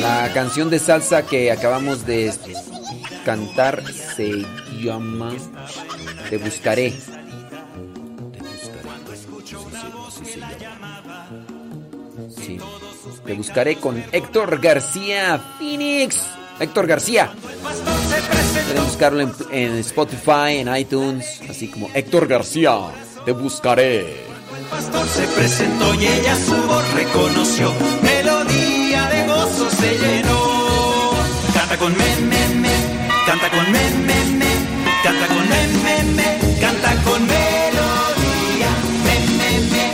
[0.00, 2.32] La canción de salsa que acabamos de
[3.24, 3.82] cantar
[4.16, 4.44] se
[4.82, 5.32] llama
[6.30, 6.92] Te buscaré.
[12.28, 12.58] Sí.
[13.26, 16.24] Te buscaré con Héctor García Phoenix.
[16.60, 17.32] Héctor García.
[18.66, 22.78] Pueden buscarlo en, en Spotify, en iTunes, así como Héctor García.
[23.24, 24.00] Te buscaré.
[24.00, 27.72] El pastor se presentó y ella su voz reconoció.
[28.02, 31.10] Melodía de gozo se llenó.
[31.54, 32.70] Canta con me, me, me.
[33.26, 34.49] Canta con me, me, me.
[35.50, 36.28] Me.
[36.60, 38.70] Canta con melodía.
[39.04, 39.84] Me, me, me.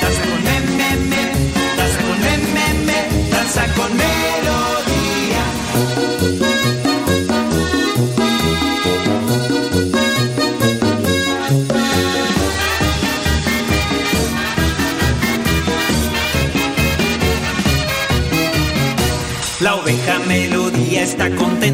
[0.00, 1.22] Danza con me, me, me.
[1.78, 2.98] Danza con me, me, me.
[3.30, 5.42] Danza con melodía.
[19.60, 21.73] La oveja melodía está contenta,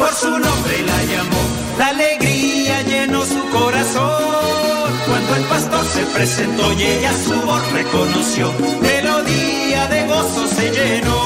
[0.00, 1.42] por su nombre la llamó.
[1.78, 4.90] La alegría llenó su corazón.
[5.06, 8.52] Cuando el pastor se presentó y ella su voz reconoció.
[8.80, 11.20] Melodía de gozo se llenó.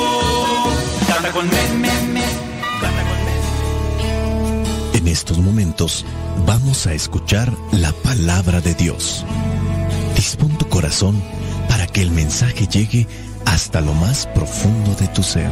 [1.06, 2.26] Canta con me, me, me.
[2.80, 6.04] Canta con En estos momentos
[6.44, 9.24] vamos a escuchar la palabra de Dios.
[10.16, 11.22] Dispón tu corazón
[11.68, 13.06] para que el mensaje llegue
[13.46, 15.50] hasta lo más profundo de tu ser.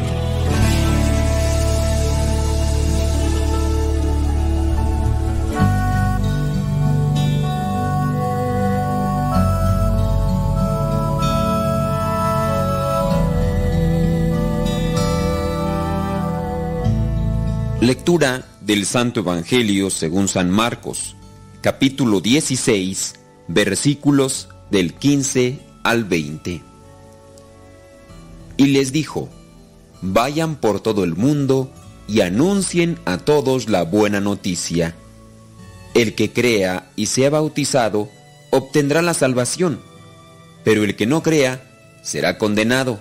[17.83, 21.17] Lectura del Santo Evangelio según San Marcos,
[21.63, 23.15] capítulo 16,
[23.49, 26.63] versículos del 15 al 20.
[28.57, 29.29] Y les dijo,
[30.01, 31.73] vayan por todo el mundo
[32.07, 34.95] y anuncien a todos la buena noticia.
[35.95, 38.09] El que crea y sea bautizado
[38.51, 39.81] obtendrá la salvación,
[40.63, 41.65] pero el que no crea
[42.05, 43.01] será condenado.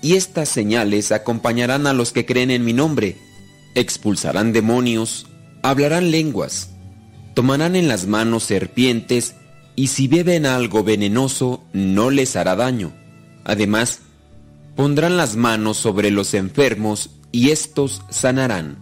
[0.00, 3.16] Y estas señales acompañarán a los que creen en mi nombre
[3.74, 5.26] expulsarán demonios,
[5.62, 6.70] hablarán lenguas,
[7.34, 9.34] tomarán en las manos serpientes,
[9.76, 12.92] y si beben algo venenoso no les hará daño.
[13.44, 14.00] Además,
[14.76, 18.78] pondrán las manos sobre los enfermos y éstos sanarán.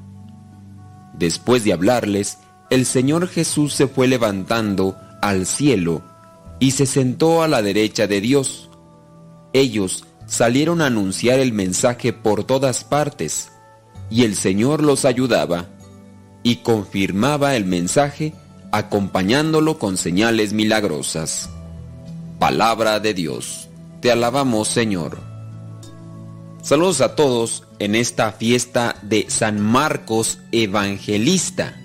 [1.19, 2.39] Después de hablarles,
[2.69, 6.03] el Señor Jesús se fue levantando al cielo
[6.59, 8.69] y se sentó a la derecha de Dios.
[9.53, 13.52] Ellos salieron a anunciar el mensaje por todas partes
[14.13, 15.69] y el Señor los ayudaba
[16.43, 18.35] y confirmaba el mensaje
[18.71, 21.49] acompañándolo con señales milagrosas.
[22.39, 23.71] Palabra de Dios.
[24.01, 25.19] Te alabamos Señor.
[26.63, 31.81] Saludos a todos en esta fiesta de San Marcos Evangelista.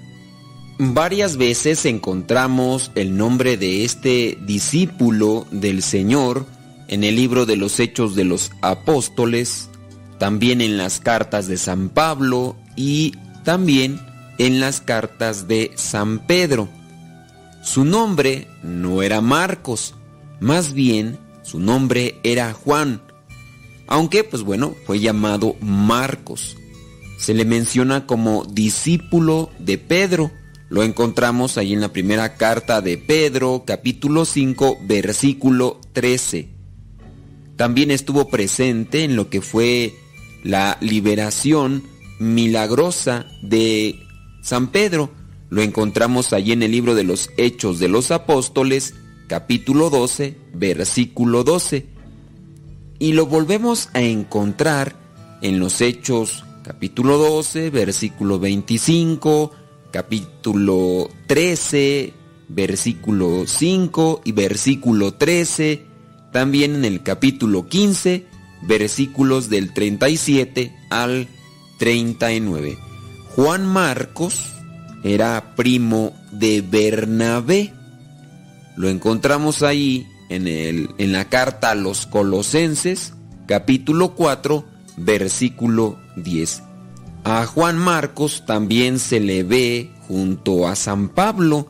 [0.79, 6.45] Varias veces encontramos el nombre de este discípulo del Señor
[6.89, 9.66] en el libro de los Hechos de los Apóstoles,
[10.17, 13.13] también en las cartas de San Pablo y
[13.43, 13.99] también
[14.37, 16.69] en las cartas de San Pedro.
[17.61, 19.95] Su nombre no era Marcos,
[20.39, 23.01] más bien su nombre era Juan,
[23.87, 26.57] aunque pues bueno, fue llamado Marcos.
[27.17, 30.31] Se le menciona como discípulo de Pedro.
[30.69, 36.49] Lo encontramos ahí en la primera carta de Pedro, capítulo 5, versículo 13.
[37.55, 39.95] También estuvo presente en lo que fue
[40.43, 41.83] la liberación
[42.19, 43.99] milagrosa de
[44.41, 45.11] San Pedro.
[45.49, 48.95] Lo encontramos allí en el libro de los Hechos de los Apóstoles,
[49.27, 51.85] capítulo 12, versículo 12.
[52.99, 54.95] Y lo volvemos a encontrar
[55.41, 59.51] en los Hechos, capítulo 12, versículo 25,
[59.91, 62.13] capítulo 13,
[62.49, 65.85] versículo 5 y versículo 13,
[66.31, 68.25] también en el capítulo 15,
[68.61, 71.27] versículos del 37 al
[71.79, 72.77] 39.
[73.35, 74.53] Juan Marcos
[75.03, 77.73] era primo de Bernabé.
[78.75, 83.13] Lo encontramos ahí en, el, en la carta a los Colosenses,
[83.45, 84.65] capítulo 4,
[84.97, 86.63] versículo 10.
[87.23, 91.67] A Juan Marcos también se le ve junto a San Pablo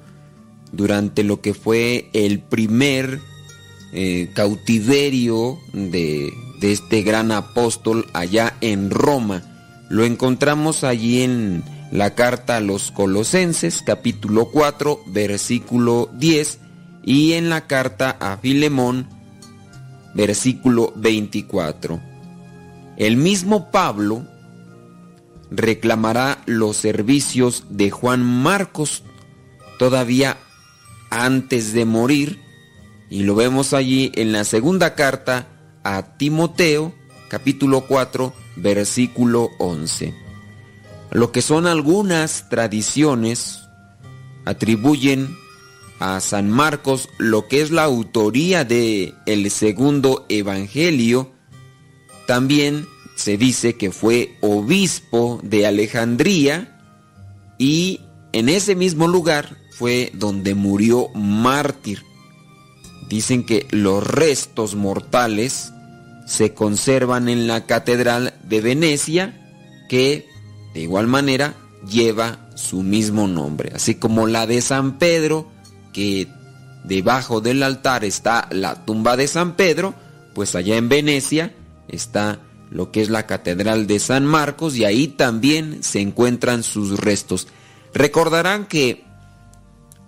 [0.71, 3.19] durante lo que fue el primer
[3.93, 9.43] eh, cautiverio de, de este gran apóstol allá en Roma.
[9.89, 16.59] Lo encontramos allí en la carta a los Colosenses, capítulo 4, versículo 10,
[17.03, 19.07] y en la carta a Filemón,
[20.13, 22.01] versículo 24.
[22.97, 24.25] El mismo Pablo
[25.49, 29.03] reclamará los servicios de Juan Marcos
[29.79, 30.37] todavía
[31.09, 32.41] antes de morir,
[33.09, 35.47] y lo vemos allí en la segunda carta
[35.87, 36.93] a Timoteo,
[37.29, 40.13] capítulo 4, versículo 11.
[41.11, 43.61] Lo que son algunas tradiciones
[44.43, 45.33] atribuyen
[45.99, 51.31] a San Marcos lo que es la autoría de el segundo evangelio.
[52.27, 52.85] También
[53.15, 56.81] se dice que fue obispo de Alejandría
[57.57, 58.01] y
[58.33, 62.03] en ese mismo lugar fue donde murió mártir.
[63.07, 65.71] Dicen que los restos mortales
[66.27, 70.27] se conservan en la Catedral de Venecia, que
[70.73, 71.55] de igual manera
[71.89, 75.47] lleva su mismo nombre, así como la de San Pedro,
[75.93, 76.27] que
[76.83, 79.95] debajo del altar está la tumba de San Pedro,
[80.35, 81.55] pues allá en Venecia
[81.87, 82.39] está
[82.69, 87.47] lo que es la Catedral de San Marcos y ahí también se encuentran sus restos.
[87.93, 89.05] Recordarán que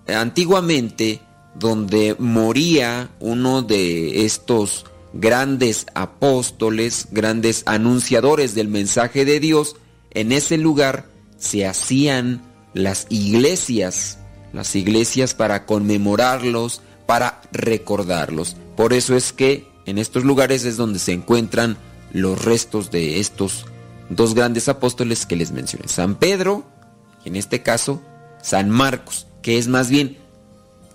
[0.08, 1.22] antiguamente
[1.56, 9.76] donde moría uno de estos grandes apóstoles, grandes anunciadores del mensaje de Dios,
[10.12, 11.06] en ese lugar
[11.38, 12.42] se hacían
[12.74, 14.20] las iglesias,
[14.54, 18.56] las iglesias para conmemorarlos, para recordarlos.
[18.76, 21.78] Por eso es que en estos lugares es donde se encuentran
[22.14, 23.66] los restos de estos
[24.10, 25.88] dos grandes apóstoles que les mencioné.
[25.88, 26.66] San Pedro,
[27.24, 28.02] y en este caso
[28.42, 30.18] San Marcos, que es más bien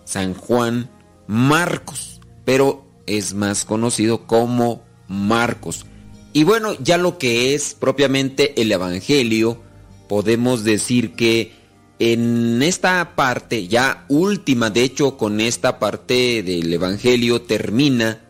[0.04, 0.90] San Juan
[1.26, 5.86] Marcos, pero es más conocido como Marcos.
[6.32, 9.60] Y bueno, ya lo que es propiamente el Evangelio,
[10.08, 11.52] podemos decir que
[11.98, 18.20] en esta parte, ya última, de hecho con esta parte del Evangelio termina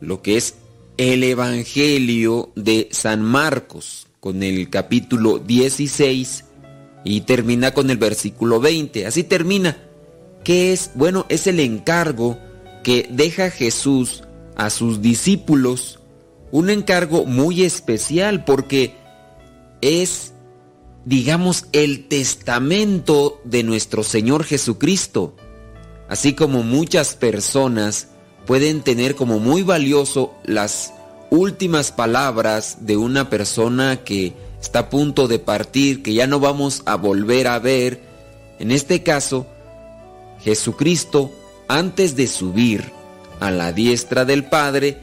[0.00, 0.56] lo que es
[0.96, 6.44] el Evangelio de San Marcos, con el capítulo 16
[7.04, 9.06] y termina con el versículo 20.
[9.06, 9.76] Así termina.
[10.44, 10.90] ¿Qué es?
[10.94, 12.38] Bueno, es el encargo
[12.82, 14.24] que deja Jesús
[14.56, 16.00] a sus discípulos.
[16.50, 18.94] Un encargo muy especial porque
[19.80, 20.32] es,
[21.04, 25.34] digamos, el testamento de nuestro Señor Jesucristo.
[26.08, 28.08] Así como muchas personas
[28.46, 30.92] pueden tener como muy valioso las
[31.30, 36.82] últimas palabras de una persona que está a punto de partir, que ya no vamos
[36.84, 38.02] a volver a ver.
[38.58, 39.46] En este caso,
[40.40, 41.32] Jesucristo,
[41.68, 42.92] antes de subir
[43.40, 44.98] a la diestra del Padre,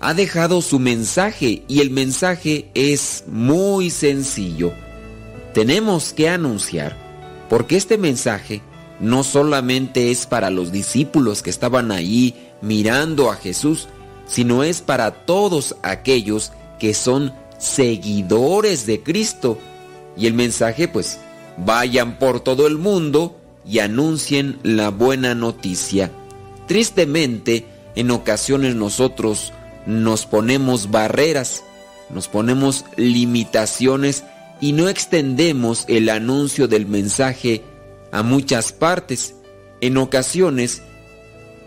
[0.00, 4.72] ha dejado su mensaje y el mensaje es muy sencillo.
[5.54, 6.96] Tenemos que anunciar,
[7.48, 8.62] porque este mensaje
[8.98, 13.88] no solamente es para los discípulos que estaban ahí mirando a Jesús,
[14.26, 19.58] sino es para todos aquellos que son seguidores de Cristo.
[20.16, 21.18] Y el mensaje pues,
[21.58, 26.10] vayan por todo el mundo y anuncien la buena noticia.
[26.66, 29.52] Tristemente, en ocasiones nosotros
[29.86, 31.64] nos ponemos barreras,
[32.10, 34.24] nos ponemos limitaciones
[34.60, 37.62] y no extendemos el anuncio del mensaje
[38.12, 39.34] a muchas partes.
[39.80, 40.82] En ocasiones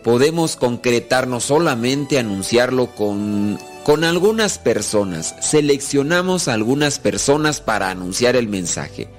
[0.04, 5.36] podemos concretarnos solamente anunciarlo con, con algunas personas.
[5.42, 9.10] Seleccionamos algunas personas para anunciar el mensaje.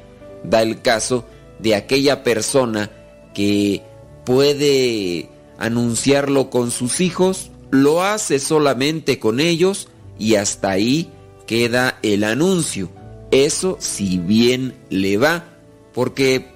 [0.42, 1.26] Da el caso
[1.58, 2.90] de aquella persona
[3.34, 3.82] que
[4.24, 5.28] puede
[5.58, 11.10] anunciarlo con sus hijos, lo hace solamente con ellos y hasta ahí
[11.46, 12.90] queda el anuncio.
[13.30, 15.44] Eso si bien le va,
[15.92, 16.46] porque,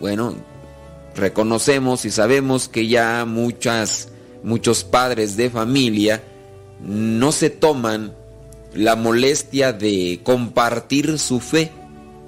[0.00, 0.34] bueno,
[1.14, 4.08] reconocemos y sabemos que ya muchas,
[4.42, 6.22] muchos padres de familia
[6.80, 8.14] no se toman
[8.74, 11.72] la molestia de compartir su fe,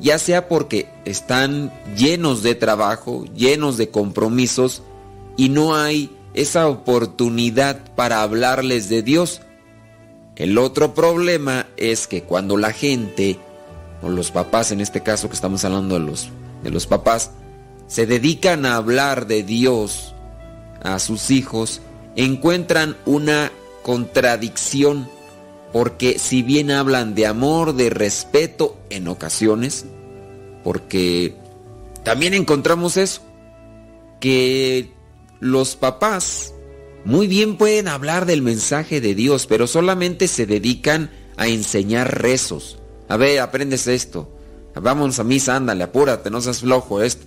[0.00, 4.82] ya sea porque están llenos de trabajo, llenos de compromisos
[5.36, 9.40] y no hay esa oportunidad para hablarles de Dios.
[10.36, 13.38] El otro problema es que cuando la gente,
[14.02, 16.28] o los papás en este caso que estamos hablando de los,
[16.62, 17.32] de los papás,
[17.88, 20.14] se dedican a hablar de Dios
[20.82, 21.80] a sus hijos,
[22.14, 23.50] encuentran una
[23.82, 25.08] contradicción,
[25.72, 29.84] porque si bien hablan de amor, de respeto en ocasiones,
[30.64, 31.34] porque
[32.04, 33.22] también encontramos eso,
[34.20, 34.92] que
[35.40, 36.52] los papás
[37.04, 42.78] muy bien pueden hablar del mensaje de Dios, pero solamente se dedican a enseñar rezos.
[43.08, 44.34] A ver, aprendes esto.
[44.74, 47.26] Vamos a misa, ándale, apúrate, no seas flojo esto.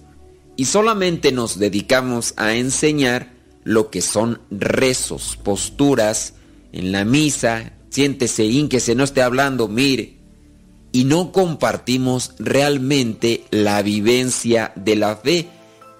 [0.55, 6.33] Y solamente nos dedicamos a enseñar lo que son rezos, posturas
[6.71, 10.17] en la misa, siéntese, ínquese, no esté hablando, mire.
[10.91, 15.47] Y no compartimos realmente la vivencia de la fe,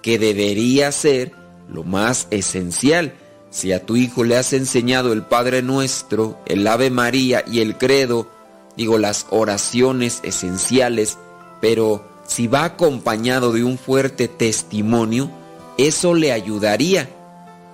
[0.02, 1.32] que debería ser
[1.68, 3.14] lo más esencial.
[3.50, 7.78] Si a tu hijo le has enseñado el Padre Nuestro, el Ave María y el
[7.78, 8.28] Credo,
[8.76, 11.18] digo las oraciones esenciales,
[11.60, 15.30] pero si va acompañado de un fuerte testimonio,
[15.78, 17.10] eso le ayudaría.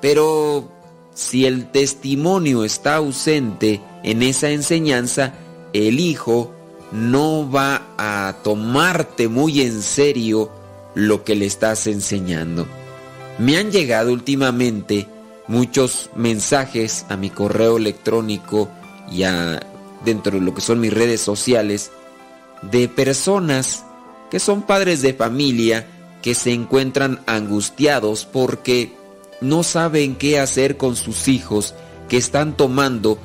[0.01, 0.71] Pero
[1.19, 5.35] si el testimonio está ausente en esa enseñanza,
[5.73, 6.55] el hijo
[6.93, 10.49] no va a tomarte muy en serio
[10.95, 12.69] lo que le estás enseñando.
[13.41, 15.09] Me han llegado últimamente
[15.49, 18.69] muchos mensajes a mi correo electrónico
[19.11, 19.61] y a
[20.05, 21.91] dentro de lo que son mis redes sociales
[22.63, 23.85] de personas
[24.31, 25.85] que son padres de familia
[26.23, 28.93] que se encuentran angustiados porque
[29.41, 31.75] no saben qué hacer con sus hijos
[32.09, 33.19] que están tomando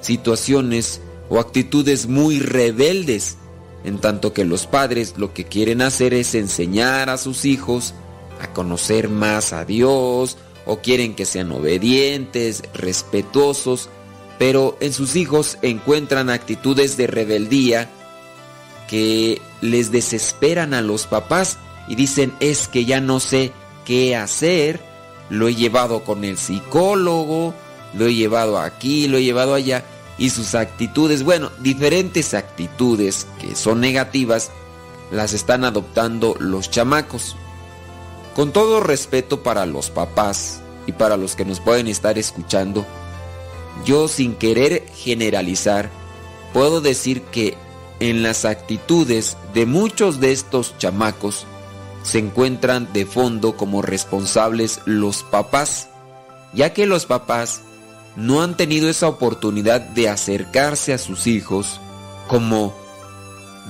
[0.00, 3.36] situaciones o actitudes muy rebeldes,
[3.84, 7.94] en tanto que los padres lo que quieren hacer es enseñar a sus hijos
[8.40, 13.88] a conocer más a Dios o quieren que sean obedientes, respetuosos,
[14.38, 17.88] pero en sus hijos encuentran actitudes de rebeldía
[18.88, 23.52] que les desesperan a los papás y dicen es que ya no sé
[23.84, 24.80] qué hacer,
[25.30, 27.54] lo he llevado con el psicólogo,
[27.94, 29.84] lo he llevado aquí, lo he llevado allá
[30.18, 34.50] y sus actitudes, bueno, diferentes actitudes que son negativas,
[35.10, 37.36] las están adoptando los chamacos.
[38.34, 42.84] Con todo respeto para los papás y para los que nos pueden estar escuchando,
[43.84, 45.90] yo sin querer generalizar,
[46.52, 47.56] puedo decir que
[47.98, 51.46] en las actitudes de muchos de estos chamacos
[52.02, 55.88] se encuentran de fondo como responsables los papás,
[56.52, 57.62] ya que los papás
[58.16, 61.80] no han tenido esa oportunidad de acercarse a sus hijos
[62.28, 62.74] como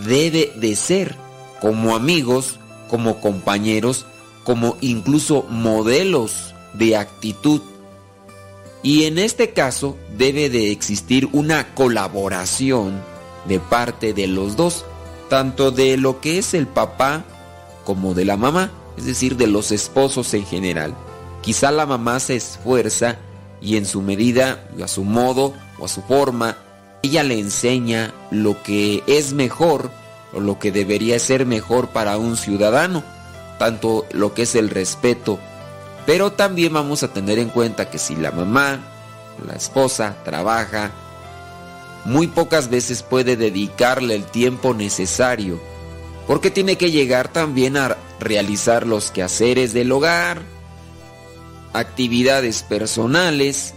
[0.07, 1.17] debe de ser,
[1.61, 4.07] como amigos, como compañeros,
[4.45, 7.61] como incluso modelos de actitud.
[8.83, 13.03] Y en este caso debe de existir una colaboración
[13.47, 14.85] de parte de los dos,
[15.29, 17.25] tanto de lo que es el papá
[17.91, 20.95] como de la mamá, es decir, de los esposos en general.
[21.43, 23.17] Quizá la mamá se esfuerza
[23.61, 26.57] y en su medida, a su modo o a su forma,
[27.03, 29.91] ella le enseña lo que es mejor
[30.33, 33.03] o lo que debería ser mejor para un ciudadano,
[33.59, 35.41] tanto lo que es el respeto,
[36.07, 38.79] pero también vamos a tener en cuenta que si la mamá,
[39.45, 40.93] la esposa, trabaja,
[42.05, 45.61] muy pocas veces puede dedicarle el tiempo necesario,
[46.27, 50.43] porque tiene que llegar también a realizar los quehaceres del hogar,
[51.73, 53.75] actividades personales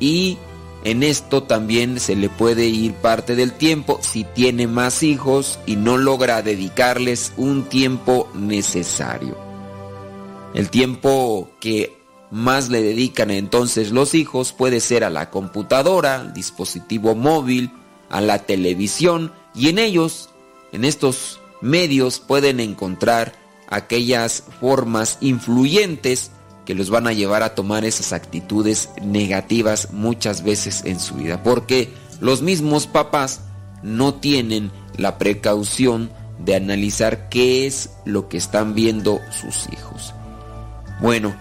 [0.00, 0.38] y
[0.84, 5.76] en esto también se le puede ir parte del tiempo si tiene más hijos y
[5.76, 9.36] no logra dedicarles un tiempo necesario.
[10.54, 11.96] El tiempo que
[12.32, 17.70] más le dedican entonces los hijos puede ser a la computadora, al dispositivo móvil,
[18.10, 20.30] a la televisión y en ellos,
[20.72, 23.32] en estos medios pueden encontrar
[23.68, 26.30] aquellas formas influyentes
[26.66, 31.42] que los van a llevar a tomar esas actitudes negativas muchas veces en su vida.
[31.42, 33.40] Porque los mismos papás
[33.82, 40.14] no tienen la precaución de analizar qué es lo que están viendo sus hijos.
[41.00, 41.34] Bueno,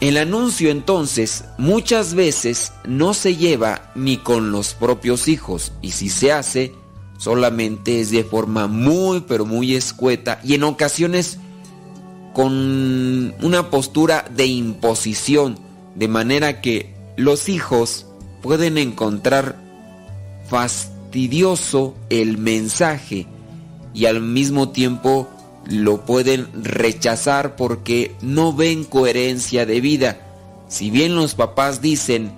[0.00, 6.10] el anuncio entonces muchas veces no se lleva ni con los propios hijos y si
[6.10, 6.74] se hace
[7.18, 11.38] solamente es de forma muy pero muy escueta y en ocasiones
[12.32, 15.58] con una postura de imposición,
[15.94, 18.06] de manera que los hijos
[18.42, 19.56] pueden encontrar
[20.46, 23.26] fastidioso el mensaje
[23.94, 25.28] y al mismo tiempo
[25.64, 30.20] lo pueden rechazar porque no ven coherencia de vida.
[30.68, 32.32] Si bien los papás dicen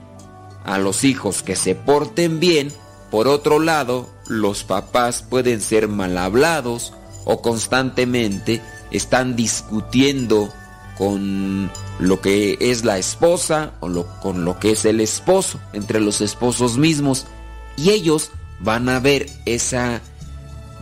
[0.64, 2.72] a los hijos que se porten bien,
[3.10, 6.92] por otro lado, los papás pueden ser mal hablados
[7.24, 10.52] o constantemente están discutiendo
[10.96, 16.20] con lo que es la esposa o con lo que es el esposo, entre los
[16.20, 17.26] esposos mismos.
[17.76, 18.30] Y ellos
[18.60, 20.00] van a ver esa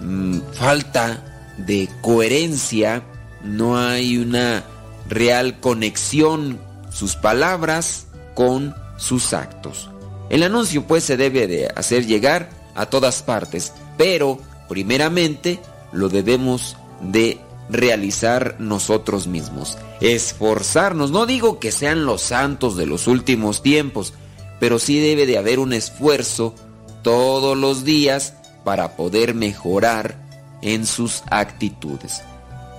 [0.00, 1.22] mm, falta
[1.58, 3.02] de coherencia,
[3.42, 4.64] no hay una
[5.08, 6.58] real conexión
[6.90, 9.90] sus palabras con sus actos.
[10.30, 14.38] El anuncio pues se debe de hacer llegar a todas partes, pero
[14.68, 15.60] primeramente
[15.92, 17.38] lo debemos de
[17.68, 24.14] realizar nosotros mismos, esforzarnos, no digo que sean los santos de los últimos tiempos,
[24.60, 26.54] pero sí debe de haber un esfuerzo
[27.02, 30.16] todos los días para poder mejorar
[30.62, 32.22] en sus actitudes.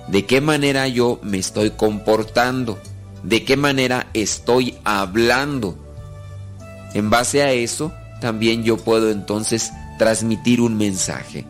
[0.08, 2.78] ¿De qué manera yo me estoy comportando?
[3.22, 5.76] ¿De qué manera estoy hablando?
[6.94, 11.44] En base a eso, también yo puedo entonces transmitir un mensaje.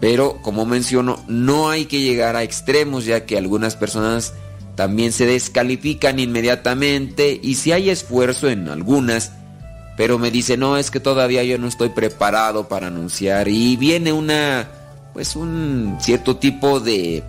[0.00, 4.34] Pero, como menciono, no hay que llegar a extremos, ya que algunas personas
[4.74, 9.32] también se descalifican inmediatamente y si hay esfuerzo en algunas,
[9.96, 14.12] pero me dice, no, es que todavía yo no estoy preparado para anunciar y viene
[14.12, 14.68] una,
[15.12, 17.22] pues un cierto tipo de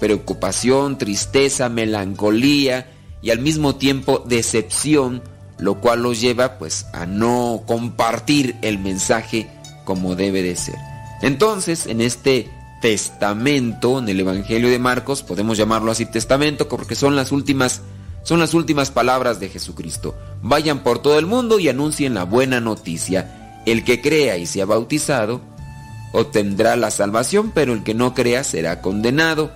[0.00, 2.86] preocupación, tristeza, melancolía
[3.22, 5.22] y al mismo tiempo decepción,
[5.58, 9.48] lo cual los lleva pues a no compartir el mensaje
[9.84, 10.76] como debe de ser.
[11.22, 17.16] Entonces, en este testamento, en el Evangelio de Marcos, podemos llamarlo así testamento porque son
[17.16, 17.82] las últimas
[18.22, 20.14] son las últimas palabras de Jesucristo.
[20.42, 23.62] Vayan por todo el mundo y anuncien la buena noticia.
[23.64, 25.40] El que crea y sea bautizado
[26.12, 29.50] obtendrá la salvación, pero el que no crea será condenado.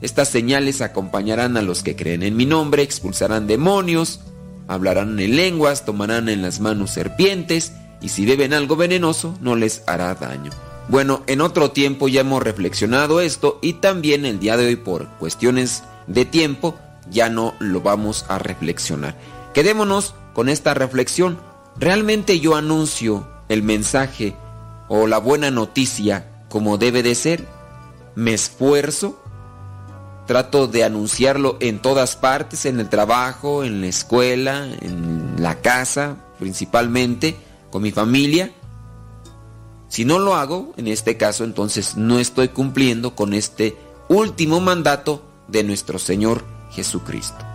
[0.00, 4.20] Estas señales acompañarán a los que creen en mi nombre, expulsarán demonios,
[4.68, 9.82] hablarán en lenguas, tomarán en las manos serpientes, y si beben algo venenoso no les
[9.86, 10.50] hará daño.
[10.88, 15.06] Bueno, en otro tiempo ya hemos reflexionado esto y también el día de hoy por
[15.18, 16.76] cuestiones de tiempo
[17.10, 19.16] ya no lo vamos a reflexionar.
[19.54, 21.38] Quedémonos con esta reflexión.
[21.78, 24.36] ¿Realmente yo anuncio el mensaje
[24.88, 27.46] o la buena noticia como debe de ser?
[28.14, 29.21] ¿Me esfuerzo?
[30.26, 36.16] Trato de anunciarlo en todas partes, en el trabajo, en la escuela, en la casa,
[36.38, 37.36] principalmente,
[37.70, 38.52] con mi familia.
[39.88, 43.76] Si no lo hago, en este caso, entonces no estoy cumpliendo con este
[44.08, 47.51] último mandato de nuestro Señor Jesucristo.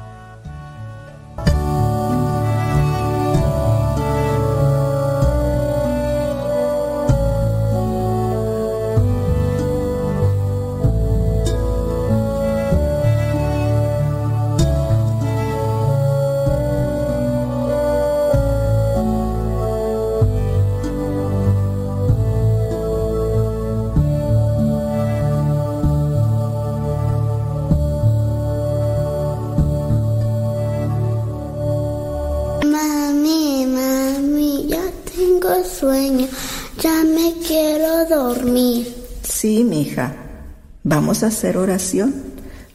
[40.90, 42.16] Vamos a hacer oración.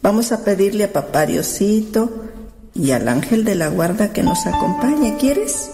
[0.02, 2.10] Vamos a pedirle a papá Diosito
[2.74, 5.16] y al ángel de la guarda que nos acompañe.
[5.16, 5.70] ¿Quieres?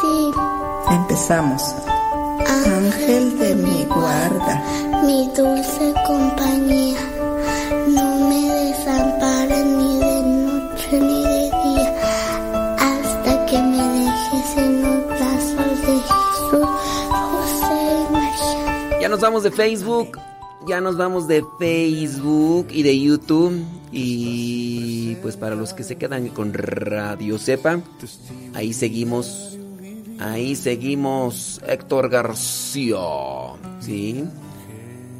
[0.00, 0.30] Sí.
[0.88, 1.74] Empezamos.
[2.64, 4.62] Ángel de mi guarda.
[5.04, 7.00] Mi dulce compañía,
[7.88, 15.06] no me desampares ni de noche ni de día, hasta que me dejes en los
[15.08, 16.68] brazos de Jesús,
[17.10, 19.00] José y María.
[19.00, 20.20] Ya nos vamos de Facebook.
[20.68, 23.64] Ya nos vamos de Facebook y de YouTube.
[23.90, 27.80] Y pues para los que se quedan con Radio Sepa,
[28.54, 29.58] ahí seguimos.
[30.18, 31.60] Ahí seguimos.
[31.66, 32.96] Héctor García.
[33.80, 34.24] Sí.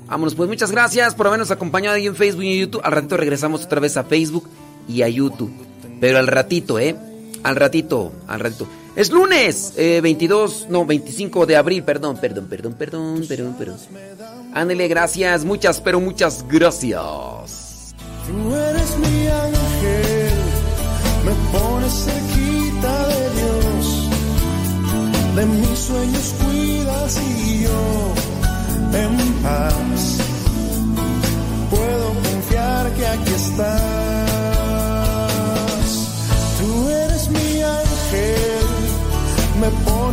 [0.06, 2.82] Vámonos, pues muchas gracias por habernos acompañado ahí en Facebook y YouTube.
[2.84, 4.48] Al ratito regresamos otra vez a Facebook
[4.88, 5.52] y a YouTube.
[6.00, 6.96] Pero al ratito, ¿eh?
[7.42, 8.68] Al ratito, al ratito.
[8.94, 13.76] Es lunes, eh, 22, no, 25 de abril, perdón, perdón, perdón, perdón, perdón, perdón.
[14.52, 17.94] Ándele, gracias, muchas, pero muchas gracias.
[18.26, 20.32] Tú eres mi ángel,
[21.24, 24.08] me pones cerquita de Dios.
[25.36, 28.14] De mis sueños cuidas y yo
[28.92, 30.18] en paz
[31.70, 34.01] puedo confiar que aquí estás.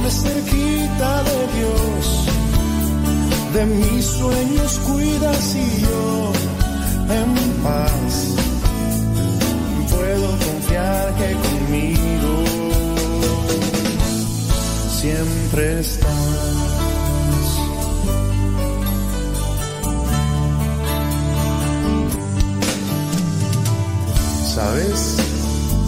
[0.10, 2.26] Cerquita de Dios.
[3.54, 6.32] de mis sueños cuidas y yo
[7.10, 8.36] en paz
[9.90, 12.44] puedo confiar que conmigo
[15.00, 16.50] siempre estás.
[24.54, 25.18] Sabes,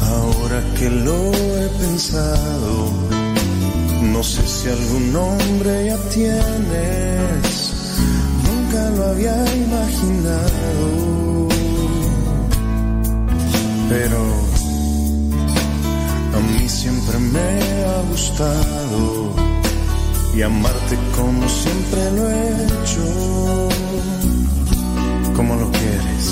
[0.09, 3.20] ahora que lo he pensado,
[4.11, 7.51] no sé si algún nombre ya tienes,
[8.45, 11.47] nunca lo había imaginado,
[13.89, 14.21] pero
[16.35, 19.33] a mí siempre me ha gustado
[20.35, 23.69] y amarte como siempre lo he hecho,
[25.35, 26.25] como lo quieres,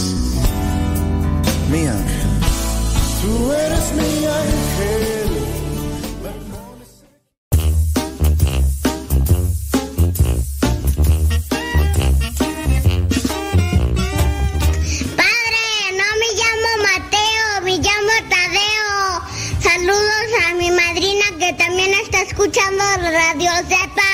[1.72, 2.30] mi ángel.
[3.22, 5.49] Tú eres mi ángel.
[22.80, 24.10] Escuchando Radio Zepa.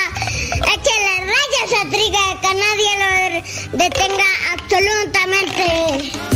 [0.74, 6.35] Échale rayas a Triga, que nadie lo detenga absolutamente.